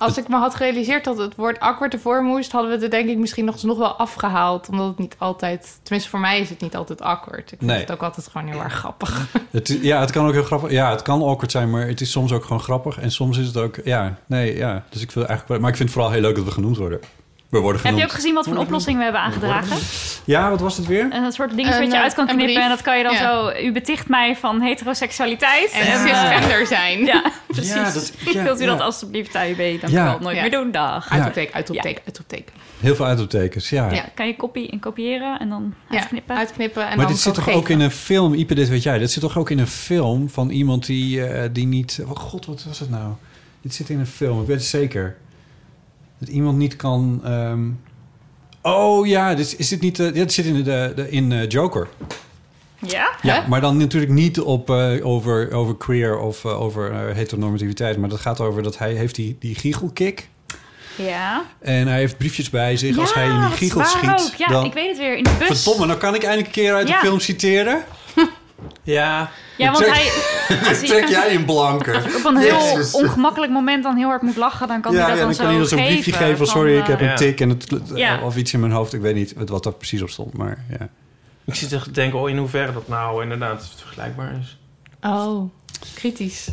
[0.00, 2.52] Als ik me had gerealiseerd dat het woord awkward ervoor moest...
[2.52, 4.68] hadden we het denk ik misschien nog, nog wel afgehaald.
[4.68, 5.78] Omdat het niet altijd...
[5.82, 7.52] Tenminste, voor mij is het niet altijd awkward.
[7.52, 7.80] Ik vind Nee.
[7.80, 9.26] het ook altijd gewoon heel erg grappig.
[9.50, 10.70] Het, ja, het kan ook heel grappig.
[10.70, 12.98] Ja, het kan awkward zijn, maar het is soms ook gewoon grappig.
[12.98, 14.84] En soms is het ook, ja, nee, ja.
[14.90, 17.00] Dus ik wil eigenlijk, maar ik vind het vooral heel leuk dat we genoemd worden.
[17.50, 19.76] We worden Heb je ook gezien wat voor een oplossing we hebben aangedragen?
[20.24, 21.08] Ja, wat was het weer?
[21.12, 23.50] Een soort dingetje wat je eh, uit kan knippen en dat kan je dan Ja.
[23.52, 23.60] zo...
[23.66, 25.70] U beticht mij van heteroseksualiteit.
[25.72, 26.98] En eh, cisgender zijn.
[27.10, 27.72] Ja, precies.
[27.74, 28.84] Ja, dat- ja, Wilt u dat ja.
[28.84, 30.04] alsjeblieft AUB dan Ja.
[30.04, 30.42] wel nooit Ja.
[30.42, 30.70] meer doen?
[30.70, 31.10] Dag.
[31.10, 32.52] Uitroepteken, uitroepteken, uitroepteken.
[32.80, 33.90] Heel veel uitroeptekens, ja.
[33.92, 34.04] Ja.
[34.14, 36.36] Kan je kopie en kopiëren en dan Ja, uitknippen?
[36.36, 38.98] uitknippen en maar dan dit zit toch ook in een film, Ipe, dit weet jij.
[38.98, 42.00] Dit zit toch ook in een film van iemand die, eh, die niet...
[42.08, 43.12] Oh god, wat was het nou?
[43.62, 45.16] Dit zit in een film, ik weet het zeker.
[46.20, 47.20] Dat iemand niet kan...
[47.24, 47.68] ehm,
[48.62, 49.98] Oh ja, dit, is dit niet...
[49.98, 51.88] eh, dit zit in, de, de, in eh, Joker.
[52.86, 53.10] Ja?
[53.22, 57.96] Ja, maar dan natuurlijk niet op, eh, over, over queer of over eh, heteronormativiteit.
[57.96, 60.28] Maar dat gaat over dat hij heeft die, die giechelkick.
[60.96, 61.42] Ja.
[61.58, 62.98] En hij heeft briefjes bij zich.
[62.98, 64.34] Als hij in die giegel schiet, ook.
[64.36, 64.64] Ja, dan...
[64.64, 65.16] ik weet het weer.
[65.16, 65.62] In de bus.
[65.62, 67.82] Verdomme, nou kan ik eindelijk een keer uit de film citeren.
[68.90, 69.30] Ja.
[69.56, 70.58] Ja, want Trek- hij...
[70.68, 72.02] als hij- Trek jij in blanke.
[72.16, 72.94] op een heel Jezus.
[72.94, 75.46] ongemakkelijk moment dan heel hard moet lachen, dan kan ja, hij dat ja, dan, dan
[75.46, 75.92] kan zo zo'n geven.
[75.92, 76.46] briefje geven van...
[76.46, 78.20] Sorry, ik heb eh, een tik en het, Ja.
[78.22, 78.92] of iets in mijn hoofd.
[78.92, 80.88] Ik weet niet wat daar precies op stond, maar ja.
[81.44, 84.58] Ik zit te denken, oh, in hoeverre dat nou inderdaad vergelijkbaar is.
[85.02, 85.50] Oh,
[85.94, 86.48] kritisch.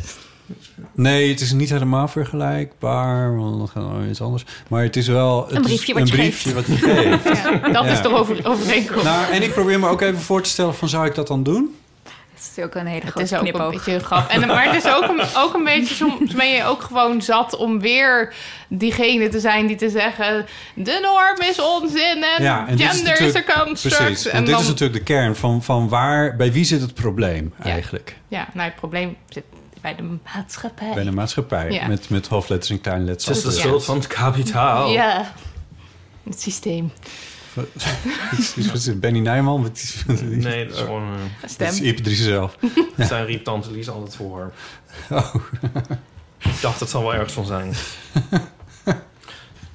[0.92, 4.44] Nee, het is niet helemaal vergelijkbaar, want dat gaat iets anders.
[4.68, 6.68] Maar het is wel het Een briefje is wat een je briefje geeft.
[6.68, 7.24] wat je geeft.
[7.62, 7.90] Ja, dat Ja.
[7.92, 9.04] is toch over, overeenkomst.
[9.04, 11.42] Nou, en ik probeer me ook even voor te stellen van, zou ik dat dan
[11.42, 11.74] doen?
[12.38, 13.72] Het is ook een hele Het grote is ook een knipoog.
[13.72, 14.28] beetje een grap.
[14.28, 15.94] En, maar het is ook een, ook een beetje...
[15.94, 18.34] Soms ben je ook gewoon zat om weer
[18.68, 20.46] diegene te zijn die te zeggen...
[20.74, 23.96] de norm is onzin en, Ja, en dit is gender is a natuurlijk- construct.
[24.04, 26.80] Precies, en want dit dan, is natuurlijk de kern van, van waar, bij wie zit
[26.80, 28.16] het probleem eigenlijk?
[28.28, 29.44] Ja, nou, het probleem zit
[29.80, 30.90] bij de maatschappij.
[30.94, 31.86] Bij de maatschappij, Ja.
[31.86, 33.26] met, met hoofdletters en kleinletters.
[33.26, 34.90] Het is de schuld van het kapitaal.
[34.90, 35.32] Ja,
[36.24, 36.92] het systeem.
[38.96, 39.72] Benny Nijman?
[40.06, 41.02] Nee, dat is gewoon...
[41.42, 41.94] eh, Stem.
[41.96, 42.56] Dat is zelf.
[42.98, 44.52] Zijn riep tante Lies altijd voor.
[45.10, 45.34] Oh.
[46.38, 47.74] Ik dacht, het zal wel ergens van zijn.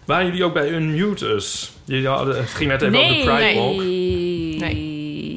[0.06, 1.72] Waren jullie ook bij Unmutus?
[1.84, 3.56] Jullie hadden, het ging net even over de Pride nee.
[3.56, 3.82] Walk.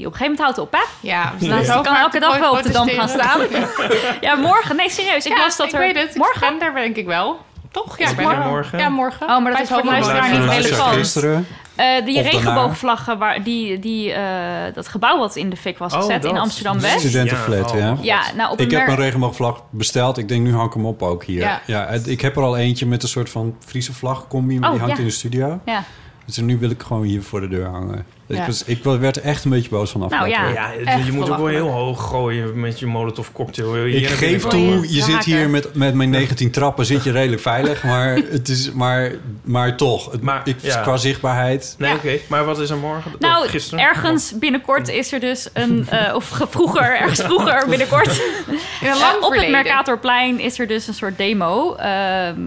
[0.06, 1.08] Op een gegeven moment houdt het op, hè?
[1.08, 3.40] Ja, we Dus staan kan elke dag wel op de dam gaan staan.
[4.20, 4.76] ja, morgen.
[4.76, 5.26] Nee, serieus.
[5.26, 5.78] Ik Ja, las dat ik er...
[5.78, 6.14] weet het.
[6.14, 6.42] Morgen?
[6.42, 7.40] Ik ben daar denk ik wel.
[7.70, 7.98] Toch?
[7.98, 8.78] Ja, ik ben er morgen?
[8.78, 9.26] Ja, morgen.
[9.26, 10.94] Oh, maar dat Bij is voor luisteraar niet relevant.
[10.94, 11.46] Gisteren.
[11.76, 15.92] Eh, die Of regenboogvlaggen, waar, die, die, eh, dat gebouw wat in de fik was
[15.92, 16.36] Oh, gezet in.
[16.38, 16.98] Amsterdam-West.
[17.00, 17.92] Studentenflat, Ja, ja.
[17.92, 18.04] oh.
[18.04, 20.18] Ja, nou op Ik heb een regenboogvlag besteld.
[20.18, 21.40] Ik denk, nu hang ik hem op ook hier.
[21.40, 21.60] Ja.
[21.66, 21.86] Ja.
[21.86, 24.70] het- ik heb er al eentje met een soort van Friese vlag combi, maar Oh,
[24.74, 25.02] die hangt ja.
[25.02, 25.60] in de studio.
[25.64, 25.82] Ja.
[26.26, 28.06] Dus nu wil ik gewoon hier voor de deur hangen.
[28.28, 30.52] Ik, was, ik werd er echt een beetje boos van afgelopen Nou
[30.84, 30.96] ja.
[31.04, 33.76] je moet ook wel heel hoog gooien met je molotov cocktail.
[33.76, 37.42] Je Ik geef toe, je zit hier met, met mijn 19 trappen zit je redelijk
[37.42, 37.82] veilig.
[37.84, 39.12] Maar, het is, maar,
[39.44, 40.80] maar toch, het, Maar, ik, ja.
[40.80, 41.74] qua zichtbaarheid...
[41.78, 41.96] Nee, Ja.
[41.96, 42.18] oké.
[42.28, 43.12] Maar wat is er morgen?
[43.18, 43.84] Nou, gisteren?
[43.84, 45.86] ergens binnenkort is er dus een...
[45.90, 48.06] eh, of ge- vroeger, ergens vroeger binnenkort...
[48.46, 49.50] In een Eh, lang op het.
[49.50, 51.74] Mercatorplein is er dus een soort demo.
[51.74, 52.40] Ehm,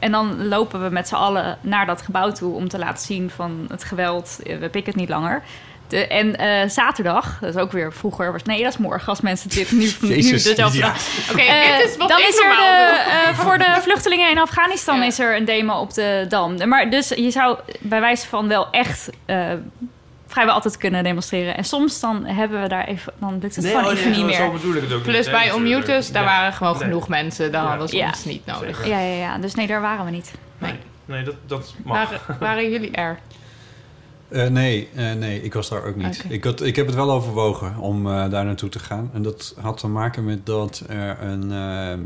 [0.00, 3.30] en dan lopen we met z'n allen naar dat gebouw toe om te laten zien
[3.30, 4.38] van het geweld.
[4.42, 5.42] eh, We pikken het niet langer.
[5.88, 9.20] De, en eh, zaterdag, dat is ook weer vroeger, was, nee, dat is morgen als
[9.20, 10.94] mensen dit nu, nu Jezus, dus over- ja.
[11.30, 12.96] Oké, Eh, dit is wat dan is er de,
[13.28, 15.04] eh, voor de vluchtelingen in Afghanistan Ja.
[15.04, 16.68] is er een demo op de Dam.
[16.68, 19.36] Maar dus je zou bij wijze van wel echt eh,
[20.30, 21.56] vrijwel altijd kunnen demonstreren.
[21.56, 24.24] En soms dan hebben we daar even, dan lukt het Nee, gewoon oh, even nee,
[24.24, 24.52] niet zo meer.
[24.52, 25.30] bedoel ik het ook Plus niet.
[25.34, 26.12] bij natuurlijk.
[26.12, 26.28] daar Ja.
[26.28, 26.82] waren gewoon Nee.
[26.82, 27.52] genoeg mensen.
[27.52, 27.68] Daar Ja.
[27.76, 28.06] hadden Ja.
[28.06, 28.76] ons niet nodig.
[28.76, 28.90] Zeker.
[28.90, 29.38] Ja, ja, ja.
[29.38, 30.32] Dus nee, daar waren we niet.
[30.58, 30.74] Nee,
[31.04, 31.96] nee dat, dat mag.
[32.10, 33.18] Waren, waren jullie er?
[34.28, 36.24] Eh, nee, eh, nee, ik was daar ook niet.
[36.28, 39.10] Ik, had, ik heb het wel overwogen om eh, daar naartoe te gaan.
[39.12, 42.00] En dat had te maken met dat er een, ehm,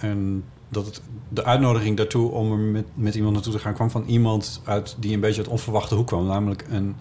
[0.00, 3.90] een dat het, de uitnodiging daartoe om er met, met iemand naartoe te gaan kwam
[3.90, 6.96] van iemand uit die een beetje uit onverwachte hoek kwam, namelijk een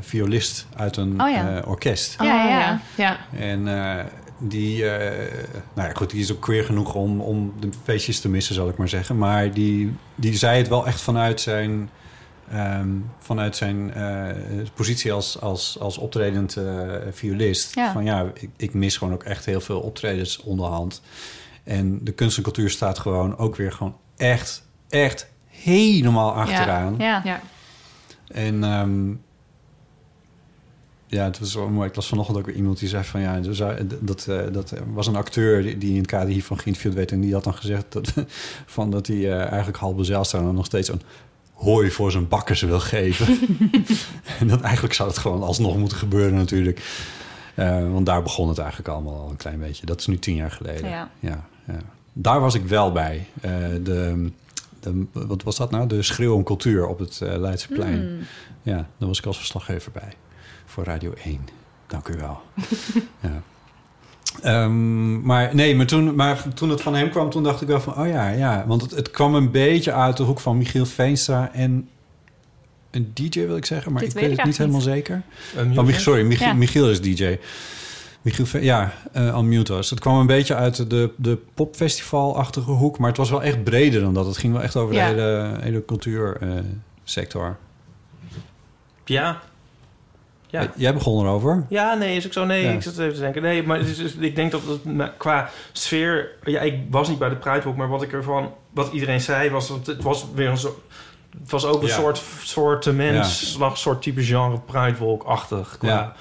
[0.00, 1.56] violist uit een Oh ja.
[1.56, 2.16] eh, orkest.
[2.18, 2.80] Ja, ja, ja.
[2.96, 3.18] ja.
[3.38, 4.04] En eh,
[4.38, 5.32] die, eh,
[5.74, 8.68] nou ja, goed, die is ook queer genoeg om, om de feestjes te missen, zal
[8.68, 9.18] ik maar zeggen.
[9.18, 11.90] Maar die, die zei het wel echt vanuit zijn,
[12.50, 12.88] ehm,
[13.18, 14.28] vanuit zijn eh,
[14.74, 17.74] positie als, als, als optredend eh, violist.
[17.74, 17.92] Ja.
[17.92, 21.02] Van ja, ik, ik mis gewoon ook echt heel veel optredens onderhand.
[21.64, 26.94] En de kunst en cultuur staat gewoon ook weer gewoon echt, echt helemaal achteraan.
[26.98, 27.20] Ja.
[27.24, 27.40] ja.
[28.26, 29.12] En ehm,
[31.14, 31.88] ja, het was wel mooi.
[31.88, 33.62] Ik las vanochtend ook weer iemand die zei van ja, dus,
[34.00, 37.12] dat, eh, dat was een acteur die, die in het kader hiervan geïnterviewd werd.
[37.12, 38.12] En die had dan gezegd dat,
[38.66, 41.02] van dat hij eh, eigenlijk Halbe Zijlstra nog steeds een
[41.52, 43.26] hooi voor zijn bakkers wil geven.
[44.40, 46.80] en dat eigenlijk zou het gewoon alsnog moeten gebeuren natuurlijk.
[47.54, 49.86] Eh, want daar begon het eigenlijk allemaal al een klein beetje.
[49.86, 50.88] Dat is nu tien jaar geleden.
[50.88, 51.10] Ja.
[51.20, 51.78] Ja, ja.
[52.12, 53.26] Daar was ik wel bij.
[53.82, 54.30] De,
[54.80, 55.86] de, wat was dat nou?
[55.86, 58.00] De schreeuw om cultuur op het Leidseplein.
[58.00, 58.18] Hmm.
[58.62, 60.12] Ja, daar was ik als verslaggever bij.
[60.74, 61.48] Voor Radio 1.
[61.86, 62.42] Dank u wel.
[63.20, 63.42] ja.
[64.42, 67.80] Ehm, maar nee, maar toen, maar toen het van hem kwam, toen dacht ik wel
[67.80, 67.98] van...
[67.98, 68.64] oh ja, ja.
[68.66, 71.88] Want het, het kwam een beetje uit de hoek van Michiel Veenstra en
[72.90, 75.22] een DJ wil ik zeggen, maar Dit ik weet het niet helemaal zeker.
[75.76, 76.52] Oh, sorry, Michiel, Ja.
[76.52, 77.38] Michiel is DJ.
[78.22, 79.90] Michiel, ja, uh, Unmute was.
[79.90, 84.00] Het kwam een beetje uit de, de popfestivalachtige hoek, maar het was wel echt breder
[84.00, 84.26] dan dat.
[84.26, 85.08] Het ging wel echt over Ja.
[85.08, 87.56] de hele, hele cultuursector.
[89.04, 89.40] Ja.
[90.62, 90.72] Ja.
[90.76, 91.66] Jij begon erover.
[91.68, 92.44] Ja, nee, is ook zo.
[92.44, 92.70] Nee, Ja.
[92.70, 93.42] ik zat even te denken.
[93.42, 96.30] Nee, maar het is, is- ik denk dat het qua sfeer...
[96.44, 98.52] Ja, ik was niet bij de Pruidwalk, maar wat ik ervan...
[98.70, 99.68] Wat iedereen zei was...
[99.68, 100.76] dat Het was weer een soort...
[101.40, 101.94] Het was ook een Ja.
[101.94, 105.76] soort, soort mens, een soort type genre Pruidwalk-achtig.
[105.78, 106.14] Qua, Ja.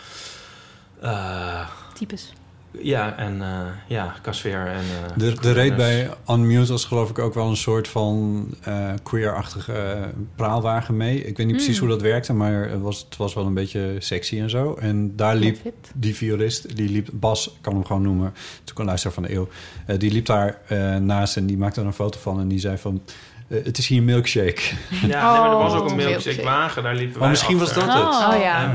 [1.61, 2.33] eh, Types.
[2.81, 3.47] Ja, en eh,
[3.87, 4.67] ja, qua sfeer.
[4.67, 8.45] En, eh, De, de reed bij Unmute was geloof ik ook wel een soort van
[8.63, 9.97] eh queer-achtige
[10.35, 11.23] praalwagen mee.
[11.23, 11.87] Ik weet niet precies Mm.
[11.87, 14.73] hoe dat werkte, maar het was, het was wel een beetje sexy en zo.
[14.79, 15.57] En daar liep
[15.95, 19.33] die violist, die liep, Bas, ik kan hem gewoon noemen, natuurlijk een luisteraar van de
[19.33, 19.47] eeuw,
[19.85, 22.59] eh, die liep daar eh, naast en die maakte er een foto van en die
[22.59, 23.01] zei van,
[23.47, 24.61] het is hier een milkshake.
[24.89, 26.43] Ja, nee, maar er was ook Oh, een milkshake milkshake.
[26.43, 26.83] wagen.
[26.83, 27.93] Daar liepen Oh, wij misschien was dat het.
[28.03, 28.63] Oh, ja.
[28.63, 28.69] En,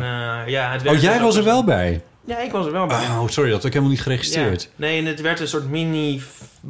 [0.47, 2.03] eh, ja, het Oh, jij was er wel bij?
[2.29, 2.97] Ja, ik was er wel bij.
[3.07, 4.63] Oh, sorry, dat had ik helemaal niet geregistreerd.
[4.63, 4.69] Ja.
[4.77, 6.23] Nee, en het werd een soort mini,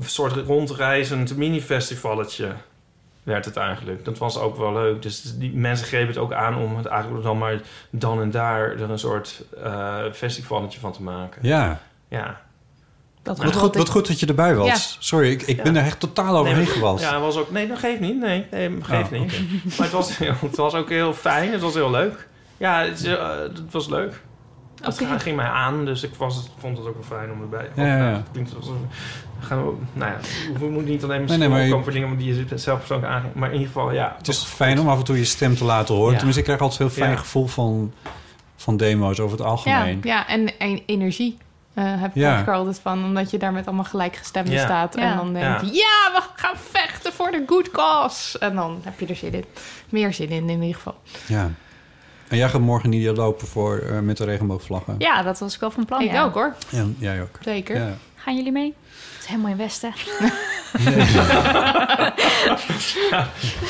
[0.05, 2.53] soort rondreizend mini-festivalletje.
[3.23, 4.05] Werd het eigenlijk.
[4.05, 5.03] Dat was ook wel leuk.
[5.03, 8.71] Dus die mensen grepen het ook aan om het eigenlijk dan maar dan en daar
[8.71, 11.39] er een soort eh festivalletje van te maken.
[11.43, 11.81] Ja.
[12.09, 12.41] Ja.
[13.23, 14.67] Dat Wat goed, wat goed dat je erbij was.
[14.67, 14.97] Ja.
[14.99, 15.63] Sorry, ik, ik Ja.
[15.63, 17.05] ben er echt totaal overheen maar- gewalst.
[17.05, 17.51] Ja, het was ook.
[17.51, 18.19] Nee, dat geeft niet.
[18.21, 19.33] Nee, nee dat geeft Oh, niet.
[19.65, 21.53] Maar het was, heel, het was ook heel fijn.
[21.53, 22.27] Het was heel leuk.
[22.57, 24.21] Ja, het, eh, het was leuk.
[24.83, 27.69] Het ging mij aan, dus ik was, vond het ook wel fijn om erbij.
[27.77, 28.23] Ja, ja, ja.
[28.33, 28.77] Nou,
[29.41, 30.19] gaan we, nou ja,
[30.59, 32.79] we moeten niet alleen maar Nee, nee, maar je- opkomen voor dingen die je zelf
[32.79, 33.35] persoonlijk aangeeft.
[33.35, 34.15] Maar in ieder geval, ja.
[34.19, 36.11] Het is fijn om af en toe je stem te laten horen.
[36.11, 36.17] Ja.
[36.17, 37.17] Tenminste, ik krijg altijd een heel fijn Ja.
[37.17, 37.93] gevoel van,
[38.57, 40.01] van demo's over het Ja, algemeen.
[40.03, 41.37] ja en, en energie
[41.75, 42.47] eh, heb ik Ja.
[42.47, 43.05] er altijd van.
[43.05, 44.65] Omdat je daar met allemaal gelijkgestemden Ja.
[44.65, 44.95] staat.
[44.97, 45.03] Ja.
[45.11, 46.11] En dan denk je, ja.
[46.13, 48.39] we gaan vechten voor de good cause.
[48.39, 49.45] En dan heb je er zin in.
[49.89, 50.97] Meer zin in, in ieder geval.
[51.27, 51.51] Ja.
[52.29, 54.95] En jij gaat morgen niet lopen voor, eh, met de regenboogvlaggen?
[54.99, 56.01] Ja, dat was ik wel van plan.
[56.01, 56.25] ik ja.
[56.25, 56.55] ook hoor.
[56.69, 57.39] Ja, jij ook.
[57.41, 57.77] Zeker.
[57.77, 57.97] Ja.
[58.15, 58.75] Gaan jullie mee?
[59.15, 59.93] Het is helemaal in Westen.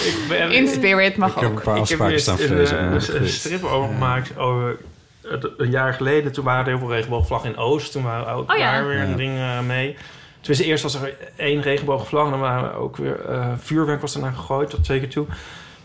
[0.07, 1.57] Ik ben- In spirit mag Ik heb ook.
[1.57, 4.77] een paar Ik heb afspraken staan een, eh, een, een strip over gemaakt over
[5.23, 6.33] het- een jaar geleden.
[6.33, 7.93] Toen waren er heel veel regenboogvlaggen in Oost.
[7.93, 8.73] Toen waren ook Oh ja.
[8.73, 9.03] daar weer Ja.
[9.05, 9.97] een ding eh, mee.
[10.41, 12.25] Tenminste, eerst was er één regenboogvlag.
[12.25, 15.27] En dan waren er ook weer eh, vuurwerk was ernaar gegooid, tot twee keer toe.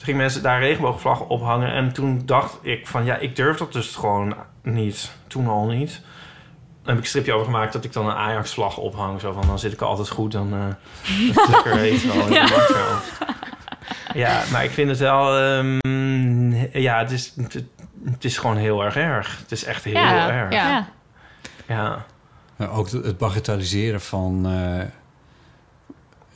[0.03, 1.71] Toen gingen mensen daar regenboogvlaggen ophangen.
[1.73, 5.11] En toen dacht ik van, ja, ik durf dat dus gewoon niet.
[5.27, 5.91] Toen al niet.
[6.81, 9.19] Dan heb ik een stripje over gemaakt dat ik dan een Ajax-vlag ophang.
[9.21, 10.31] Zo van, dan zit ik er altijd goed.
[10.31, 10.59] Dan eh
[11.29, 12.25] is het lekker heet wel.
[12.25, 12.99] in de Ja.
[14.13, 15.37] Ja, maar ik vind het wel...
[15.37, 17.53] ehm, ja, het is, het,
[18.05, 19.37] het is gewoon heel erg erg.
[19.39, 20.53] Het is echt heel Ja, erg.
[20.53, 20.87] ja.
[21.67, 22.05] Ja.
[22.57, 22.67] Ja.
[22.67, 24.85] Ook het het bagatelliseren van, eh,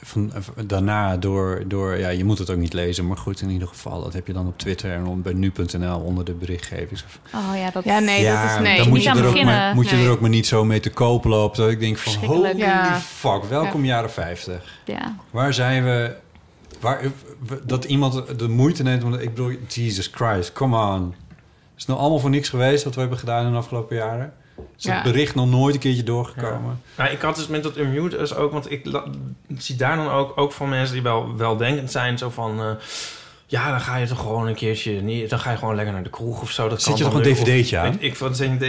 [0.08, 1.97] van eh, daarna door, door...
[1.97, 4.03] Ja, je moet het ook niet lezen, maar goed, in ieder geval...
[4.03, 6.99] dat heb je dan op Twitter en op- bij nu.nl onder de berichtgeving.
[7.36, 7.84] Oh ja, dat...
[7.84, 8.78] Ja, nee, ja, dat is nee.
[8.78, 9.55] dan moet niet je, aan er ook, beginnen.
[9.55, 10.05] maar, moet je Nee.
[10.05, 11.58] er ook maar niet zo mee te koop lopen.
[11.62, 12.58] Dat ik denk van, holy.
[12.58, 12.99] Ja.
[12.99, 14.80] fuck, welkom jaren 50.
[14.86, 15.16] Ja.
[15.32, 16.16] Waar zijn we...
[16.80, 17.01] Waar,
[17.66, 19.14] dat iemand de moeite neemt om...
[19.14, 21.14] Ik bedoel, Jesus Christ, come on.
[21.76, 24.34] Is het nou allemaal voor niks geweest wat we hebben gedaan in de afgelopen jaren?
[24.78, 24.94] Is Ja.
[24.94, 26.82] het bericht nog nooit een keertje doorgekomen?
[26.98, 28.86] Nou, ik had dus met dat unmute dus ook, want ik,
[29.48, 32.72] ik zie daar dan ook, ook van mensen die wel weldenkend zijn, zo van, eh,
[33.50, 35.02] Ja, dan ga je toch gewoon een keertje...
[35.02, 36.70] niet- Dan ga je gewoon lekker naar de kroeg of zo.
[36.70, 37.96] Dat Zet kan je toch een dvd'tje aan?
[38.00, 38.16] Ik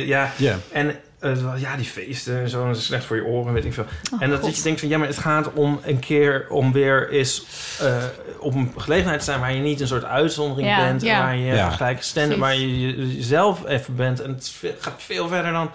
[0.06, 0.32] ja.
[0.36, 0.56] Ja.
[0.73, 3.72] En eh, ja, die feesten en zo, dat is slecht voor je oren, weet ik
[3.72, 3.84] veel.
[4.12, 4.56] Oh, en dat God.
[4.56, 7.44] je denkt van, ja, maar het gaat om een keer om weer eens
[7.80, 7.96] eh,
[8.40, 10.84] op een gelegenheid te zijn waar je niet een soort uitzondering Ja.
[10.84, 11.18] bent, Ja.
[11.22, 11.70] waar je Ja.
[11.70, 14.20] gelijk stand, waar je je- jezelf even bent.
[14.20, 15.70] En het gaat veel verder dan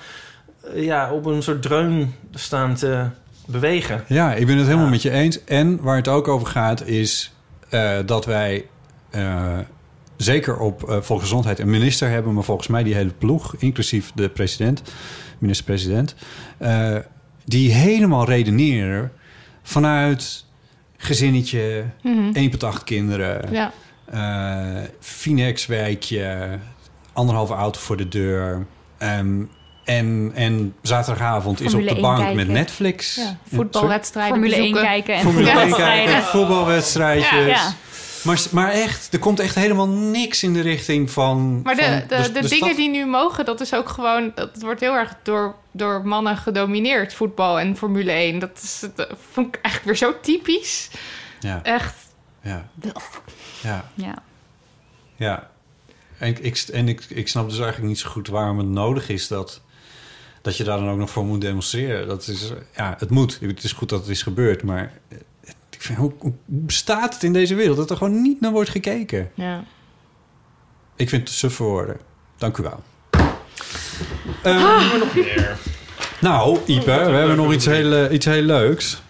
[0.73, 3.05] eh, ja, op een soort dreun staan te
[3.47, 4.03] bewegen.
[4.07, 5.43] Ja, ik ben het helemaal met je eens.
[5.43, 7.33] En waar het ook over gaat is
[7.69, 8.65] eh, dat wij
[9.09, 9.57] eh,
[10.17, 12.33] zeker op eh, volksgezondheid een minister hebben...
[12.33, 14.81] maar volgens mij die hele ploeg, inclusief de president,
[15.43, 16.15] minister-president...
[16.57, 16.95] eh,
[17.45, 19.11] die helemaal redeneren
[19.63, 20.45] vanuit
[20.97, 22.29] gezinnetje, Mhm.
[22.33, 23.51] 1 per 8 kinderen...
[23.51, 23.71] Ja.
[24.11, 26.49] eh Finex-wijkje,
[27.13, 28.65] anderhalve auto voor de deur...
[28.97, 29.41] ehm,
[29.85, 32.35] en, en zaterdagavond is op de 1 bank kijken.
[32.35, 33.15] met Netflix.
[33.15, 34.91] Ja, voetbalwedstrijden Formule 1 bezoeken.
[34.91, 36.23] kijken en Formule 1 voetbalwedstrijden.
[36.23, 37.61] voetbalwedstrijdjes.
[38.23, 41.61] Maar, maar echt, er komt echt helemaal niks in de richting van...
[41.61, 42.75] Maar de, van de, de, dingen stad.
[42.75, 44.31] die nu mogen, dat is ook gewoon...
[44.35, 48.39] Dat wordt heel erg door, door mannen gedomineerd, voetbal en Formule 1.
[48.39, 50.89] Dat, is, dat vond ik eigenlijk weer zo typisch.
[51.39, 51.95] Ja, Echt.
[52.41, 52.69] ja,
[53.61, 54.15] ja, Ja.
[55.15, 55.49] ja.
[56.17, 59.27] En, ik- en ik, ik snap dus eigenlijk niet zo goed waarom het nodig is
[59.27, 59.61] dat,
[60.41, 62.07] dat je daar dan ook nog voor moet demonstreren.
[62.07, 63.39] Dat is, ja, het moet.
[63.41, 64.91] Het is goed dat het is gebeurd, maar
[65.83, 69.31] vind, hoe, hoe bestaat het in deze wereld dat er gewoon niet naar wordt gekeken?
[69.33, 69.63] Ja.
[70.95, 71.97] Ik vind het suf voor woorden.
[72.37, 72.83] Dank u wel.
[74.43, 75.57] Ehm, nog meer.
[76.19, 79.01] Nou, Ipe, we hebben nog iets heel, eh, iets heel leuks.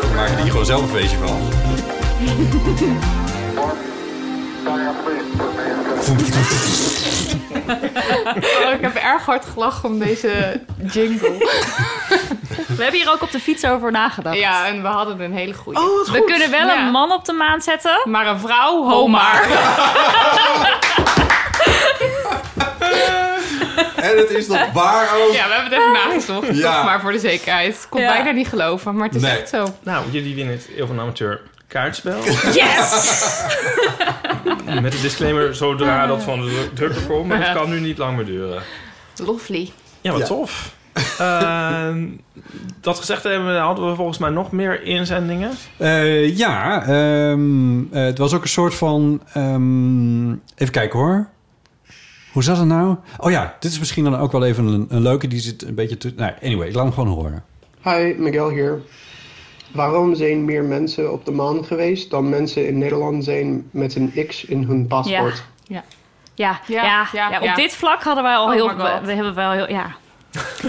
[0.00, 1.38] We maken hier gewoon zelf een feestje van.
[8.64, 10.60] Oh, ik heb erg hard gelachen om deze
[10.92, 11.38] jingle.
[12.76, 14.36] We hebben hier ook op de fiets over nagedacht.
[14.36, 15.80] Ja, en we hadden een hele goede.
[16.12, 16.78] We kunnen wel Ja.
[16.86, 18.00] een man op de maan zetten.
[18.04, 19.46] Maar een vrouw, ho maar.
[23.96, 25.32] En het is nog waar ook.
[25.32, 26.56] Ja, we hebben het even nagezocht.
[26.58, 26.74] Ja.
[26.76, 27.74] Toch maar voor de zekerheid.
[27.74, 28.12] Ik kon Ja.
[28.12, 29.36] bijna niet geloven, maar het is Nee.
[29.38, 29.74] echt zo.
[29.82, 32.18] Nou, jullie winnen het Eeuw van Amateur kaartspel.
[32.52, 33.24] Yes!
[34.82, 37.26] Met de disclaimer, zodra dat van de drukker komt.
[37.28, 38.62] Maar het kan nu niet lang meer duren.
[39.16, 39.72] Lovely.
[40.00, 40.26] Ja, wat Ja.
[40.26, 40.70] tof.
[41.18, 42.06] Ehm,
[42.80, 45.50] dat gezegd hebben, hadden we volgens mij nog meer inzendingen.
[45.76, 49.22] Eh, ja, ehm, eh, het was ook een soort van...
[49.32, 51.28] ehm, even kijken hoor.
[52.32, 52.96] Hoe zat het nou?
[53.18, 55.28] Oh ja, dit is misschien dan ook wel even een, een leuke.
[55.28, 55.96] Die zit een beetje...
[55.96, 57.44] Te, nou, anyway, ik laat hem gewoon horen.
[57.82, 58.80] Hi, Miguel hier.
[59.72, 64.26] Waarom zijn meer mensen op de maan geweest dan mensen in Nederland zijn met een
[64.26, 65.44] X in hun paspoort?
[65.64, 65.84] Ja.
[66.34, 67.54] Ja, ja, Ja, ja, ja, op ja.
[67.54, 68.76] dit vlak hadden wij al Oh heel...
[68.76, 69.68] We, we hebben wel heel...
[69.68, 69.96] Ja.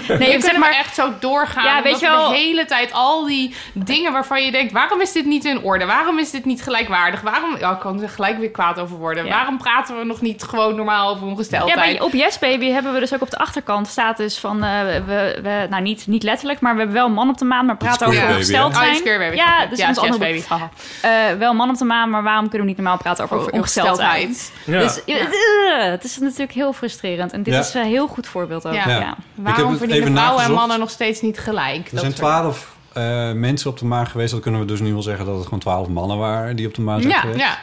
[0.07, 0.71] Nee, je zeg kunt maar...
[0.71, 1.63] echt zo doorgaan.
[1.63, 4.71] Ja, Ja, weet weet je wel- De hele tijd al die dingen waarvan je denkt...
[4.71, 5.85] waarom is dit niet in orde?
[5.85, 7.21] Waarom is dit niet gelijkwaardig?
[7.21, 7.57] Waarom...
[7.59, 9.25] Ja, ik kan er gelijk weer kwaad over worden.
[9.25, 9.31] Ja.
[9.35, 11.75] Waarom praten we nog niet gewoon normaal over ongesteldheid?
[11.75, 14.63] Ja, bij, op Yes Baby hebben we dus ook op de achterkant staat dus van...
[14.63, 14.69] eh,
[15.05, 17.65] we, we, nou, niet, niet letterlijk, maar we hebben wel een man op de maan...
[17.65, 18.73] maar praten over ongesteld?
[18.75, 19.03] Oh, zijn.
[19.19, 20.69] Baby, Ja, dus Ja, ons Yes andere Baby, haha.
[21.01, 23.51] Eh, wel man op de maan, maar waarom kunnen we niet normaal praten over, Over
[23.51, 24.25] ongesteldheid?
[24.27, 25.03] ongesteldheid.
[25.05, 25.11] Ja.
[25.11, 27.31] Dus het is natuurlijk heel frustrerend.
[27.33, 27.59] En dit Ja.
[27.59, 28.73] is een heel goed voorbeeld ook.
[28.73, 29.15] Ja.
[29.55, 31.85] Waarom verdienen even vrouwen en mannen nog steeds niet gelijk?
[31.85, 34.31] Er Dat zijn twaalf eh, mensen op de maan geweest.
[34.31, 36.73] Dat kunnen we dus nu wel zeggen dat het gewoon twaalf mannen waren die op
[36.75, 37.39] de maan zijn Ja, geweest.
[37.39, 37.57] ja.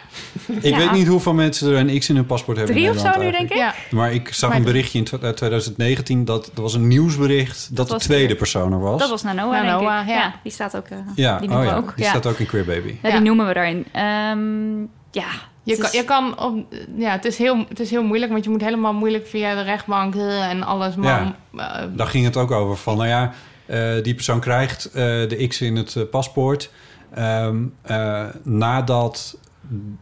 [0.46, 0.76] Ik Ja.
[0.76, 3.20] weet niet hoeveel mensen er een X in hun paspoort hebben Drie in of zo
[3.20, 3.74] nu, denk ik?
[3.90, 7.76] Maar ik zag Maar een berichtje in tw- uit 2019 dat er was een nieuwsbericht
[7.76, 9.00] dat, de was tweede weer- persoon er was.
[9.00, 10.08] Dat was Nanoa, denk Nanoa, ik.
[10.08, 10.34] ja.
[10.42, 10.86] die staat ook...
[10.86, 11.92] eh, ja, die oh noemen ja, we ook.
[11.96, 12.10] die ja.
[12.10, 12.94] staat ook in Queer Baby.
[13.02, 13.86] Ja, die noemen we daarin.
[13.92, 14.78] Ehm,
[15.10, 15.26] ja,
[15.68, 18.50] Je kan, je kan op, ja, het, is heel, het is heel moeilijk, want je
[18.50, 20.14] moet helemaal moeilijk via de rechtbank
[20.50, 20.94] en alles.
[20.96, 23.32] Man, eh, Daar ging het ook over van, nou ja,
[23.66, 26.70] eh, die persoon krijgt eh, de X in het paspoort
[27.14, 29.38] ehm, eh, nadat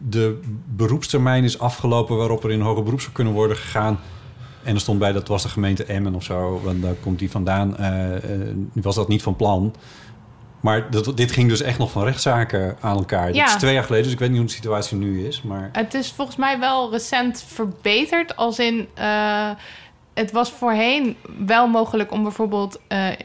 [0.09, 0.39] de
[0.75, 3.99] beroepstermijn is afgelopen waarop er in hoger beroep zou kunnen worden gegaan.
[4.63, 7.31] En er stond bij, dat was de gemeente Emmen of zo, want daar komt die
[7.31, 7.77] vandaan.
[7.77, 8.21] eh, eh,
[8.73, 9.73] was dat niet van plan.
[10.59, 13.33] Maar dat, dit ging dus echt nog van rechtszaken aan elkaar.
[13.33, 13.43] Ja.
[13.43, 15.41] Dat is twee jaar geleden, dus ik weet niet hoe de situatie nu is.
[15.41, 18.35] Maar Het is volgens mij wel recent verbeterd.
[18.35, 19.49] Als in, eh,
[20.13, 21.15] het was voorheen
[21.45, 23.15] wel mogelijk om bijvoorbeeld eh, eh,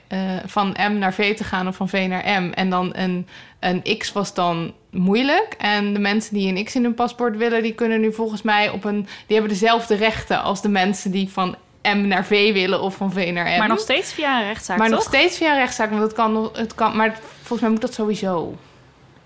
[0.47, 2.53] van M naar V te gaan of van V naar M.
[2.53, 3.27] En dan een,
[3.61, 5.55] een X was dan moeilijk.
[5.59, 8.71] En de mensen die een X in hun paspoort willen, die kunnen nu volgens mij
[8.71, 9.07] op een.
[9.27, 13.13] Die hebben dezelfde rechten als de mensen die van M naar V willen of van
[13.13, 13.59] V naar M.
[13.59, 16.33] maar nog steeds via een rechtszaak, Maar nog steeds via een rechtszaak, want het kan,
[16.33, 16.97] nog- het kan.
[16.97, 18.55] Maar volgens mij moet dat sowieso.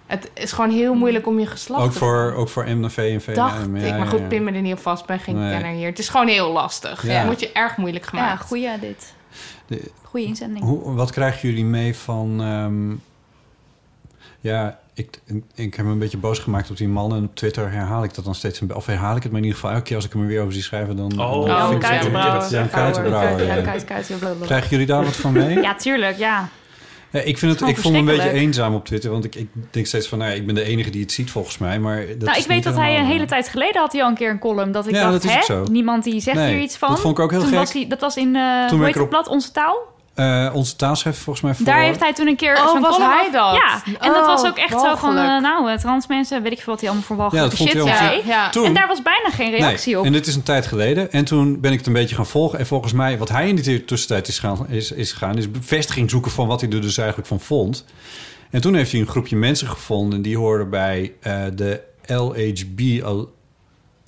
[0.07, 2.91] Het is gewoon heel moeilijk om je geslacht ook te voor, ook voor M naar
[2.91, 3.77] V en V naar Dacht M.
[3.77, 4.27] ik, Ja, maar ja, goed, ja.
[4.27, 5.51] pin me er niet op vast, ben geen Nee.
[5.53, 5.87] kenner hier.
[5.89, 7.03] Het is gewoon heel lastig.
[7.07, 7.13] Ja.
[7.13, 7.25] Ja.
[7.25, 8.43] moet je erg moeilijk Ja, gemaakt.
[8.43, 9.15] goeie dit.
[9.67, 10.65] De- Goeie inzending.
[10.65, 12.41] Hoe, wat krijgen jullie mee van...
[12.41, 12.95] ehm,
[14.41, 15.19] Ja, ik,
[15.55, 17.15] ik heb me een beetje boos gemaakt op die man.
[17.15, 18.61] En op Twitter herhaal ik dat dan steeds.
[18.61, 20.29] een Of herhaal ik het, maar in ieder geval elke keer als ik hem er
[20.29, 20.97] weer over zie schrijven...
[20.97, 22.51] dan Oh, dan Oh, vind ik het- kuitenbrouwer.
[22.51, 23.65] Ja.
[23.65, 24.35] Ja.
[24.45, 25.61] Krijgen jullie daar wat van mee?
[25.61, 26.49] Ja, tuurlijk, ja.
[27.11, 29.11] Ja, ik, vind het, ik voel me een beetje eenzaam op Twitter.
[29.11, 31.31] Want ik, ik denk steeds van, nou ja, ik ben de enige die het ziet
[31.31, 31.79] volgens mij.
[31.79, 34.15] Maar dat nou, ik weet dat hij een hele tijd geleden had hij al een
[34.15, 34.73] keer een column.
[34.73, 36.89] Dat ik Ja, dacht, dat is hè, niemand die zegt Nee, hier iets van.
[36.89, 37.59] dat vond ik ook heel toen gek.
[37.59, 39.95] Was hij, dat was in, eh hoe heet het blad, Onze Taal?
[40.17, 41.65] Eh, onze taalschef volgens mij voor...
[41.65, 43.55] Daar heeft hij toen een keer Oh, zo'n was hij af- dat?
[43.55, 46.53] Ja, en dat Oh, was ook echt zo van, eh, nou, eh, trans mensen, weet
[46.53, 48.23] ik veel wat hij allemaal voor Ja, walgelijke dat vond shit zei.
[48.27, 48.51] Ja.
[48.51, 50.07] Toen- En daar was bijna geen reactie nee, op.
[50.07, 51.13] En dit is een tijd geleden.
[51.13, 52.59] En toen ben ik het een beetje gaan volgen.
[52.59, 55.37] En volgens mij, wat hij in die tussentijd is, gaan, is, is gegaan...
[55.39, 57.85] is bevestiging zoeken van wat hij er dus eigenlijk van vond.
[58.51, 60.23] En toen heeft hij een groepje mensen gevonden...
[60.23, 63.33] die hoorden bij eh, de LHB Al-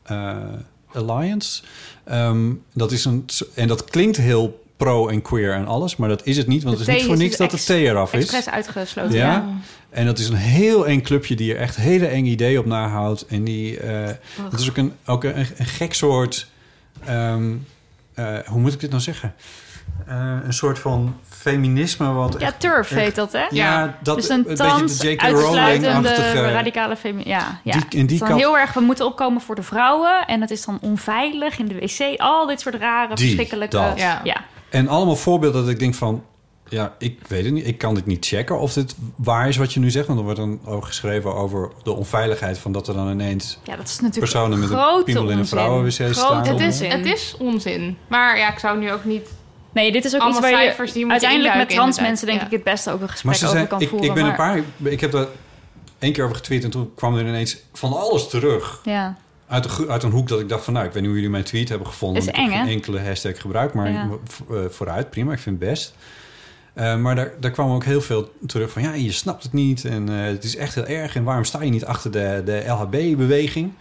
[0.02, 0.36] eh,
[0.92, 1.62] Alliance.
[2.04, 3.24] Ehm, dat is een,
[3.54, 5.96] en dat klinkt heel pro en queer en alles...
[5.96, 7.60] maar dat is het niet, want De het is niet voor is niks dus dat
[7.60, 8.20] de T eraf is.
[8.22, 9.32] Expres uitgesloten, Ja.
[9.32, 9.44] ja.
[9.90, 13.26] En dat is een heel eng clubje die er echt hele eng idee op nahoudt.
[13.26, 14.06] En die, eh
[14.50, 16.46] het is ook een, ook een, een gek soort,
[17.04, 17.52] ehm,
[18.14, 19.34] eh, hoe moet ik dit nou zeggen?
[20.06, 23.44] Eh, een soort van feminisme wat Ja, echt- turf echt- heet dat, hè?
[23.50, 25.22] Ja, dat dus een een beetje trans, de J.K.
[25.22, 27.22] Rowling-achtige- radicale femi...
[27.26, 27.72] Ja, ja.
[27.72, 30.26] Die- in die is dan kant- heel erg, we moeten opkomen voor de vrouwen...
[30.26, 32.20] en het is dan onveilig in de wc.
[32.20, 33.76] Al dit soort rare, Die, verschrikkelijke...
[33.76, 33.98] dat.
[33.98, 34.20] Ja.
[34.24, 34.44] ja.
[34.70, 36.24] En allemaal voorbeelden dat ik denk van...
[36.70, 37.66] Ja, ik weet het niet.
[37.66, 40.06] Ik kan dit niet checken of dit waar is wat je nu zegt.
[40.06, 42.58] Want er wordt dan ook geschreven over de onveiligheid...
[42.58, 45.46] van dat er dan ineens Ja, dat is natuurlijk personen met een piemel in een
[45.46, 46.46] vrouwenwc staan.
[46.46, 46.90] Het is, onzin.
[46.90, 47.98] het is onzin.
[48.08, 49.28] Maar ja, ik zou nu ook niet...
[49.72, 52.50] Nee, dit is ook Allemaal iets waar je, die uiteindelijk met trans mensen denk ik
[52.50, 54.08] het beste ook een Maar gesprek ze over zijn, kan ik, voeren.
[54.08, 54.62] ik ben een paar...
[54.82, 55.28] Ik heb er
[55.98, 56.64] één keer over getweet...
[56.64, 58.80] en toen kwam er ineens van alles terug.
[58.84, 59.16] Ja.
[59.48, 60.72] Uit, uit een hoek dat ik dacht van...
[60.72, 62.22] nou, ik weet niet hoe jullie mijn tweet hebben gevonden.
[62.22, 63.74] Is ik heb geen enkele hashtag gebruikt.
[63.74, 64.08] Maar Ja.
[64.50, 65.32] eh, vooruit, prima.
[65.32, 65.94] Ik vind het best.
[66.74, 68.82] Eh, maar daar, daar kwam ook heel veel terug van...
[68.82, 71.14] ja, je snapt het niet en eh, het is echt heel erg...
[71.14, 73.72] en waarom sta je niet achter de, de LHB-beweging?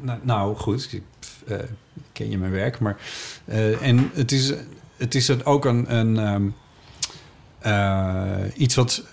[0.00, 1.02] Nou, nou, goed, ik
[2.12, 2.96] ken je mijn werk, maar...
[3.80, 4.52] en het is,
[4.96, 5.94] het is het ook een...
[5.96, 6.48] een ehm,
[7.60, 9.04] eh, iets wat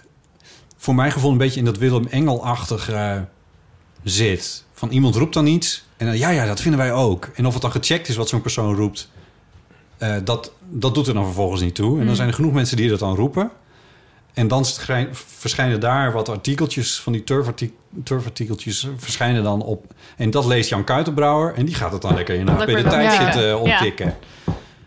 [0.77, 3.21] voor mijn gevoel een beetje in dat Willem Engel-achtig eh,
[4.03, 4.65] zit.
[4.77, 7.29] Van iemand roept dan iets en dan, ja, ja, dat vinden wij ook.
[7.35, 9.09] En of het dan gecheckt is wat zo'n persoon roept...
[9.97, 11.91] eh, dat, dat doet er dan vervolgens niet toe.
[11.91, 12.15] En dan Mm.
[12.15, 13.51] zijn er genoeg mensen die dat dan roepen.
[14.33, 14.65] En dan
[15.15, 17.73] verschijnen daar wat artikeltjes van die turfarti-
[18.03, 19.85] turfartikeltjes verschijnen dan op.
[20.17, 23.23] En dat leest Jan Kuitenbrouwer en die gaat het dan lekker in de tijd ja.
[23.23, 23.55] zitten Ja.
[23.57, 24.15] optikken.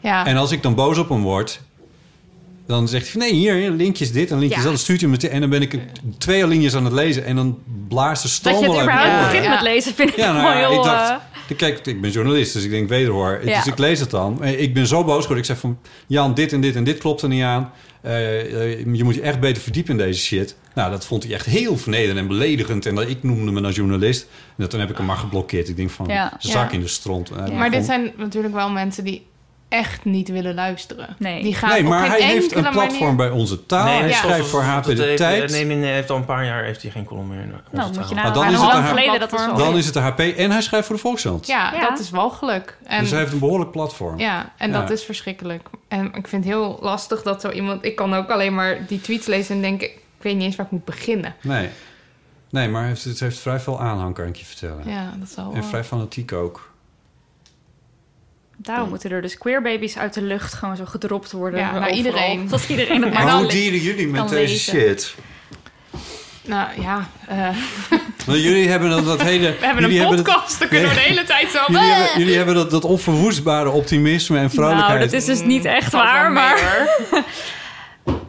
[0.00, 0.26] Ja.
[0.26, 1.60] En als ik dan boos op hem word,
[2.70, 4.64] dan zegt hij van nee, hier, hier, linkjes dit en linkjes Ja.
[4.64, 4.72] dat.
[4.72, 5.78] Dan stuurt hij me en dan ben ik
[6.18, 9.48] twee alinea's aan het lezen en dan blaast de Dat stroom je het überhaupt begint
[9.48, 11.10] met lezen vind ik Ja, nou ja, ik dacht,
[11.48, 13.40] eh, kijk, ik ben journalist, dus ik denk wederhoor.
[13.44, 13.56] Ja.
[13.56, 14.42] Dus ik lees het dan.
[14.42, 15.38] Eh, Ik ben zo boos geworden.
[15.38, 17.72] Ik zeg van, Jan, dit en dit en dit klopt er niet aan.
[18.02, 20.56] Eh, je moet je echt beter verdiepen in deze shit.
[20.74, 22.86] Nou, dat vond hij echt heel vernederend en beledigend.
[22.86, 24.22] En dat, ik noemde me dan journalist.
[24.22, 25.68] En dat, toen heb ik hem maar geblokkeerd.
[25.68, 26.32] Ik denk van, Ja.
[26.38, 26.74] zak Ja.
[26.76, 27.30] in de stront.
[27.52, 29.26] Maar dit zijn natuurlijk wel mensen die
[29.70, 31.16] echt niet willen luisteren.
[31.18, 31.42] Nee.
[31.42, 33.84] Die gaan Nee, op maar geen hij heeft een platform manier- bij onze taal.
[33.84, 35.50] Nee, hij hij schrijft voor HP De heeft- Tijd.
[35.50, 37.40] Nee, nee, nee, hij heeft al een paar jaar heeft hij geen column meer.
[37.40, 38.14] in onze Nou, moet je taal.
[38.14, 39.56] nou- Ah, dan is het geleden, dat is wel...
[39.56, 41.46] Dan is het de HP en hij schrijft voor de Volkskrant.
[41.46, 41.88] Ja, Ja.
[41.88, 42.78] dat is walgelijk.
[42.84, 44.18] En, Dus hij heeft een behoorlijk platform.
[44.18, 44.80] Ja, en Ja.
[44.80, 45.68] dat is verschrikkelijk.
[45.88, 47.84] En ik vind het heel lastig dat zo iemand...
[47.84, 49.86] Ik kan ook alleen maar die tweets lezen en denken...
[49.88, 51.34] Ik weet niet eens waar ik moet beginnen.
[51.42, 51.68] Nee.
[52.50, 54.82] Nee, maar het heeft, het heeft vrij veel aanhang, kan ik je vertellen.
[54.86, 55.68] Ja, dat zal En wel.
[55.68, 56.69] vrij fanatiek ook.
[58.62, 61.60] Daarom moeten er dus queerbabies uit de lucht gewoon zo gedropt worden.
[61.60, 61.96] Ja, naar overal.
[61.96, 62.48] iedereen.
[62.48, 64.58] Dat iedereen het Maar maar hoe dieren jullie met deze lezen.
[64.58, 65.14] shit?
[66.42, 67.48] Nou ja, eh,
[68.26, 69.54] Want jullie hebben dat, dat hele...
[69.60, 70.58] we hebben een podcast.
[70.58, 71.58] Dan kunnen we de hele tijd zo...
[71.66, 74.88] Jullie hebben, jullie hebben dat, dat onverwoestbare optimisme en vrolijkheid.
[74.88, 76.88] Nou, dat is dus niet echt waar, mee, maar...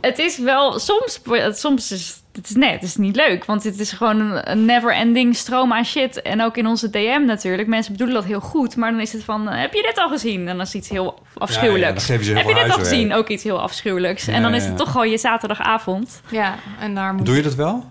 [0.02, 0.80] het is wel...
[0.80, 1.22] Soms,
[1.52, 3.46] soms is het is, nee, het is niet leuk.
[3.46, 6.22] Want het is gewoon een, never-ending stroom aan shit.
[6.22, 7.68] En ook in onze DM natuurlijk.
[7.68, 8.76] Mensen bedoelen dat heel goed.
[8.76, 10.40] Maar dan is het van, heb je dit al gezien?
[10.40, 12.08] En dan is iets heel afschuwelijks.
[12.08, 13.14] Ja, ja, heb je dit al gezien?
[13.14, 14.26] Ook iets heel afschuwelijks.
[14.26, 14.68] Ja, en dan is ja.
[14.70, 16.22] het toch gewoon je zaterdagavond.
[16.30, 17.26] Ja, en daar moet...
[17.26, 17.86] Doe je dat wel?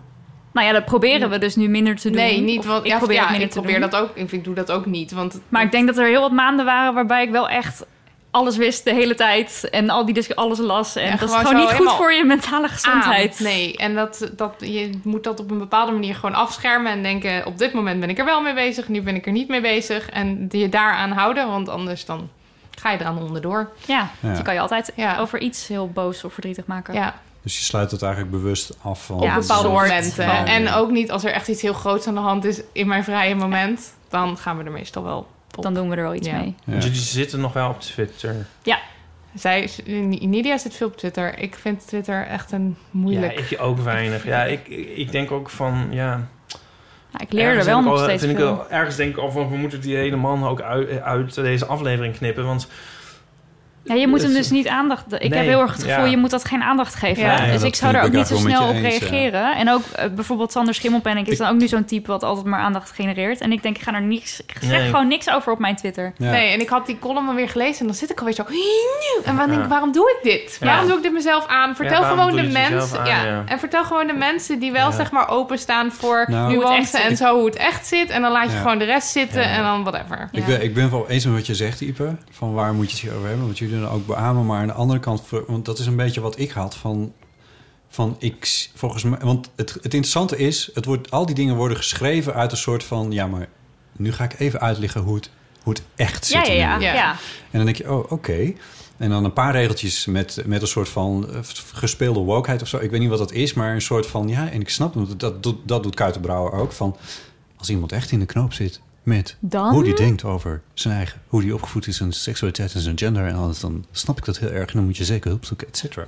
[0.52, 2.16] Nou ja, dat proberen we dus nu minder te doen.
[2.16, 2.64] Nee, niet.
[2.64, 4.10] Want, ik probeer ja, het minder ik te probeer dat ook.
[4.14, 5.12] Ik, ik doe dat ook niet.
[5.12, 7.84] Want het- Maar ik denk dat er heel wat maanden waren waarbij ik wel echt
[8.30, 9.68] alles wist de hele tijd.
[9.70, 10.96] En al die dus alles las.
[10.96, 13.36] En Ja, dat is gewoon niet goed voor je mentale gezondheid.
[13.38, 13.44] aan.
[13.44, 17.46] Nee, en dat, dat, je moet dat op een bepaalde manier gewoon afschermen en denken...
[17.46, 19.60] op dit moment ben ik er wel mee bezig, nu ben ik er niet mee
[19.60, 20.08] bezig.
[20.10, 22.28] En je daaraan houden, want anders dan
[22.78, 23.70] ga je eraan onderdoor.
[23.86, 24.28] Ja, Ja.
[24.28, 25.18] dus je kan je altijd Ja.
[25.18, 26.94] over iets heel boos of verdrietig maken.
[26.94, 29.20] Ja, Dus je sluit het eigenlijk bewust af van...
[29.20, 30.12] Ja, bepaalde momenten.
[30.12, 32.86] van- En ook niet als er echt iets heel groots aan de hand is in
[32.88, 33.94] mijn vrije moment...
[34.08, 36.38] dan gaan we er meestal wel Dan doen we er wel iets Ja.
[36.38, 36.54] mee.
[36.64, 36.72] Ja.
[36.78, 38.46] Jullie zitten nog wel op Twitter.
[38.62, 38.78] Ja.
[39.34, 39.68] Zij,
[40.20, 41.38] Nidia zit veel op Twitter.
[41.38, 43.32] Ik vind Twitter echt een moeilijk...
[43.38, 44.24] Ja, ik ook weinig.
[44.24, 46.28] Ja, ik, ik denk ook van, ja...
[47.18, 48.56] ik leer er wel ik nog al- steeds vind ik veel.
[48.56, 51.66] wel- Ergens denk ik al van, we moeten die hele man ook uit, uit deze
[51.66, 52.44] aflevering knippen.
[52.44, 52.68] Want
[53.84, 55.04] Ja, je moet hem dus niet aandacht...
[55.12, 56.10] Ik Nee, heb heel erg het gevoel, ja.
[56.10, 57.22] je moet dat geen aandacht geven.
[57.22, 59.56] Ja, ja, dus ik zou er ik ook niet zo snel op eens, reageren.
[59.56, 62.10] En ook eh, bijvoorbeeld Sander Schimmelpenninck is dan ook nu zo'n type...
[62.10, 63.40] wat altijd maar aandacht genereert.
[63.40, 64.40] En ik denk, ik ga er niks...
[64.46, 64.88] Ik zeg Nee.
[64.88, 66.12] gewoon niks over op mijn Twitter.
[66.16, 68.44] Nee, en ik had die column alweer gelezen en dan zit ik alweer zo...
[69.24, 70.56] En dan denk ik, waarom doe ik dit?
[70.60, 70.66] Ja.
[70.66, 71.76] Waarom doe ik dit mezelf aan?
[71.76, 73.04] Vertel gewoon de mensen...
[73.04, 73.24] ja.
[73.24, 73.42] ja.
[73.46, 74.96] En vertel gewoon de mensen die wel Ja.
[74.96, 76.52] zeg maar openstaan voor Nou.
[76.52, 78.10] Nuance en zo hoe het echt zit.
[78.10, 80.28] En dan laat je gewoon de rest zitten en dan whatever.
[80.32, 82.14] Ik, ben, ik ben het wel eens met wat je zegt, Ipe.
[82.30, 83.44] Van waar moet je het hier over hebben?
[83.46, 84.46] Want jullie doen ook beamen.
[84.46, 87.12] Maar aan de andere kant, want dat is een beetje wat ik had van...
[87.92, 91.76] Van ik, volgens mij, want het, het interessante is, het wordt, al die dingen worden
[91.76, 93.48] geschreven uit een soort van, ja, maar
[93.96, 95.30] nu ga ik even uitleggen hoe het,
[95.62, 96.46] hoe het echt zit.
[96.46, 96.94] Ja, ja, ja.
[96.94, 97.10] ja.
[97.50, 98.52] En dan denk je, oh, oké.
[98.96, 101.38] En dan een paar regeltjes met, met een soort van eh,
[101.72, 102.78] gespeelde wokeheid of zo.
[102.78, 104.28] Ik weet niet wat dat is, maar een soort van...
[104.28, 106.72] Ja, en ik snap het, dat, doet, dat doet Kuitenbrouwer ook.
[106.72, 106.96] Van,
[107.56, 108.80] als iemand echt in de knoop zit
[109.10, 109.72] met Dan?
[109.72, 111.20] hoe die denkt over zijn eigen...
[111.28, 113.60] hoe die opgevoed is, zijn seksualiteit en zijn gender en alles...
[113.60, 116.04] dan snap ik dat heel erg en dan moet je zeker hulp zoeken, et cetera.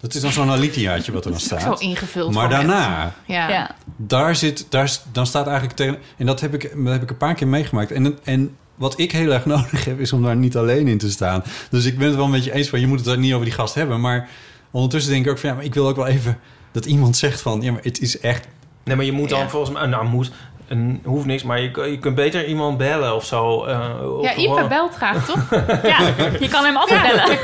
[0.00, 1.78] Dat is dan zo'n alitiaatje wat er dan Dat is ook staat.
[1.78, 3.14] zo ingevuld Maar daarna...
[3.26, 3.48] Ja.
[3.48, 3.74] Ja.
[3.96, 5.98] Daar zit, daar, dan staat eigenlijk tegen.
[6.16, 7.90] En dat heb ik, dat heb ik een paar keer meegemaakt.
[7.92, 11.10] En, en wat ik heel erg nodig heb, is om daar niet alleen in te
[11.10, 11.42] staan.
[11.70, 13.44] Dus ik ben het wel een beetje eens van, je moet het daar niet over
[13.44, 14.00] die gast hebben.
[14.00, 14.28] Maar
[14.70, 16.38] ondertussen denk ik ook van, ja, maar ik wil ook wel even
[16.72, 18.46] dat iemand zegt van, ja, maar het is echt.
[18.84, 19.48] Nee, maar je moet dan Ja.
[19.48, 19.86] volgens mij...
[19.86, 20.30] Nou, moet...
[20.68, 23.64] Een, hoeft niks, maar je, je kunt beter iemand bellen of zo.
[23.64, 25.50] eh, of Ja, Ipe gewoon- belt graag, toch?
[25.82, 25.98] Ja,
[26.40, 27.38] je kan hem altijd bellen.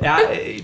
[0.00, 0.56] Ja, eh,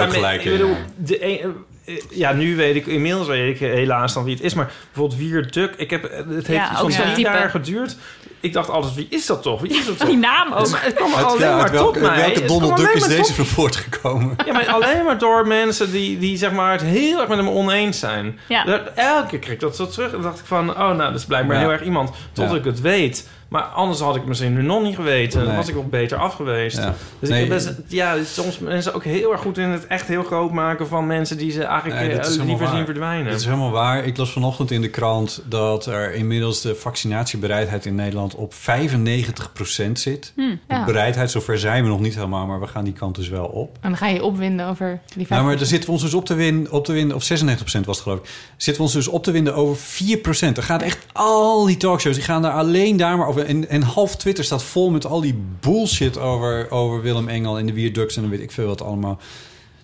[0.00, 0.76] ook me- gelijk Ik in, bedoel, ja.
[0.96, 4.54] de een- eh, ja, nu weet ik, inmiddels weet ik helaas dan wie het is.
[4.54, 7.96] Maar bijvoorbeeld Wier Duk, ik heb, het heeft Ja, iets van drie jaar geduurd.
[8.44, 9.60] Ik dacht altijd, wie is dat toch?
[9.60, 10.08] Wie is dat toch?
[10.08, 10.70] Die naam ook.
[10.70, 12.16] Maar het kwam alleen ja, maar welke, tot mij.
[12.16, 14.36] welke Donald Duck is deze tot- van voortgekomen?
[14.46, 17.48] Ja, maar alleen maar door mensen die, die zeg maar het heel erg met hem
[17.48, 18.38] oneens zijn.
[18.48, 18.64] Ja.
[18.64, 20.12] Dat- Elke keer kreeg ik dat zo terug.
[20.12, 21.62] En dacht ik van, oh nou, dat is blijkbaar Ja.
[21.62, 22.10] heel erg iemand.
[22.32, 22.56] Tot Ja.
[22.56, 23.28] ik het weet.
[23.54, 25.38] Maar anders had ik misschien nu nog niet geweten.
[25.38, 25.56] Dan Nee.
[25.56, 26.76] was ik wel beter af geweest.
[26.76, 26.94] Ja.
[27.18, 27.42] Dus Nee.
[27.42, 30.52] ik best, ja, dus soms mensen ook heel erg goed in het echt heel groot
[30.52, 32.76] maken van mensen die ze eigenlijk Nee, eh, liever waar.
[32.76, 33.30] zien verdwijnen.
[33.30, 34.04] Dat is helemaal waar.
[34.04, 39.98] Ik las vanochtend in de krant dat er inmiddels de vaccinatiebereidheid in Nederland op 95%
[40.00, 40.32] zit.
[40.36, 43.28] Hm, De bereidheid, zover zijn we nog niet helemaal, maar we gaan die kant dus
[43.28, 43.76] wel op.
[43.80, 45.58] En dan ga je opwinden over die Nou, maar 50%.
[45.58, 48.04] daar zitten we ons dus op te winnen, op te winnen of 96% was het
[48.04, 48.28] geloof ik.
[48.56, 50.56] Zitten we ons dus op te winden over 4%.
[50.56, 53.43] Er gaat echt al die talkshows, die gaan daar alleen daar maar over.
[53.44, 57.66] En, en half Twitter staat vol met al die bullshit over, over Willem Engel en
[57.66, 59.18] de Wierdux en dan weet ik veel wat allemaal.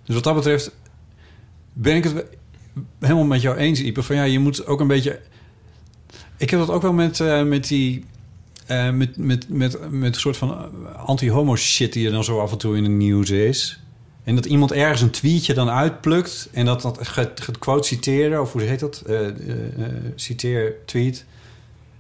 [0.05, 0.70] Dus wat dat betreft
[1.73, 2.24] ben ik het
[3.01, 4.03] helemaal met jou eens, Ipe.
[4.03, 5.20] Van ja, je moet ook een beetje...
[6.37, 8.05] Ik heb dat ook wel met, eh, met die...
[8.66, 12.41] eh, met, met, met, met een soort van eh, anti-homo shit die er dan zo
[12.41, 13.81] af en toe in het nieuws is.
[14.24, 18.53] En dat iemand ergens een tweetje dan uitplukt en dat dat gaat, quote citeren, of
[18.53, 19.03] hoe heet dat?
[19.07, 21.24] Eh, eh, eh, citeer tweet.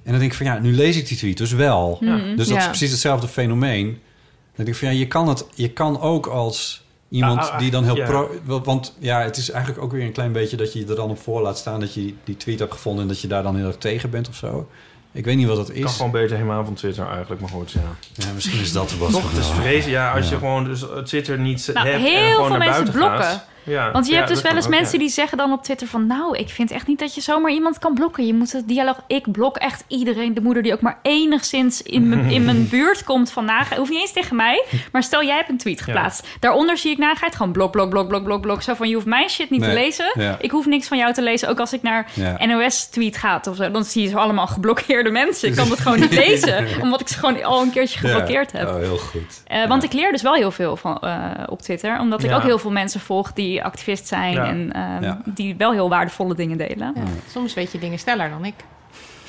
[0.02, 1.96] En dan denk ik van ja, nu lees ik die tweet dus wel.
[2.00, 2.16] Ja.
[2.36, 3.84] Dus dat is precies hetzelfde fenomeen.
[3.86, 7.58] Dan denk ik van ja, je kan het, je kan ook als iemand Ah, ah,
[7.58, 8.06] die dan heel ja.
[8.06, 8.30] pro.
[8.62, 11.18] Want ja, het is eigenlijk ook weer een klein beetje dat je er dan op
[11.18, 13.66] voor laat staan dat je die tweet hebt gevonden en dat je daar dan heel
[13.66, 14.68] erg tegen bent of zo.
[15.12, 15.96] Ik weet niet wat dat Ik kan is.
[15.96, 17.80] gewoon beter helemaal van Twitter eigenlijk, maar goed, ja.
[18.14, 19.10] Ja, misschien is dat wat.
[19.10, 20.30] Toch, het is vrezen, ja, als Ja.
[20.30, 22.92] je gewoon dus eh, Twitter niet Nou, hebt en heel gewoon veel naar mensen buiten
[22.94, 23.24] blokken.
[23.24, 23.46] gaat.
[23.70, 23.90] Ja.
[23.92, 25.04] Want je Ja, hebt dus wel eens ook, mensen ja.
[25.04, 26.06] die zeggen dan op Twitter van...
[26.06, 28.26] nou, ik vind echt niet dat je zomaar iemand kan blokken.
[28.26, 29.00] Je moet het dialoog...
[29.06, 33.04] Ik blok echt iedereen, de moeder die ook maar enigszins in mijn, in mijn buurt
[33.04, 33.78] komt van nagheid.
[33.78, 36.26] Hoeft niet eens tegen mij, maar stel jij hebt een tweet geplaatst.
[36.40, 38.62] Daaronder zie ik nagheid gewoon blok, blok, blok, blok, blok, blok.
[38.62, 40.10] Zo van, je hoeft mijn shit niet te lezen.
[40.14, 40.36] ja.
[40.40, 41.48] Ik hoef niks van jou te lezen.
[41.48, 42.46] Ook als ik naar Ja.
[42.46, 43.70] NOS-tweet gaat of zo...
[43.70, 45.48] dan zie je zo allemaal geblokkeerde mensen.
[45.48, 48.58] Ik kan het gewoon niet lezen, omdat ik ze gewoon al een keertje geblokkeerd Ja.
[48.58, 48.68] heb.
[48.68, 49.42] Oh, heel goed.
[49.46, 51.98] Eh, want ik leer dus wel heel veel van, eh, op Twitter.
[52.00, 52.36] Omdat ik Ja.
[52.36, 54.32] ook heel veel mensen volg die activist zijn.
[54.32, 54.46] Ja.
[54.46, 55.20] En ehm, Ja.
[55.24, 56.92] die wel heel waardevolle dingen delen.
[56.96, 57.02] Ja.
[57.30, 58.54] Soms weet je dingen sneller dan ik.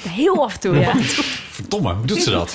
[0.10, 0.96] Heel af en toe, ja.
[1.58, 2.54] Verdomme, hoe doet ze dat?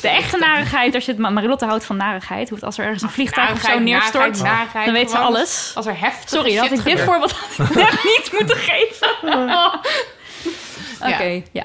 [0.00, 1.20] De echte narigheid, als je het...
[1.20, 2.48] Marilotte houdt van narigheid.
[2.48, 5.18] Hoe het als er ergens een vliegtuig of zo neerstort, narigheid, narigheid, dan weet ze
[5.18, 5.72] alles.
[5.74, 9.08] Als er heftig Sorry, dat ik dit voorbeeld had ik echt niet moeten geven.
[11.12, 11.64] Oké, ja.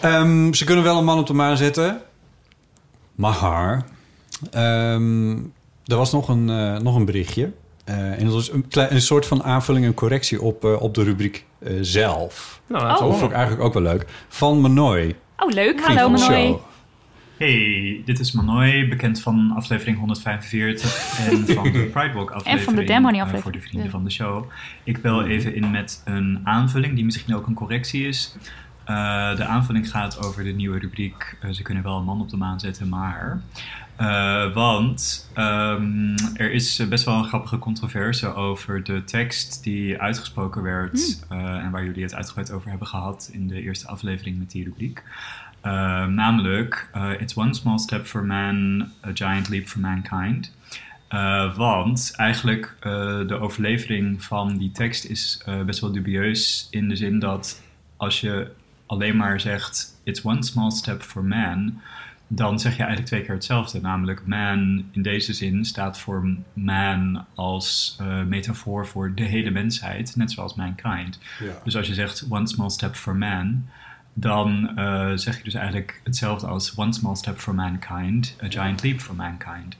[0.00, 2.00] Ehm, ze kunnen wel een man op de maan zetten.
[3.14, 3.86] Maar
[4.50, 5.36] ehm,
[5.84, 7.52] er was nog een, eh, nog een berichtje.
[7.84, 11.02] Eh, en dat was een, een soort van aanvulling en correctie op, eh, op de
[11.02, 12.60] rubriek eh, zelf.
[12.66, 12.88] Nou, Oh.
[12.88, 14.06] Dat vond ik eigenlijk ook wel leuk.
[14.28, 15.16] Van Manoy.
[15.36, 15.80] Oh, leuk.
[15.80, 16.58] Hallo, Manoy.
[17.36, 22.58] Hey, dit is Manoy, bekend van aflevering 145 en van de Pride Walk aflevering.
[22.58, 23.42] En van de eh, aflevering.
[23.42, 24.44] voor de vrienden van de show.
[24.84, 28.36] Ik bel even in met een aanvulling die misschien ook een correctie is.
[28.84, 32.36] Eh, de aanvulling gaat over de nieuwe rubriek Ze kunnen wel een man op de
[32.36, 33.42] maan zetten, maar...
[33.96, 39.98] Eh, want ehm, er is eh, best wel een grappige controverse over de tekst die
[39.98, 41.24] uitgesproken werd...
[41.28, 44.64] eh, en waar jullie het uitgebreid over hebben gehad in de eerste aflevering met die
[44.64, 45.02] rubriek.
[46.08, 50.52] Namelijk, It's one small step for man, a giant leap for mankind.
[51.56, 52.76] Want eigenlijk
[53.26, 57.62] de overlevering van die tekst is best wel dubieus in de zin dat
[57.96, 58.50] als je
[58.86, 61.80] alleen maar zegt It's one small step for man,
[62.34, 63.80] dan zeg je eigenlijk twee keer hetzelfde.
[63.80, 70.16] Namelijk man in deze zin staat voor man als eh, metafoor voor de hele mensheid,
[70.16, 71.18] net zoals mankind.
[71.40, 71.52] Ja.
[71.64, 73.66] Dus als je zegt one small step for man,
[74.14, 78.82] dan eh, zeg je dus eigenlijk hetzelfde als one small step for mankind, a giant
[78.82, 79.76] leap for mankind.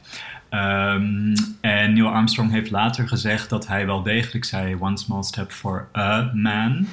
[0.48, 5.52] Ehm, en Neil Armstrong heeft later gezegd dat hij wel degelijk zei one small step
[5.52, 6.86] for a man.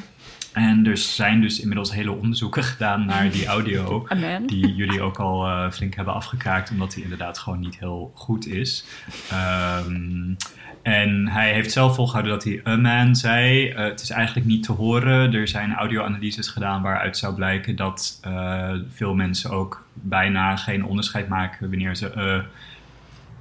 [0.53, 4.07] En er zijn dus inmiddels hele onderzoeken gedaan naar die audio.
[4.45, 8.47] Die jullie ook al eh, flink hebben afgekraakt, omdat die inderdaad gewoon niet heel goed
[8.47, 8.85] is.
[9.29, 10.33] Ehm,
[10.81, 13.69] en hij heeft zelf volgehouden dat hij a man zei.
[13.69, 15.33] Eh, het is eigenlijk niet te horen.
[15.33, 21.27] Er zijn audio-analyses gedaan waaruit zou blijken dat eh, veel mensen ook bijna geen onderscheid
[21.27, 22.43] maken wanneer ze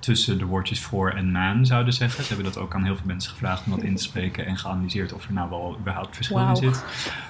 [0.00, 2.24] tussen de woordjes voor en man zouden zeggen.
[2.24, 4.56] Ze hebben dat ook aan heel veel mensen gevraagd om dat in te spreken en
[4.56, 6.84] geanalyseerd of er nou wel überhaupt verschil in zit.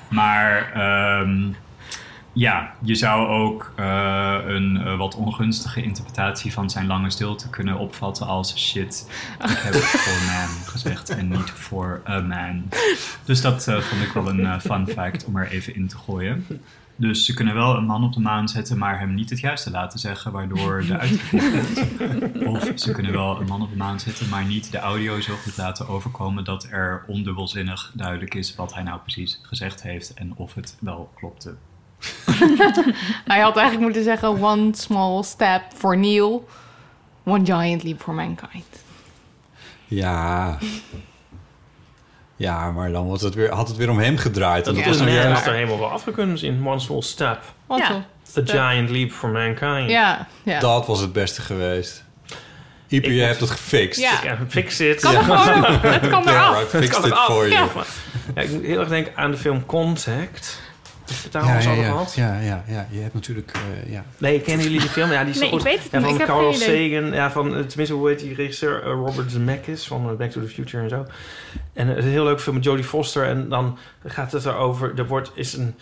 [0.09, 1.53] Maar ehm,
[2.33, 7.79] ja, je zou ook eh, een eh, wat ongunstige interpretatie van zijn lange stilte kunnen
[7.79, 9.11] opvatten als shit.
[9.43, 12.69] Ik heb voor man gezegd en niet voor a man.
[13.25, 15.97] Dus dat eh, vond ik wel een eh, fun fact om er even in te
[15.97, 16.47] gooien.
[17.01, 19.71] Dus ze kunnen wel een man op de maan zetten, maar hem niet het juiste
[19.71, 22.47] laten zeggen, waardoor de klopt.
[22.55, 25.35] Of ze kunnen wel een man op de maan zetten, maar niet de audio zo
[25.35, 30.37] goed laten overkomen dat er ondubbelzinnig duidelijk is wat hij nou precies gezegd heeft en
[30.37, 31.55] of het wel klopte.
[33.25, 34.43] Hij had eigenlijk moeten zeggen...
[34.43, 36.49] one small step for Neil,
[37.25, 38.85] one giant leap for mankind.
[39.87, 40.59] Ja.
[42.41, 44.67] Ja, maar dan was het weer, had het weer om hem gedraaid.
[44.67, 45.47] En Dat dat is was is juist...
[45.47, 47.39] er helemaal wel afgekund in One Small Step.
[47.67, 48.05] One Ja.
[48.23, 49.91] small A giant leap for mankind.
[49.91, 50.61] Ja, ja.
[50.61, 52.05] Dat was het beste geweest.
[52.89, 54.01] Ipe, je hebt het gefixt.
[54.01, 54.13] Ja.
[54.23, 55.01] Ik heb fix it.
[55.01, 56.55] Kan er gewoon, het kan eraf.
[56.59, 57.25] right, fixed it eraf.
[57.27, 57.69] for you.
[57.75, 57.83] Ja.
[58.35, 60.61] Ja, ik moet heel erg denken aan de film Contact.
[61.31, 62.15] Daar Ja, eens ja, over ja, gehad?
[62.15, 62.87] ja, ja, ja.
[62.91, 63.53] Je hebt natuurlijk...
[63.85, 64.05] eh, ja.
[64.19, 65.11] Nee, kennen jullie die film?
[65.11, 65.63] Ja, die is Nee, ik goed.
[65.63, 66.07] weet het ja, niet.
[66.07, 66.93] van Ik heb Carl geen idee.
[67.01, 67.13] Sagan.
[67.15, 68.83] Ja, van, eh, tenminste, hoe heet die regisseur?
[68.83, 71.07] Eh, Robert Zemeckis van Back to the Future en zo.
[71.73, 73.25] En het is een heel leuk film met Jodie Foster.
[73.25, 74.93] En dan gaat het erover...
[74.97, 75.75] Er wordt, is een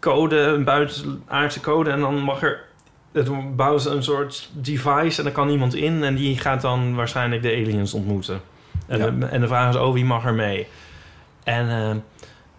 [0.00, 1.90] code, een buitenaardse code.
[1.90, 2.60] En dan mag er...
[3.12, 6.04] Het bouwen ze een soort device en dan kan iemand in.
[6.04, 8.40] En die gaat dan waarschijnlijk de aliens ontmoeten.
[8.86, 9.10] En, Ja.
[9.10, 10.66] de, en de vraag is, oh, wie mag er mee?
[11.44, 11.90] En eh,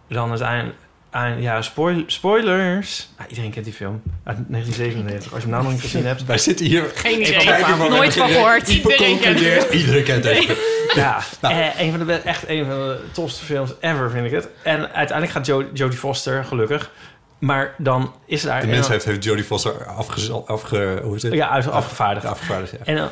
[0.07, 0.75] dan uiteindelijk...
[1.15, 3.09] aan- ja, spoil, spoilers.
[3.17, 4.01] Ah, iedereen kent die film.
[4.23, 5.33] Uit 1997.
[5.33, 6.25] Als je hem nou nog niet gezien hebt.
[6.25, 6.91] Wij zitten hier...
[6.95, 7.37] Geen idee.
[7.45, 8.67] kijken van- Nooit van gehoord.
[8.67, 9.73] Iedereen kent het.
[9.73, 10.57] Iedereen kent deze.
[10.95, 11.53] Ja, Nou.
[11.55, 14.47] eh, een van de, echt een van de tofste films ever, vind ik het.
[14.63, 16.91] En uiteindelijk gaat Jo- Jodie Foster, gelukkig.
[17.39, 18.61] Maar dan is daar...
[18.61, 21.33] De mens heeft, heeft Jodie Foster afge, afge, hoe is het?
[21.33, 22.25] Ja, uit, afgevaardigd.
[22.25, 22.77] Afgevaardigd, ja.
[22.83, 23.09] En, dan,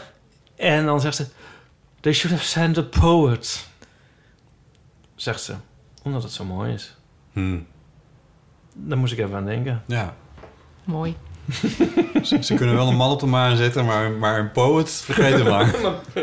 [0.55, 1.25] en dan zegt ze...
[1.99, 3.65] They should have sent a poet.
[5.15, 5.53] Zegt ze.
[6.03, 6.95] Omdat het zo mooi is.
[7.33, 7.67] Hmm.
[8.73, 9.83] Daar moest ik even aan denken.
[9.85, 10.13] Ja.
[10.83, 11.15] Mooi.
[12.23, 15.33] Ze, ze kunnen wel een man op de maan zetten, maar, maar een poet, vergeet
[15.33, 15.75] het maar.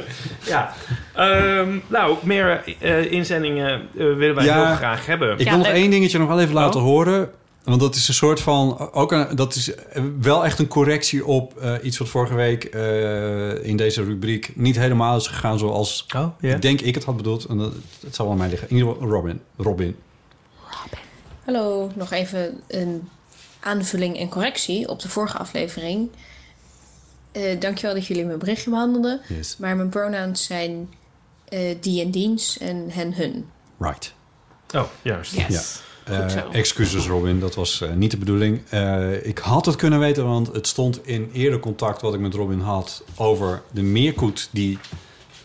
[0.47, 0.73] ja.
[1.15, 5.39] Ehm, nou, meer eh, inzendingen eh, willen wij Ja, heel graag hebben.
[5.39, 6.87] Ik wil nog één dingetje nog wel even laten Oh.
[6.87, 7.31] horen.
[7.65, 8.93] Want dat is een soort van...
[8.93, 9.73] Ook een, dat is
[10.21, 14.77] wel echt een correctie op eh, iets wat vorige week eh, in deze rubriek niet
[14.79, 17.45] helemaal is gegaan zoals Oh, ik denk ik het had bedoeld.
[17.45, 18.69] En dat, het zal wel aan mij liggen.
[18.71, 19.41] In ieder geval Robin.
[19.57, 19.97] Robin.
[21.53, 23.09] Hallo, nog even een
[23.61, 26.11] aanvulling en correctie op de vorige aflevering.
[27.33, 29.21] Eh dankjewel dat jullie mijn berichtje behandelden.
[29.29, 29.57] Yes.
[29.57, 30.95] Maar mijn pronouns zijn
[31.49, 33.47] eh, die en diens en hen hun.
[33.79, 34.15] Right.
[34.75, 35.33] Oh, juist.
[35.33, 35.61] Ja.
[36.05, 38.63] Eh, excuses Robin, dat was eh, niet de bedoeling.
[38.69, 42.35] Eh, ik had het kunnen weten, want het stond in eerder contact wat ik met
[42.35, 44.79] Robin had over de meerkoet die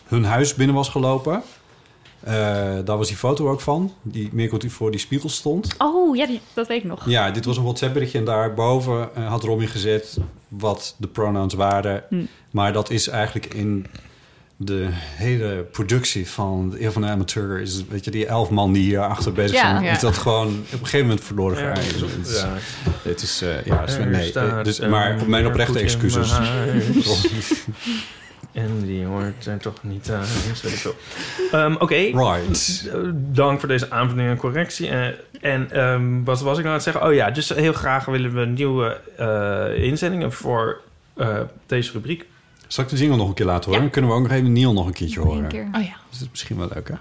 [0.04, 1.42] hun huis binnen was gelopen.
[2.20, 2.34] Eh,
[2.84, 5.74] daar was die foto ook van, die meerkoet die voor die spiegel stond.
[5.78, 7.08] Oh, ja, die, dat weet ik nog.
[7.08, 10.18] Ja, dit was een WhatsApp-berichtje en daarboven eh, had Robin gezet
[10.48, 12.02] wat de pronouns waren.
[12.08, 12.24] Hm.
[12.50, 13.86] Maar dat is eigenlijk in
[14.56, 17.60] de hele productie van de Eeuw van de Amateur...
[17.60, 19.70] is weet je, die elf man die hier achter bezig Ja.
[19.70, 19.84] zijn...
[19.84, 19.90] Ja.
[19.92, 22.54] is dat gewoon op een gegeven moment verloren Ja, gegaan.
[22.54, 22.58] Ja.
[23.02, 24.32] het is, eh, ja, Er nee,
[24.62, 26.32] dus, maar op mijn oprechte excuses.
[28.56, 30.24] En die hoort er toch niet aan.
[30.48, 30.94] Dus ik veel.
[31.52, 31.94] Ehm, Oké.
[31.94, 32.88] Right.
[32.92, 34.88] Eh, Dank voor deze aanvulling en correctie.
[34.88, 35.06] Eh,
[35.40, 37.06] en ehm, wat was ik nou aan het zeggen?
[37.06, 40.80] Oh ja, dus heel graag willen we nieuwe eh, inzendingen voor
[41.16, 42.26] eh, deze rubriek.
[42.66, 43.80] Zal ik de jingle nog een keer laten horen?
[43.80, 45.38] Dan kunnen we ook nog even Neil nog een keertje horen.
[45.42, 45.68] Eén keer.
[45.74, 45.96] Oh ja.
[46.10, 46.94] Dat is misschien wel leuk, hè?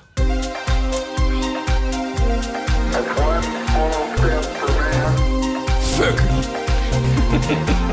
[5.96, 6.22] Fuck.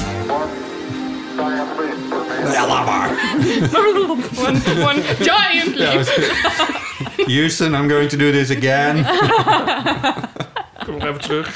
[2.52, 3.02] Ja, laat maar.
[4.47, 6.07] one, one giant leap.
[7.27, 9.05] Houston, I'm going to do this again.
[10.85, 11.49] Kom nog even terug.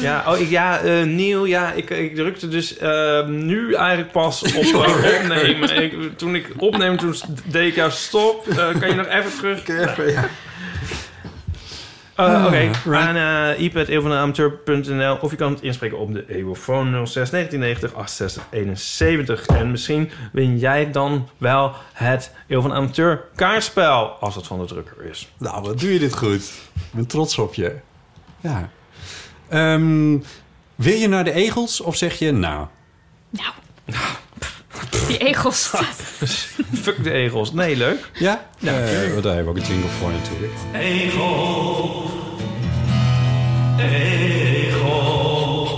[0.00, 4.42] Ja, oh, ik, ja eh, Neil, ja, ik, ik drukte dus eh, nu eigenlijk pas
[4.42, 5.82] op eh, opnemen.
[5.82, 7.14] Ik, toen ik opneem, toen
[7.44, 8.48] deed ik jou stop.
[8.48, 9.68] Eh, kan je nog even terug?
[9.68, 10.28] Even, ja.
[12.16, 13.08] Eh, Ah, Oké, right.
[13.08, 19.46] aan uh, ipad.eeuwvandeamateur.nl of je kan het inspreken op de Eeuwofoon 06 1990 68 71.
[19.46, 24.64] En misschien win jij dan wel het Eeuw van Amateur kaartspel, als het van de
[24.66, 25.32] drukker is.
[25.38, 26.42] Nou, wat doe je dit goed.
[26.74, 27.76] Ik ben trots op je.
[28.40, 28.70] Ja.
[29.48, 30.18] Ehm,
[30.74, 32.66] wil je naar de egels of zeg je nou?
[35.08, 35.70] Die egels.
[36.82, 37.52] Fuck de egels.
[37.52, 38.10] Nee, leuk.
[38.14, 38.44] Ja?
[38.58, 38.76] Ja, Eh,
[39.22, 40.52] daar hebben we ook een jingle voor natuurlijk.
[40.72, 42.10] Egel.
[43.78, 45.68] Egel.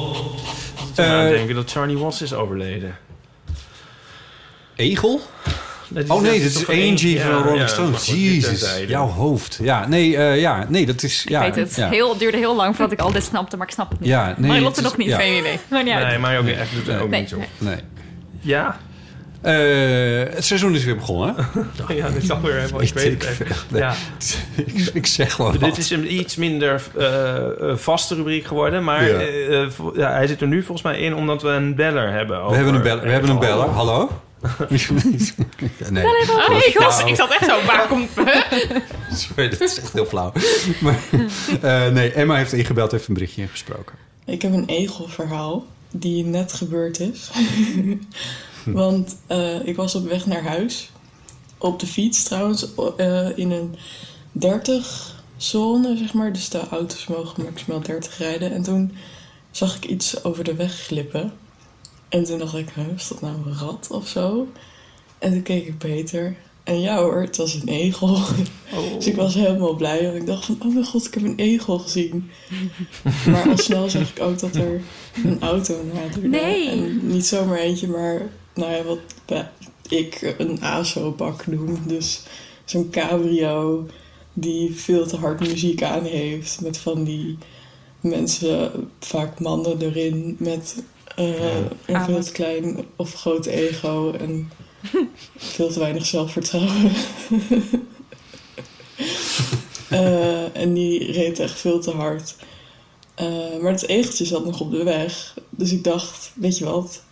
[0.96, 2.96] Eh, aan denken dat Charlie Watts is overleden.
[4.76, 5.20] Egel?
[6.08, 8.06] oh nee, dit is Angie van Rolling ja, Stones.
[8.06, 9.58] Jezus, jouw hoofd.
[9.62, 11.24] Ja, nee, eh, ja, nee, dat is...
[11.28, 11.76] Ja, ik weet het.
[11.76, 11.88] Ja.
[11.88, 14.08] Heel, het duurde heel lang voordat ik al dit snapte, maar ik snap het niet.
[14.08, 15.08] Ja, nee, maar is- nog niet.
[15.08, 15.18] ja.
[15.18, 15.58] Geen idee.
[15.70, 15.84] Maar.
[15.84, 17.36] Nee, maar ook echt doet het ook Nee, niet zo.
[17.36, 17.46] nee.
[17.58, 17.76] Nee.
[18.40, 18.78] Ja?
[19.46, 21.34] Eh, het seizoen is weer begonnen.
[21.88, 22.82] ja, dit is alweer helemaal...
[22.82, 23.38] Ik weet het.
[23.70, 23.94] Nee, Ja.
[24.66, 25.78] ik, ik zeg gewoon Dit wat.
[25.78, 28.84] is een iets minder eh, vaste rubriek geworden.
[28.84, 29.18] Maar Ja.
[29.18, 32.46] eh, ja, hij zit er nu volgens mij in omdat we een beller hebben.
[32.48, 33.02] We hebben een beller.
[33.04, 33.68] We hebben een beller.
[33.68, 34.10] Hallo?
[35.78, 36.04] Ja, nee.
[36.04, 37.04] Oh, egels.
[37.04, 38.10] Ik zat echt zo, waar komt...
[39.12, 40.32] Sorry, dat is echt heel flauw.
[40.80, 40.98] Maar,
[41.62, 43.94] eh, nee, Emma heeft ingebeld, heeft een berichtje ingesproken.
[44.24, 47.30] Ik heb een egelverhaal die net gebeurd is.
[48.82, 50.90] Want eh, ik was op weg naar huis.
[51.58, 52.66] Op de fiets trouwens,
[52.96, 53.74] eh, in een
[54.32, 56.32] 30 zone, zeg maar.
[56.32, 58.52] Dus de auto's mogen maximaal 30 rijden.
[58.52, 58.92] En toen
[59.50, 61.32] zag ik iets over de weg glippen.
[62.08, 64.48] En toen dacht ik, is dat nou een rat of zo?
[65.18, 66.36] En toen keek ik beter.
[66.64, 68.18] En ja hoor, het was een egel.
[68.96, 70.02] Dus ik was helemaal blij.
[70.02, 72.30] Want ik dacht van, oh mijn god, ik heb een egel gezien.
[73.30, 74.80] Maar al snel zag ik ook dat er
[75.24, 76.28] een auto naderde.
[76.28, 76.68] Nee.
[76.68, 78.98] En niet zomaar eentje, maar nou ja, wat
[79.88, 81.82] ik een ASO-bak noem.
[81.86, 82.22] Dus
[82.64, 83.86] zo'n cabrio
[84.32, 86.60] die veel te hard muziek aan heeft.
[86.60, 87.38] Met van die
[88.00, 90.82] mensen, vaak mannen erin, met
[91.16, 91.56] eh,
[91.86, 94.50] een veel te klein of groot ego en
[95.36, 96.92] veel te weinig zelfvertrouwen.
[99.88, 102.36] Eh, en die reed echt veel te hard.
[103.14, 105.34] Eh, maar het egeltje zat nog op de weg.
[105.50, 107.02] Dus ik dacht, weet je wat?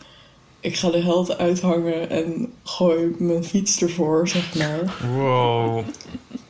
[0.64, 4.94] Ik ga de held uithangen en gooi mijn fiets ervoor, zeg maar.
[5.14, 5.84] Wow.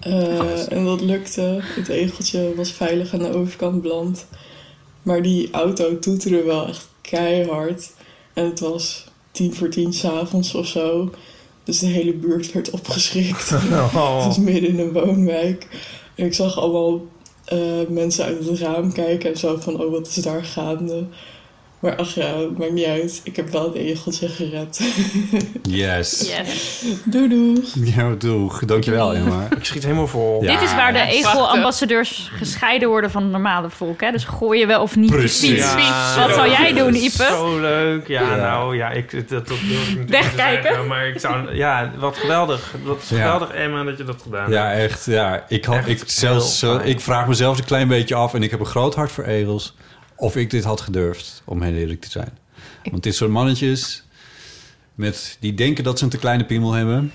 [0.01, 1.59] Eh, en dat lukte.
[1.63, 4.27] Het egeltje was veilig aan de overkant beland.
[5.03, 7.93] Maar die auto toeterde wel echt keihard.
[8.33, 11.11] En het was tien voor tien s'avonds of zo.
[11.65, 13.53] Dus de hele buurt werd opgeschrikt.
[13.53, 14.15] Oh.
[14.17, 15.67] Het was midden in een woonwijk.
[16.15, 17.07] En ik zag allemaal
[17.45, 17.59] eh,
[17.89, 19.81] mensen uit het raam kijken en zo van...
[19.83, 21.05] Oh, wat is daar gaande?
[21.85, 23.21] Maar ach ja, het maakt niet uit.
[23.25, 24.81] Ik heb wel een egeltje gered.
[25.63, 26.33] Yes.
[27.05, 27.63] Doei doei.
[27.75, 28.65] Ja, doeg.
[28.65, 29.47] Dankjewel, Emma.
[29.57, 30.41] Ik schiet helemaal vol.
[30.41, 34.01] Dit is waar de egel-ambassadeurs gescheiden worden van het normale volk.
[34.01, 34.11] Hè?
[34.11, 35.59] Dus gooi je wel of niet Precies.
[35.59, 37.27] Ja, Wat zou jij doen, Ipe?
[37.31, 38.09] Zo leuk.
[38.09, 38.37] Ja, Ja.
[38.37, 39.57] nou ja, ik, dat, dat
[39.97, 40.63] ik Wegkijken?
[40.63, 42.75] zeggen, Maar ik zou, ja, wat geweldig.
[42.85, 43.17] Wat Ja.
[43.17, 44.91] geweldig, Emma, dat je dat gedaan Ja, hebt.
[44.93, 45.05] echt.
[45.07, 46.85] Ja, ik, had, Echt ik, zelfs, fijn.
[46.85, 48.35] ik vraag mezelf een klein beetje af...
[48.35, 49.75] en ik heb een groot hart voor egels...
[50.17, 52.39] of ik dit had gedurfd, om heel eerlijk te zijn.
[52.91, 54.03] Want dit soort mannetjes...
[54.95, 57.13] Met, die denken dat ze een te kleine piemel hebben...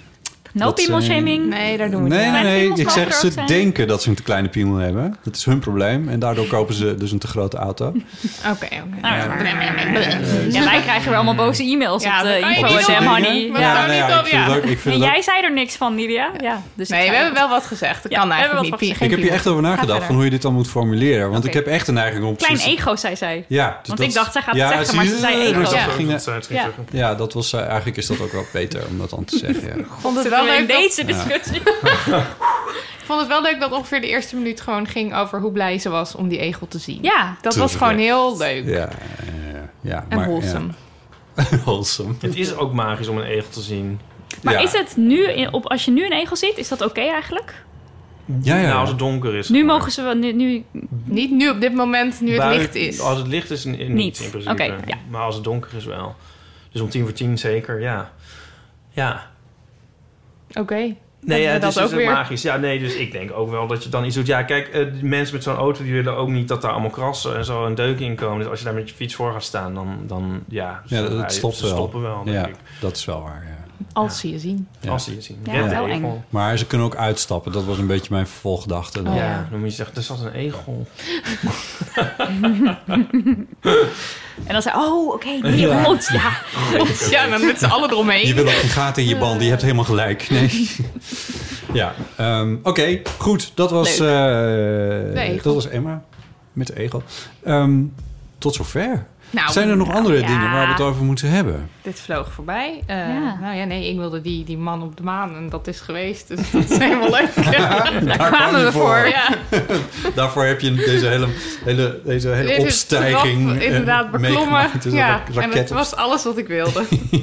[0.53, 1.45] No people zijn- shaming.
[1.49, 2.51] Nee, daar doen we Nee, het nee, niet.
[2.51, 2.59] nee.
[2.59, 3.47] piemels Ik zeg, ze zijn.
[3.47, 5.15] denken dat ze een te kleine piemel hebben.
[5.23, 6.09] Dat is hun probleem.
[6.09, 7.85] En daardoor kopen ze dus een te grote auto.
[8.51, 9.07] Oké, oké.
[10.49, 13.49] Ja, wij krijgen weer allemaal boze e-mails Ja, op de je info Honey.
[13.51, 13.73] Maar Ja.
[13.73, 14.49] nou niet ja, op, ik vind ja.
[14.53, 14.69] het ook...
[14.69, 16.29] Ik vind En jij zei er niks van, Lydia.
[16.37, 18.03] Ja, dus Nee, we hebben wel wat gezegd.
[18.03, 19.01] Dat Ja, kan eigenlijk niet.
[19.01, 21.29] ik heb hier echt over nagedacht van hoe je dit dan moet formuleren.
[21.31, 22.35] Want ik heb echt een neiging om...
[22.35, 23.45] Klein ego, zei zij.
[23.47, 25.17] Ja, dus Want dat- ik dacht, zij gaat ja, het zeggen, maar ze je?
[25.19, 25.61] zei Ja, ego.
[25.61, 26.47] dat Ja, dat
[26.91, 27.09] Ja.
[27.09, 29.67] Ja, was, eh, eigenlijk is dat ook wel beter om dat dan te zeggen.
[29.67, 29.73] Ja.
[29.75, 31.61] Ik vond het wel wel in leuk dat- deze discussie.
[32.99, 35.79] Ik vond het wel leuk dat ongeveer de eerste minuut gewoon ging over hoe blij
[35.79, 36.99] ze was om die egel te zien.
[37.01, 37.35] Ja.
[37.41, 38.65] Dat was gewoon heel leuk.
[38.65, 38.89] Ja, ja,
[39.81, 40.05] ja.
[40.09, 40.67] En maar, wholesome.
[41.35, 41.43] ja.
[41.63, 42.13] Wholesome.
[42.21, 43.99] Het is ook magisch om een egel te zien.
[44.43, 47.01] Maar is het nu, in- op, als je nu een egel ziet, is dat oké
[47.01, 47.63] eigenlijk?
[48.41, 48.67] Ja, ja.
[48.67, 49.49] Nou, als het donker is.
[49.49, 50.63] Nu mogen ze wel, nu, nu
[51.03, 52.99] Niet nu op dit moment, nu het licht is.
[52.99, 54.19] Als het licht is, niet, Niet.
[54.19, 54.63] in principe.
[54.63, 54.95] Ja.
[55.09, 56.15] Maar als het donker is wel.
[56.71, 58.11] Dus om tien voor tien zeker, ja.
[58.89, 59.29] Ja.
[60.53, 60.95] Oké.
[61.21, 62.11] Nee, ja, het is dus ook weer?
[62.11, 62.41] magisch.
[62.41, 64.27] Ja, nee, dus ik denk ook wel dat je dan iets doet.
[64.27, 67.35] Ja, kijk, eh, mensen met zo'n auto die willen ook niet dat daar allemaal krassen
[67.35, 68.39] en zo een deuk in komen.
[68.39, 71.01] Dus als je daar met je fiets voor gaat staan, dan, dan ja, Ja, ze
[71.03, 71.75] dat, rijden- stopt ze wel.
[71.75, 72.55] stoppen wel, denk ja, ik.
[72.79, 73.58] dat is wel waar, ja.
[73.93, 74.67] Als ze je zien.
[74.79, 74.91] Ja.
[74.91, 75.39] Als ze je zien.
[75.43, 76.09] Ja, wel egel.
[76.09, 76.23] eng.
[76.29, 77.51] Maar ze kunnen ook uitstappen.
[77.51, 78.99] Dat was een beetje mijn vervolggedachte.
[78.99, 79.47] Oh, ja, ja.
[79.49, 80.87] dan moet je zeggen, er zat een egel.
[84.45, 86.31] En dan zei oh, oké, die hond, ja.
[87.09, 88.27] Ja, dan met z'n allen eromheen.
[88.27, 89.41] Je wil ook geen gaten in je band.
[89.41, 90.29] Je hebt helemaal gelijk.
[90.29, 90.69] Nee.
[91.73, 93.01] ja, ehm, oké.
[93.17, 93.51] goed.
[93.55, 95.43] Dat was, eh, egel.
[95.43, 96.03] dat was Emma
[96.53, 97.03] met de egel.
[97.43, 97.81] Ehm,
[98.37, 99.07] tot zover.
[99.29, 100.27] Nou, Zijn er nog nou, andere ja.
[100.27, 101.69] dingen waar we het over moeten hebben?
[101.81, 102.83] Dit vloog voorbij.
[102.85, 103.37] Eh, Ja.
[103.41, 106.27] Nou ja, nee, ik wilde die, die man op de maan en dat is geweest.
[106.27, 107.35] Dus dat is helemaal leuk.
[107.45, 109.07] Daar Daar kwam kwamen je we voor.
[109.07, 109.29] Ja.
[110.15, 111.27] Daarvoor heb je deze hele,
[111.63, 114.69] hele, deze hele Dit opstijging trap, eh, inderdaad beklommen.
[114.89, 116.83] Ja, en het was alles wat ik wilde.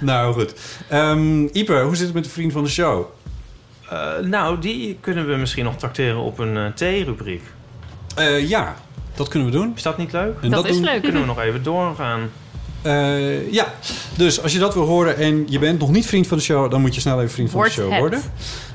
[0.00, 0.54] Nou, goed.
[0.88, 3.04] Ehm Ieper, hoe zit het met de vriend van de show?
[3.88, 7.42] Eh, nou, die kunnen we misschien nog tracteren op een eh thee-rubriek.
[8.16, 8.76] Eh, ja,
[9.14, 9.72] dat kunnen we doen.
[9.76, 10.34] Is dat niet leuk?
[10.42, 11.02] En Dat is doen- leuk.
[11.02, 12.20] Kunnen we nog even doorgaan.
[12.82, 13.66] Eh, ja,
[14.16, 16.70] dus als je dat wil horen en je bent nog niet vriend van de show...
[16.70, 18.00] dan moet je snel even vriend van Word de show het.
[18.00, 18.20] worden.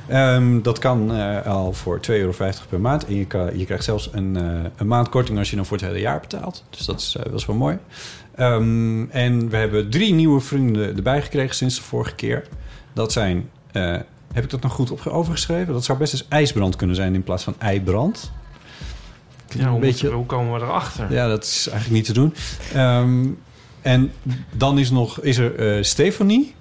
[0.08, 2.34] Ehm, dat kan eh, al voor 2,50 euro
[2.70, 3.06] per maand.
[3.06, 5.78] En je, kan, je krijgt zelfs een, eh, een maand korting als je dan voor
[5.78, 6.64] het hele jaar betaalt.
[6.70, 7.78] Dus dat is, dat is wel mooi.
[8.36, 12.48] Ehm, en we hebben drie nieuwe vrienden erbij gekregen sinds de vorige keer.
[12.94, 13.50] Dat zijn...
[13.72, 13.96] eh,
[14.34, 15.74] heb ik dat nog goed op, overgeschreven?
[15.74, 18.32] Dat zou best eens ijsbrand kunnen zijn in plaats van eibrand.
[19.48, 21.12] Ja, hoe, een beetje hoe komen we erachter?
[21.14, 22.34] ja, dat is eigenlijk niet te doen.
[22.74, 23.26] Ehm,
[23.82, 24.12] en
[24.52, 26.56] dan is, nog, is er eh Stefanie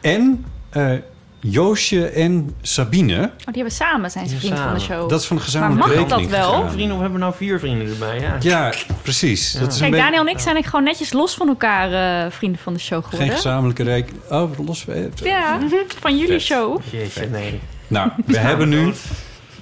[0.00, 0.92] en eh,
[1.40, 3.22] Joosje en Sabine.
[3.22, 5.08] Oh, die hebben samen, zijn ze vriend van de show.
[5.08, 6.52] Dat is van de Maar gezamenlijke mag dat rekening wel?
[6.52, 6.70] gegaan.
[6.70, 8.36] Vrienden, we hebben nou vier vrienden erbij, ja.
[8.40, 8.72] Ja,
[9.02, 9.52] precies.
[9.52, 12.24] Dat is een Kijk, beetje- Daniel en ik zijn eigenlijk gewoon netjes los van elkaar
[12.24, 13.28] eh, vrienden van de show geworden.
[13.28, 14.22] Geen gezamenlijke rekening.
[14.30, 14.84] Oh, los.
[15.22, 15.58] Ja,
[16.00, 16.80] van jullie show.
[16.90, 17.60] Jeetje, nee.
[17.86, 18.92] Nou, we hebben nu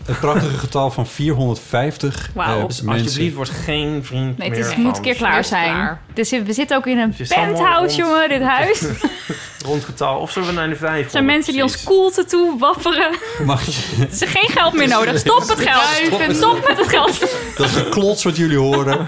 [0.08, 2.60] het prachtige getal van 450 Wauw.
[2.60, 3.04] eh, Dus mensen.
[3.04, 5.74] alsjeblieft, word geen vriend Nee, meer het is, moet een keer klaar zijn.
[5.74, 6.00] klaar.
[6.14, 7.94] Dus we zitten ook in een penthouse, rond.
[7.94, 8.80] jongen, dit huis.
[8.82, 8.96] Er
[9.66, 10.18] Rond getal.
[10.18, 11.10] Of zullen we naar de vijf?
[11.10, 13.10] zijn mensen die ons koelte toe wapperen.
[13.44, 15.18] Mag je, Er is geen geld meer nodig.
[15.28, 16.36] Stop het geld.
[16.36, 17.20] Stop met het geld.
[17.56, 19.06] dat is een klots wat jullie horen.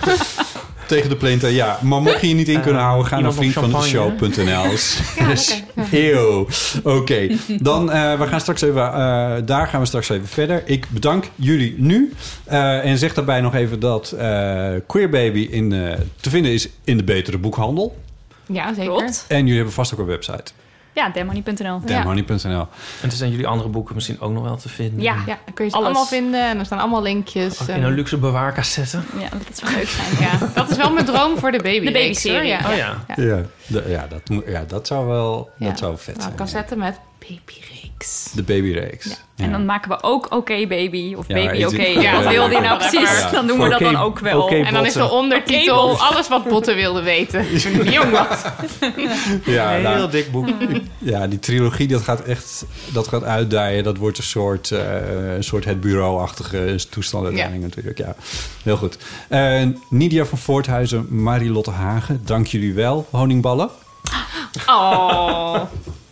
[0.90, 1.78] Tegen de plinte, ja.
[1.82, 4.64] Maar mocht je je niet in kunnen houden, ga naar vriendvandeshow.nl.
[5.28, 6.46] Dus, eeuw.
[6.82, 7.28] Oké,
[7.60, 10.62] dan eh, we gaan straks even, eh, daar gaan we straks even verder.
[10.64, 12.12] Ik bedank jullie nu.
[12.44, 16.68] Eh, en zeg daarbij nog even dat eh Queer Baby in, eh, te vinden is
[16.84, 17.98] in de betere boekhandel.
[18.46, 18.92] Ja, zeker.
[18.92, 19.24] Klopt.
[19.28, 20.52] En jullie hebben vast ook een website.
[20.94, 21.80] Ja, demmoney.nl.
[21.84, 22.66] Damnhoney.nl.
[23.02, 25.00] En er zijn jullie andere boeken misschien ook nog wel te vinden.
[25.02, 25.88] Ja, Ja, dan kun je ze Alles.
[25.88, 27.68] allemaal vinden en er staan allemaal linkjes.
[27.68, 28.98] In een luxe bewaarcassette.
[29.18, 30.08] ja, dat zou leuk zijn.
[30.20, 31.86] Ja, dat is wel mijn droom voor de baby.
[31.86, 32.48] De babyserie.
[32.48, 32.58] Ja.
[32.70, 33.04] Oh ja.
[33.16, 33.42] Ja.
[33.86, 35.68] Ja, dat, moet- ja, dat zou wel Ja.
[35.68, 36.34] dat zou vet Nou, zijn.
[36.36, 38.30] cassette met babyreeks.
[38.34, 39.04] De babyreeks.
[39.06, 39.14] Ja.
[39.40, 39.46] Ja.
[39.46, 41.82] En dan maken we ook Oké Baby of Ja, Baby Oké.
[41.82, 43.18] ja, Wat wil die nou precies?
[43.18, 43.30] Ja.
[43.30, 44.48] Dan doen we dat dan ook wel.
[44.48, 47.46] En dan is de ondertitel alles wat Botten wilde weten.
[47.60, 48.42] Toen hij jong was.
[49.44, 50.48] Ja, Een nou, heel dik boek.
[50.98, 53.84] Ja, die trilogie dat gaat echt dat gaat uitdijen.
[53.84, 57.98] Dat wordt een soort, eh, een soort het bureau-achtige toestand uiteindelijk natuurlijk.
[57.98, 58.14] Ja,
[58.62, 58.98] heel goed.
[59.28, 63.06] Eh, Nidia van Voorthuizen, Marilotte Hagen, dank jullie wel.
[63.10, 63.70] Honingballen.
[64.66, 65.60] Oh.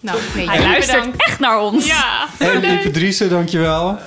[0.00, 1.22] Nou, nee, Hij luistert bedankt.
[1.26, 1.86] echt naar ons.
[1.86, 2.26] Ja.
[2.38, 3.98] En Lieve Driessen, dankjewel.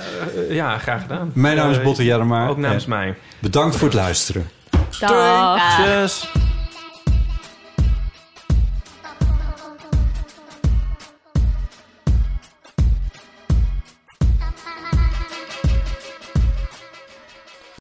[0.49, 1.31] Eh, ja, graag gedaan.
[1.33, 2.47] Mijn naam is Eh, Botte Jarma.
[2.47, 3.15] Ook namens En mij.
[3.39, 4.49] Bedankt voor het luisteren.
[4.99, 5.79] Dag.